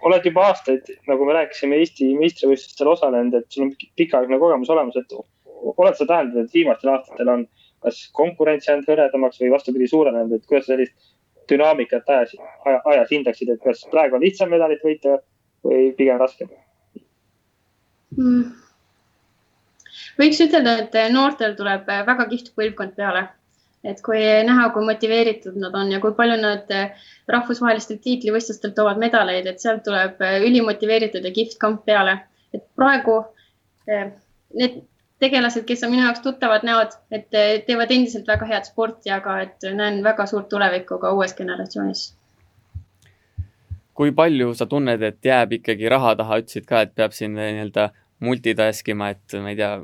oled 0.02 0.24
juba 0.24 0.46
aastaid, 0.50 0.92
nagu 1.08 1.24
me 1.24 1.32
rääkisime, 1.38 1.76
Eesti 1.76 2.14
meistrivõistlustel 2.18 2.92
osalenud, 2.94 3.34
et 3.34 3.50
sul 3.50 3.66
on 3.68 3.72
pikaaegne 3.96 4.38
kogemus 4.38 4.70
olemas, 4.70 4.96
et 4.96 5.12
oled 5.60 5.96
sa 5.96 6.06
täheldanud, 6.06 6.44
et 6.44 6.54
viimastel 6.54 6.92
aastatel 6.94 7.28
on 7.28 7.46
kas 7.84 8.00
konkurents 8.16 8.68
jäänud 8.68 8.88
hõredamaks 8.88 9.40
või 9.40 9.52
vastupidi 9.54 9.88
suurenenud, 9.88 10.32
et 10.36 10.46
kuidas 10.48 10.66
sa 10.66 10.74
sellist 10.74 11.12
dünaamikat 11.50 12.08
ajas, 12.14 12.34
ajas 12.84 13.10
hindaksid, 13.10 13.52
et 13.54 13.62
kas 13.64 13.84
praegu 13.90 14.18
on 14.18 14.24
lihtsam 14.24 14.50
medalit 14.52 14.82
võita 14.84 15.18
või 15.66 15.90
pigem 15.96 16.20
raskem 16.20 16.50
hmm.? 18.16 18.50
võiks 20.20 20.40
ütelda, 20.44 20.78
et 20.84 20.96
noortel 21.14 21.56
tuleb 21.58 21.88
väga 21.88 22.26
kihvt 22.30 22.52
põlvkond 22.56 22.96
peale. 22.96 23.26
et 23.84 24.00
kui 24.04 24.20
näha, 24.44 24.68
kui 24.74 24.84
motiveeritud 24.84 25.56
nad 25.56 25.74
on 25.74 25.92
ja 25.92 26.00
kui 26.00 26.12
palju 26.16 26.36
nad 26.40 26.68
rahvusvahelistelt 27.32 28.02
tiitlivõistlustelt 28.04 28.74
toovad 28.76 29.00
medaleid, 29.00 29.46
et 29.46 29.60
sealt 29.60 29.86
tuleb 29.86 30.20
ülimotiveeritud 30.20 31.24
ja 31.24 31.32
kihvt 31.32 31.56
kamp 31.58 31.84
peale. 31.88 32.18
et 32.54 32.66
praegu 32.76 33.22
eh, 33.88 34.10
need 34.54 34.82
tegelased, 35.20 35.66
kes 35.68 35.84
on 35.84 35.92
minu 35.94 36.04
jaoks 36.06 36.22
tuttavad 36.24 36.64
näod, 36.66 36.96
et 37.12 37.28
teevad 37.66 37.92
endiselt 37.92 38.28
väga 38.28 38.48
head 38.48 38.68
sporti, 38.68 39.12
aga 39.14 39.40
et 39.46 39.68
näen 39.76 40.00
väga 40.04 40.26
suurt 40.26 40.48
tulevikku 40.48 40.98
ka 40.98 41.12
uues 41.16 41.36
generatsioonis. 41.38 42.14
kui 44.00 44.12
palju 44.16 44.54
sa 44.56 44.64
tunned, 44.66 45.02
et 45.02 45.18
jääb 45.24 45.58
ikkagi 45.58 45.88
raha 45.92 46.14
taha, 46.16 46.38
ütlesid 46.40 46.64
ka, 46.64 46.80
et 46.86 46.94
peab 46.96 47.12
siin 47.12 47.34
nii-öelda 47.36 47.90
multitask 48.24 48.88
ima, 48.88 49.10
et 49.12 49.34
ma 49.36 49.52
ei 49.52 49.58
tea, 49.58 49.74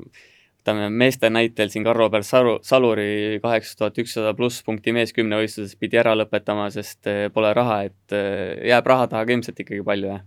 võtame 0.67 0.89
meeste 0.91 1.31
näitel 1.31 1.71
siin 1.71 1.85
Karlo 1.85 2.09
Salu, 2.23 2.59
Saluri 2.63 3.39
kaheksa 3.43 3.77
tuhat 3.79 3.99
ükssada 4.03 4.35
pluss 4.35 4.65
punkti 4.67 4.93
mees 4.93 5.13
kümnevõistluses 5.13 5.77
pidi 5.79 5.99
ära 6.01 6.15
lõpetama, 6.19 6.71
sest 6.75 7.07
eh, 7.07 7.29
pole 7.33 7.53
raha, 7.55 7.85
et 7.85 8.17
eh, 8.17 8.67
jääb 8.73 8.87
raha 8.87 9.07
taha 9.07 9.25
ka 9.27 9.33
ilmselt 9.33 9.61
ikkagi 9.63 9.85
palju, 9.87 10.11
jah? 10.11 10.25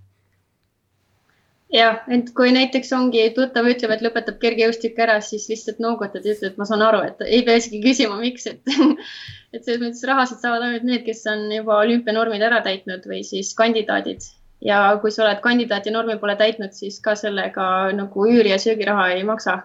Jah, 1.74 1.99
et 2.09 2.32
kui 2.38 2.53
näiteks 2.55 2.91
ongi 2.97 3.28
tuttav 3.36 3.67
ütleb, 3.70 3.93
et 3.93 4.03
lõpetab 4.05 4.39
kergejõustiku 4.41 5.05
ära, 5.05 5.20
siis 5.26 5.45
lihtsalt 5.51 5.82
noogutad 5.84 6.26
ja 6.26 6.34
ütled, 6.34 6.57
ma 6.57 6.65
saan 6.70 6.84
aru, 6.86 7.03
et 7.05 7.22
ei 7.28 7.43
pea 7.45 7.59
isegi 7.61 7.84
küsima, 7.84 8.17
miks, 8.22 8.47
et 8.49 8.74
et 9.53 9.63
selles 9.63 9.82
mõttes 9.84 10.03
rahasid 10.09 10.41
saavad 10.41 10.65
ainult 10.65 10.89
need, 10.89 11.05
kes 11.05 11.24
on 11.30 11.47
juba 11.53 11.80
olümpianormid 11.84 12.43
ära 12.45 12.61
täitnud 12.65 13.05
või 13.09 13.24
siis 13.28 13.53
kandidaadid 13.57 14.26
ja 14.65 14.82
kui 15.01 15.11
sa 15.13 15.24
oled 15.26 15.41
kandidaat 15.43 15.88
ja 15.88 15.93
normi 15.95 16.17
pole 16.20 16.36
täitnud, 16.39 16.74
siis 16.76 16.99
ka 17.03 17.15
sellega 17.20 17.65
nagu 17.95 18.28
üüri 18.28 18.51
ja 18.51 18.59
söögiraha 18.61 19.09
ei 19.15 19.24
maksa 19.24 19.61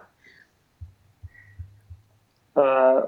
äh,. 2.59 3.03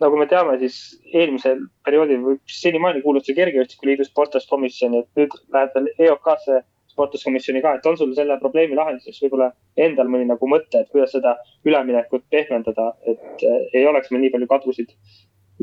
nagu 0.00 0.16
me 0.16 0.26
teame, 0.30 0.56
siis 0.62 0.98
eelmisel 1.12 1.66
perioodil 1.84 2.24
või 2.24 2.40
senimaani 2.46 3.02
kuulus 3.04 3.26
see 3.26 3.36
Kergejõustikuliidu 3.36 4.06
sportlaskomisjoni, 4.06 5.04
et 5.04 5.20
nüüd 5.20 5.38
läheb 5.54 5.74
veel 5.74 5.92
EOK-sse 6.06 6.62
sportlaskomisjoni 6.98 7.62
ka, 7.62 7.76
et 7.78 7.86
on 7.86 7.96
sul 8.00 8.10
selle 8.18 8.36
probleemi 8.42 8.76
lahenduseks 8.78 9.22
võib-olla 9.22 9.52
endal 9.86 10.10
mõni 10.10 10.26
nagu 10.26 10.50
mõte, 10.50 10.82
et 10.82 10.90
kuidas 10.90 11.14
seda 11.14 11.36
üleminekut 11.68 12.26
pehmendada, 12.34 12.90
et 13.06 13.46
äh, 13.46 13.62
ei 13.78 13.86
oleks 13.86 14.10
meil 14.10 14.26
nii 14.26 14.34
palju 14.34 14.50
kadusid 14.50 14.92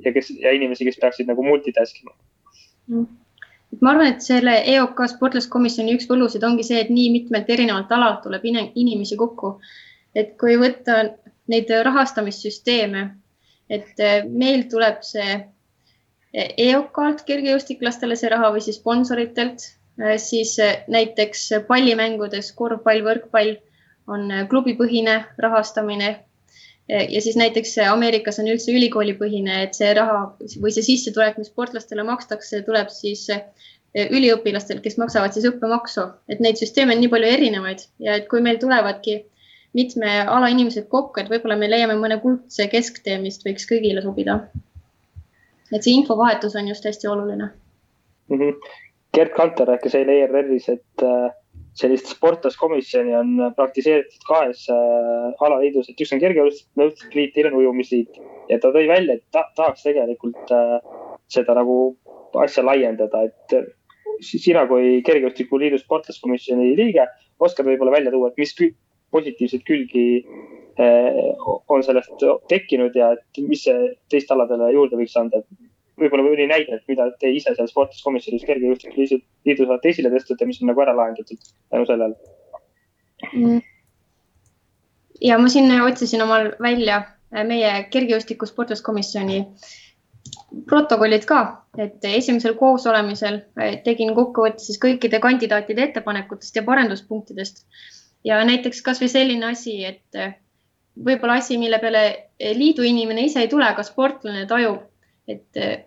ja 0.06 0.16
kes 0.16 0.32
ja 0.40 0.56
inimesi, 0.56 0.88
kes 0.88 1.00
peaksid 1.04 1.30
nagu 1.32 1.44
multitask 1.44 2.02
ima 2.02 2.16
mm 2.88 3.14
ma 3.82 3.92
arvan, 3.92 4.14
et 4.14 4.24
selle 4.24 4.54
EOK 4.76 5.02
sportlaskomisjoni 5.16 5.96
üks 5.98 6.08
võlusid 6.10 6.44
ongi 6.48 6.64
see, 6.64 6.80
et 6.84 6.92
nii 6.94 7.10
mitmelt 7.12 7.50
erinevalt 7.52 7.92
alalt 7.92 8.22
tuleb 8.24 8.46
inimesi 8.48 9.18
kokku. 9.20 9.60
et 10.16 10.38
kui 10.40 10.56
võtta 10.56 10.94
neid 11.52 11.72
rahastamissüsteeme, 11.84 13.02
et 13.70 14.00
eh, 14.00 14.24
meil 14.24 14.64
tuleb 14.72 15.02
see 15.04 15.34
EOK-lt 16.36 17.26
kergejõustiklastele 17.28 18.16
see 18.16 18.32
raha 18.32 18.54
või 18.56 18.64
siis 18.64 18.80
sponsoritelt, 18.80 19.66
siis 20.18 20.58
näiteks 20.91 21.50
pallimängudes 21.68 22.52
korvpall, 22.52 23.04
võrkpall 23.06 23.56
on 24.12 24.32
klubipõhine 24.50 25.22
rahastamine 25.41 26.10
ja 26.89 27.22
siis 27.22 27.38
näiteks 27.39 27.78
Ameerikas 27.89 28.39
on 28.39 28.50
üldse 28.52 28.74
ülikoolipõhine, 28.76 29.62
et 29.64 29.78
see 29.78 29.93
raha 29.98 30.36
või 30.62 30.74
see 30.76 30.86
sissetulek, 30.86 31.39
mis 31.39 31.50
sportlastele 31.50 32.04
makstakse, 32.06 32.62
tuleb 32.68 32.91
siis 32.93 33.26
üliõpilastel, 33.96 34.82
kes 34.84 35.00
maksavad 35.00 35.34
siis 35.34 35.48
õppemaksu, 35.50 36.06
et 36.30 36.43
neid 36.43 36.60
süsteeme 36.60 36.93
on 36.93 37.02
nii 37.02 37.12
palju 37.14 37.32
erinevaid 37.38 37.86
ja 38.04 38.20
et 38.20 38.28
kui 38.30 38.43
meil 38.43 38.60
tulevadki 38.62 39.22
mitme 39.76 40.22
ala 40.32 40.50
inimesed 40.52 40.88
kokku, 40.91 41.20
et 41.22 41.32
võib-olla 41.32 41.58
me 41.60 41.70
leiame 41.72 41.96
mõne 42.00 42.20
kuldse 42.24 42.68
kesktee, 42.72 43.18
mis 43.24 43.39
võiks 43.43 43.68
kõigile 43.72 44.04
sobida. 44.04 44.39
et 45.74 45.84
see 45.84 45.96
infovahetus 45.98 46.56
on 46.56 46.68
just 46.68 46.86
hästi 46.86 47.08
oluline 47.08 47.46
mm. 48.30 48.38
-hmm. 48.39 48.76
Gerd 49.16 49.32
Kanter 49.36 49.70
rääkis 49.70 49.95
eile 49.95 50.18
ERR-is, 50.26 50.68
et 50.72 51.03
äh, 51.05 51.30
sellist 51.80 52.09
sportlaskomisjoni 52.11 53.16
on 53.16 53.32
praktiseeritud 53.55 54.26
kahes 54.28 54.66
äh, 54.72 55.30
alaliidus, 55.45 55.89
et 55.91 56.01
üks 56.03 56.11
on 56.16 56.22
kergejõustikuliit, 56.24 57.32
teine 57.36 57.53
on 57.53 57.61
ujumisliit. 57.61 58.20
Ja 58.51 58.59
ta 58.59 58.74
tõi 58.76 58.89
välja, 58.91 59.16
et 59.16 59.24
ta 59.36 59.45
tahaks 59.57 59.86
tegelikult 59.88 60.51
äh, 60.55 60.78
seda 61.32 61.55
nagu 61.57 61.78
asja 62.43 62.66
laiendada, 62.68 63.24
et 63.30 63.55
sina 64.26 64.66
kui 64.68 64.99
kergejõustikuliidu 65.07 65.80
sportlaskomisjoni 65.80 66.74
liige 66.76 67.07
oskad 67.39 67.68
võib-olla 67.68 67.95
välja 67.95 68.11
tuua, 68.11 68.32
et 68.32 68.41
mis 68.43 68.53
positiivseid 69.16 69.63
külgi 69.68 70.05
on 71.72 71.84
sellest 71.84 72.24
tekkinud 72.51 72.95
ja 72.99 73.13
et 73.16 73.39
mis 73.47 73.61
see 73.63 73.93
teist 74.11 74.32
aladele 74.36 74.74
juurde 74.76 74.99
võiks 74.99 75.16
anda, 75.20 75.39
võib-olla 76.00 76.26
mõni 76.26 76.48
näide, 76.50 76.82
mida 76.89 77.08
te 77.20 77.32
ise 77.32 77.54
seal 77.56 77.70
sportlaskomisjonis 77.72 78.43
kergejõustiku 78.48 79.22
liidus 79.48 79.70
olete 79.70 79.93
esile 79.93 80.12
ja 80.12 80.48
mis 80.48 80.62
on 80.62 80.72
nagu 80.72 80.84
ära 80.84 80.96
lahendatud 80.96 81.39
tänu 81.72 81.88
sellele 81.88 82.16
mm.? 83.32 83.62
ja 85.22 85.39
ma 85.39 85.50
siin 85.50 85.72
otsisin 85.82 86.24
omal 86.26 86.52
välja 86.62 87.02
äh, 87.02 87.46
meie 87.48 87.74
kergejõustiku 87.91 88.48
sportlaskomisjoni 88.50 89.41
protokollid 90.70 91.26
ka, 91.28 91.41
et 91.78 92.04
esimesel 92.10 92.58
koosolemisel 92.60 93.41
äh, 93.60 93.78
tegin 93.86 94.16
kokkuvõtte 94.18 94.66
siis 94.66 94.82
kõikide 94.82 95.22
kandidaatide 95.24 95.89
ettepanekutest 95.89 96.56
ja 96.56 96.64
parenduspunktidest. 96.64 97.64
ja 98.24 98.41
näiteks 98.43 98.82
kasvõi 98.82 99.08
selline 99.12 99.54
asi, 99.54 99.78
et 99.86 100.20
äh, 100.20 100.36
võib-olla 100.96 101.39
asi, 101.39 101.58
mille 101.62 101.80
peale 101.80 102.04
liidu 102.56 102.84
inimene 102.84 103.30
ise 103.30 103.39
ei 103.43 103.48
tule, 103.48 103.68
aga 103.68 103.84
sportlane 103.84 104.46
tajub 104.48 104.84
et 105.28 105.57
eh, 105.57 105.86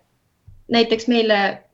näiteks 0.68 1.09
meil 1.09 1.32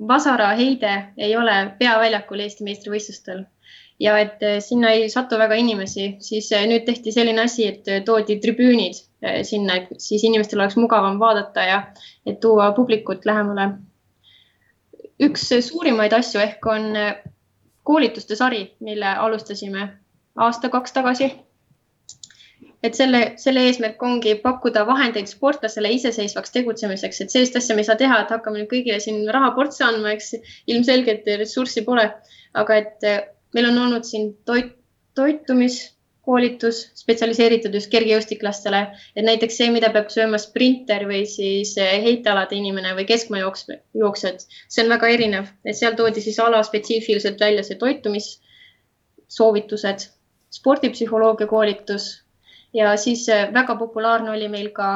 Vasara 0.08 0.52
heide 0.58 0.94
ei 1.18 1.36
ole 1.36 1.56
peaväljakul 1.78 2.44
Eesti 2.44 2.64
meistrivõistlustel 2.64 3.44
ja 4.00 4.18
et 4.18 4.42
eh, 4.42 4.60
sinna 4.60 4.92
ei 4.94 5.08
satu 5.10 5.38
väga 5.38 5.58
inimesi, 5.60 6.14
siis 6.20 6.50
eh, 6.52 6.66
nüüd 6.70 6.84
tehti 6.86 7.12
selline 7.12 7.46
asi, 7.46 7.68
et 7.72 8.04
toodi 8.06 8.38
tribüünid 8.42 9.02
sinna, 9.48 9.78
et 9.80 10.00
siis 10.04 10.24
inimestel 10.28 10.60
oleks 10.60 10.76
mugavam 10.76 11.16
vaadata 11.20 11.62
ja 11.64 11.78
et 12.26 12.40
tuua 12.40 12.72
publikut 12.76 13.24
lähemale. 13.24 13.70
üks 15.22 15.46
suurimaid 15.68 16.12
asju 16.12 16.40
ehk 16.42 16.66
on 16.66 16.90
koolituste 17.82 18.36
sari, 18.36 18.74
mille 18.80 19.06
alustasime 19.06 19.88
aasta-kaks 20.36 20.92
tagasi 20.92 21.30
et 22.84 22.92
selle, 22.98 23.20
selle 23.40 23.62
eesmärk 23.68 24.02
ongi 24.04 24.34
pakkuda 24.42 24.82
vahendeid 24.88 25.28
sportlasele 25.30 25.88
iseseisvaks 25.96 26.52
tegutsemiseks, 26.56 27.20
et 27.24 27.30
sellist 27.32 27.56
asja 27.60 27.76
me 27.76 27.80
ei 27.84 27.88
saa 27.88 28.00
teha, 28.00 28.16
et 28.20 28.32
hakkame 28.34 28.56
nüüd 28.60 28.70
kõigile 28.72 28.98
siin 29.00 29.18
raha 29.32 29.50
portsi 29.56 29.82
andma, 29.86 30.08
eks. 30.12 30.28
Ilmselgelt 30.70 31.24
ressurssi 31.40 31.80
pole. 31.86 32.06
aga 32.54 32.72
et 32.78 33.02
eh, 33.02 33.20
meil 33.56 33.66
on 33.66 33.78
olnud 33.86 34.04
siin 34.06 34.28
toit, 34.46 34.68
toitumiskoolitus 35.18 36.76
spetsialiseeritud 37.00 37.74
just 37.74 37.90
kergejõustiklastele, 37.90 38.80
et 39.16 39.24
näiteks 39.26 39.56
see, 39.58 39.68
mida 39.74 39.88
peab 39.94 40.08
sööma 40.14 40.38
sprinter 40.38 41.02
või 41.08 41.22
siis 41.26 41.76
eh, 41.82 42.02
heitealade 42.04 42.54
inimene 42.54 42.94
või 42.98 43.06
keskmaa 43.08 43.40
jooks, 43.42 43.62
jooksjad, 44.04 44.38
see 44.68 44.82
on 44.84 44.90
väga 44.94 45.06
erinev, 45.16 45.44
et 45.64 45.76
seal 45.80 45.94
toodi 45.98 46.20
siis 46.22 46.38
alaspetsiifiliselt 46.44 47.38
välja 47.42 47.62
see 47.66 47.76
toitumissoovitused, 47.80 50.00
spordipsühholoogia 50.54 51.46
koolitus 51.50 52.23
ja 52.74 52.96
siis 52.96 53.28
äh, 53.28 53.52
väga 53.54 53.76
populaarne 53.76 54.30
oli 54.30 54.48
meil 54.48 54.70
ka 54.74 54.94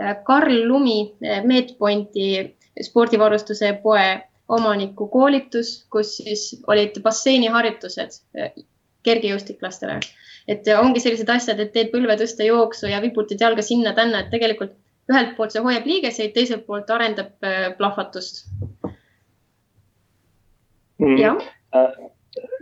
äh, 0.00 0.16
Karl 0.24 0.68
Lumi 0.68 1.14
äh, 1.24 1.44
Medpointi 1.44 2.56
spordivarustuse 2.82 3.72
poe 3.82 4.20
omaniku 4.48 5.08
koolitus, 5.12 5.86
kus 5.92 6.16
siis 6.16 6.62
olid 6.66 6.96
basseiniharjutused 7.04 8.22
kergejõustiklastele. 9.04 9.98
et 10.48 10.68
ongi 10.80 11.00
sellised 11.00 11.28
asjad, 11.28 11.58
et 11.60 11.72
teed 11.72 11.90
põlve 11.92 12.16
tõsta 12.16 12.46
jooksu 12.46 12.88
ja 12.88 13.02
viputad 13.04 13.40
jalga 13.40 13.62
sinna-tänna, 13.62 14.22
et 14.22 14.30
tegelikult 14.32 14.72
ühelt 15.12 15.34
poolt 15.36 15.52
see 15.52 15.60
hoiab 15.60 15.84
liigeseid, 15.86 16.32
teiselt 16.32 16.64
poolt 16.66 16.88
arendab 16.90 17.34
plahvatust. 17.76 18.46
Mm.. 20.98 21.18
jah 21.20 21.36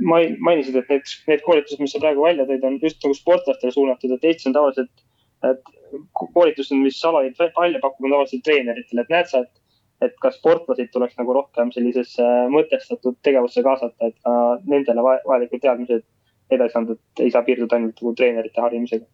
mainisid, 0.00 0.76
et 0.76 0.88
need, 0.92 1.12
need 1.28 1.44
koolitused, 1.44 1.82
mis 1.82 1.92
sa 1.94 2.00
praegu 2.02 2.24
välja 2.24 2.46
tõid, 2.48 2.64
on 2.66 2.78
just 2.82 3.02
nagu 3.04 3.16
sportlastele 3.18 3.74
suunatud, 3.74 4.16
et 4.16 4.26
Eestis 4.30 4.50
on 4.50 4.56
tavaliselt, 4.56 5.04
et 5.50 5.70
koolitused, 6.16 6.76
mis 6.80 6.98
alaliit 7.04 7.38
välja 7.38 7.80
pakub, 7.82 8.04
on 8.04 8.16
tavaliselt 8.16 8.44
treeneritele, 8.46 9.04
et 9.04 9.14
näed 9.14 9.30
sa, 9.30 9.42
et, 9.44 9.62
et 10.06 10.16
ka 10.22 10.32
sportlaseid 10.34 10.92
tuleks 10.94 11.18
nagu 11.20 11.36
rohkem 11.36 11.72
sellisesse 11.74 12.26
mõtestatud 12.52 13.18
tegevusse 13.26 13.64
kaasata, 13.66 14.10
et 14.10 14.18
ka 14.24 14.36
nendele 14.68 15.04
vajalikud 15.06 15.64
teadmised 15.64 16.06
edasi 16.52 16.78
anda, 16.78 16.94
et 16.94 17.26
ei 17.26 17.32
saa 17.34 17.44
piirduda 17.46 17.78
ainult 17.78 18.00
nagu 18.00 18.14
treenerite 18.18 18.62
harimisega 18.62 19.06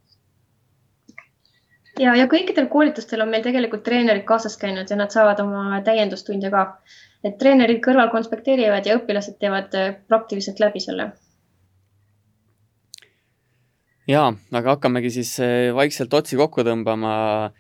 ja, 2.01 2.17
ja 2.17 2.27
kõikidel 2.31 2.69
koolitustel 2.73 3.21
on 3.25 3.31
meil 3.31 3.43
tegelikult 3.43 3.85
treenerid 3.85 4.25
kaasas 4.25 4.57
käinud 4.57 4.91
ja 4.91 4.97
nad 4.97 5.11
saavad 5.11 5.41
oma 5.45 5.81
täiendustunde 5.85 6.51
ka 6.51 6.67
et 7.27 7.39
treenerid 7.39 7.83
kõrval 7.83 8.11
konspekteerivad 8.13 8.87
ja 8.87 8.99
õpilased 8.99 9.39
teevad 9.41 9.75
äh, 9.79 9.95
praktiliselt 10.11 10.63
läbi 10.63 10.83
selle. 10.83 11.13
ja, 14.11 14.31
aga 14.53 14.77
hakkamegi 14.77 15.13
siis 15.19 15.37
äh, 15.41 15.71
vaikselt 15.75 16.15
otsi 16.15 16.37
kokku 16.37 16.65
tõmbama. 16.67 17.53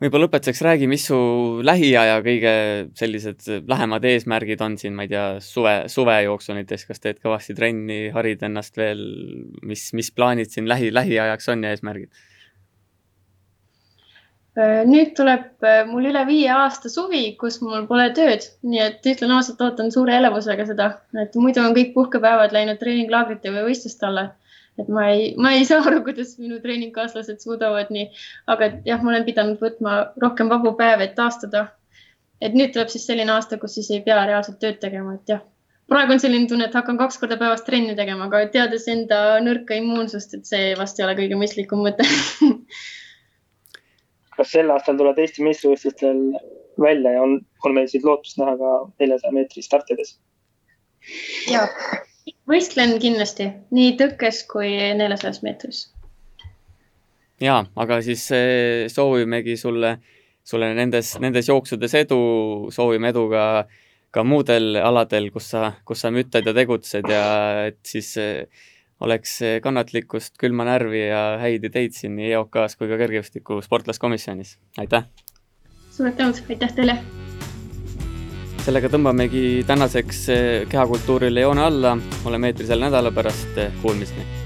võib-olla 0.00 0.28
lõpetuseks 0.28 0.62
räägi, 0.62 0.86
mis 0.86 1.04
su 1.10 1.18
lähiaja 1.62 2.20
kõige 2.24 2.54
sellised 2.96 3.68
lähemad 3.68 4.04
eesmärgid 4.04 4.60
on 4.62 4.78
siin, 4.78 4.94
ma 4.94 5.04
ei 5.04 5.12
tea, 5.12 5.26
suve, 5.44 5.74
suvejooksul 5.90 6.60
näiteks, 6.60 6.86
kas 6.88 7.02
teed 7.02 7.20
kõvasti 7.24 7.56
trenni, 7.58 8.08
harid 8.14 8.42
ennast 8.46 8.78
veel, 8.78 9.02
mis, 9.66 9.90
mis 9.98 10.12
plaanid 10.14 10.54
siin 10.54 10.70
lähi, 10.70 10.94
lähiajaks 10.94 11.52
on 11.52 11.66
ja 11.66 11.74
eesmärgid? 11.76 12.14
Äh, 14.58 14.80
nüüd 14.88 15.12
tuleb 15.14 15.62
äh, 15.62 15.84
mul 15.86 16.08
üle 16.10 16.24
viie 16.26 16.48
aasta 16.50 16.90
suvi, 16.90 17.20
kus 17.38 17.60
mul 17.62 17.84
pole 17.86 18.08
tööd, 18.16 18.42
nii 18.66 18.80
et 18.82 19.04
ütlen 19.06 19.30
ausalt, 19.36 19.60
ootan 19.62 19.92
suure 19.94 20.16
elevusega 20.18 20.66
seda, 20.66 20.88
et 21.22 21.36
muidu 21.38 21.62
on 21.62 21.76
kõik 21.76 21.92
puhkepäevad 21.94 22.56
läinud 22.56 22.80
treeninglaagrite 22.80 23.52
või 23.54 23.68
võistluste 23.68 24.08
alla. 24.08 24.24
et 24.82 24.90
ma 24.96 25.04
ei, 25.12 25.28
ma 25.44 25.52
ei 25.54 25.62
saa 25.68 25.84
aru, 25.86 26.00
kuidas 26.08 26.34
minu 26.42 26.58
treeningkaaslased 26.64 27.38
suudavad 27.44 27.94
nii, 27.94 28.08
aga 28.54 28.72
jah, 28.88 29.02
ma 29.04 29.14
olen 29.14 29.28
pidanud 29.30 29.62
võtma 29.62 29.94
rohkem 30.26 30.50
vabu 30.50 30.74
päevi, 30.82 31.06
et 31.06 31.14
taastuda. 31.14 31.64
et 32.42 32.58
nüüd 32.58 32.74
tuleb 32.74 32.90
siis 32.90 33.06
selline 33.06 33.36
aasta, 33.36 33.62
kus 33.62 33.78
siis 33.78 33.94
ei 33.94 34.02
pea 34.02 34.18
reaalselt 34.26 34.58
tööd 34.58 34.82
tegema, 34.82 35.14
et 35.20 35.34
jah, 35.36 35.46
praegu 35.86 36.18
on 36.18 36.26
selline 36.26 36.50
tunne, 36.50 36.66
et 36.66 36.74
hakkan 36.74 36.98
kaks 36.98 37.22
korda 37.22 37.38
päevas 37.38 37.62
trenni 37.66 37.94
tegema, 37.94 38.26
aga 38.26 38.46
teades 38.58 38.90
enda 38.90 39.38
nõrka 39.44 39.78
immuunsust, 39.78 40.34
et 40.34 40.54
see 40.54 40.70
vast 40.78 40.98
ei 40.98 41.06
ole 41.06 41.20
kõige 41.22 41.38
mõistlikum 41.38 41.86
mõte 41.86 42.10
kas 44.38 44.54
sel 44.54 44.70
aastal 44.70 44.96
tulevad 44.98 45.18
Eesti 45.22 45.44
meistrivõistlustel 45.46 46.22
välja 46.80 47.16
ja 47.16 47.22
on, 47.22 47.40
on 47.66 47.74
meil 47.74 47.88
siis 47.90 48.04
lootust 48.06 48.38
näha 48.38 48.54
ka 48.60 48.74
neljasaja 49.02 49.34
meetri 49.34 49.64
startides? 49.64 50.14
ja, 51.50 51.64
võistlen 52.50 52.96
kindlasti 53.02 53.48
nii 53.74 53.94
tõkkes 54.00 54.42
kui 54.50 54.70
neljasajas 54.98 55.42
meetris. 55.46 55.82
ja, 57.42 57.60
aga 57.76 58.00
siis 58.04 58.28
eh, 58.36 58.86
soovimegi 58.92 59.56
sulle, 59.60 59.96
sulle 60.46 60.72
nendes, 60.78 61.16
nendes 61.22 61.50
jooksudes 61.50 61.94
edu, 62.02 62.20
soovime 62.74 63.12
edu 63.14 63.28
ka, 63.32 63.44
ka 64.14 64.24
muudel 64.24 64.78
aladel, 64.82 65.30
kus 65.34 65.52
sa, 65.54 65.72
kus 65.84 66.04
sa 66.04 66.12
müttad 66.14 66.46
ja 66.46 66.54
tegutsed 66.56 67.10
ja 67.10 67.24
et 67.68 67.80
siis 67.86 68.14
eh, 68.22 68.66
oleks 69.00 69.38
kannatlikkust, 69.62 70.34
külma 70.40 70.66
närvi 70.68 71.04
ja 71.06 71.22
häid 71.42 71.68
ideid 71.68 71.94
siin 71.96 72.16
nii 72.18 72.32
EOK-s 72.32 72.78
kui 72.78 72.90
ka 72.90 72.98
kergejõustiku 73.00 73.60
sportlaskomisjonis. 73.64 74.56
aitäh! 74.78 75.06
suured 75.94 76.18
tänud, 76.18 76.42
aitäh 76.48 76.74
teile! 76.74 76.98
sellega 78.64 78.90
tõmbamegi 78.92 79.62
tänaseks 79.66 80.26
kehakultuurile 80.68 81.46
joone 81.46 81.64
alla, 81.64 81.96
oleme 82.28 82.52
eetris 82.52 82.74
jälle 82.74 82.90
nädala 82.90 83.14
pärast, 83.14 83.64
kuulmiseni! 83.82 84.37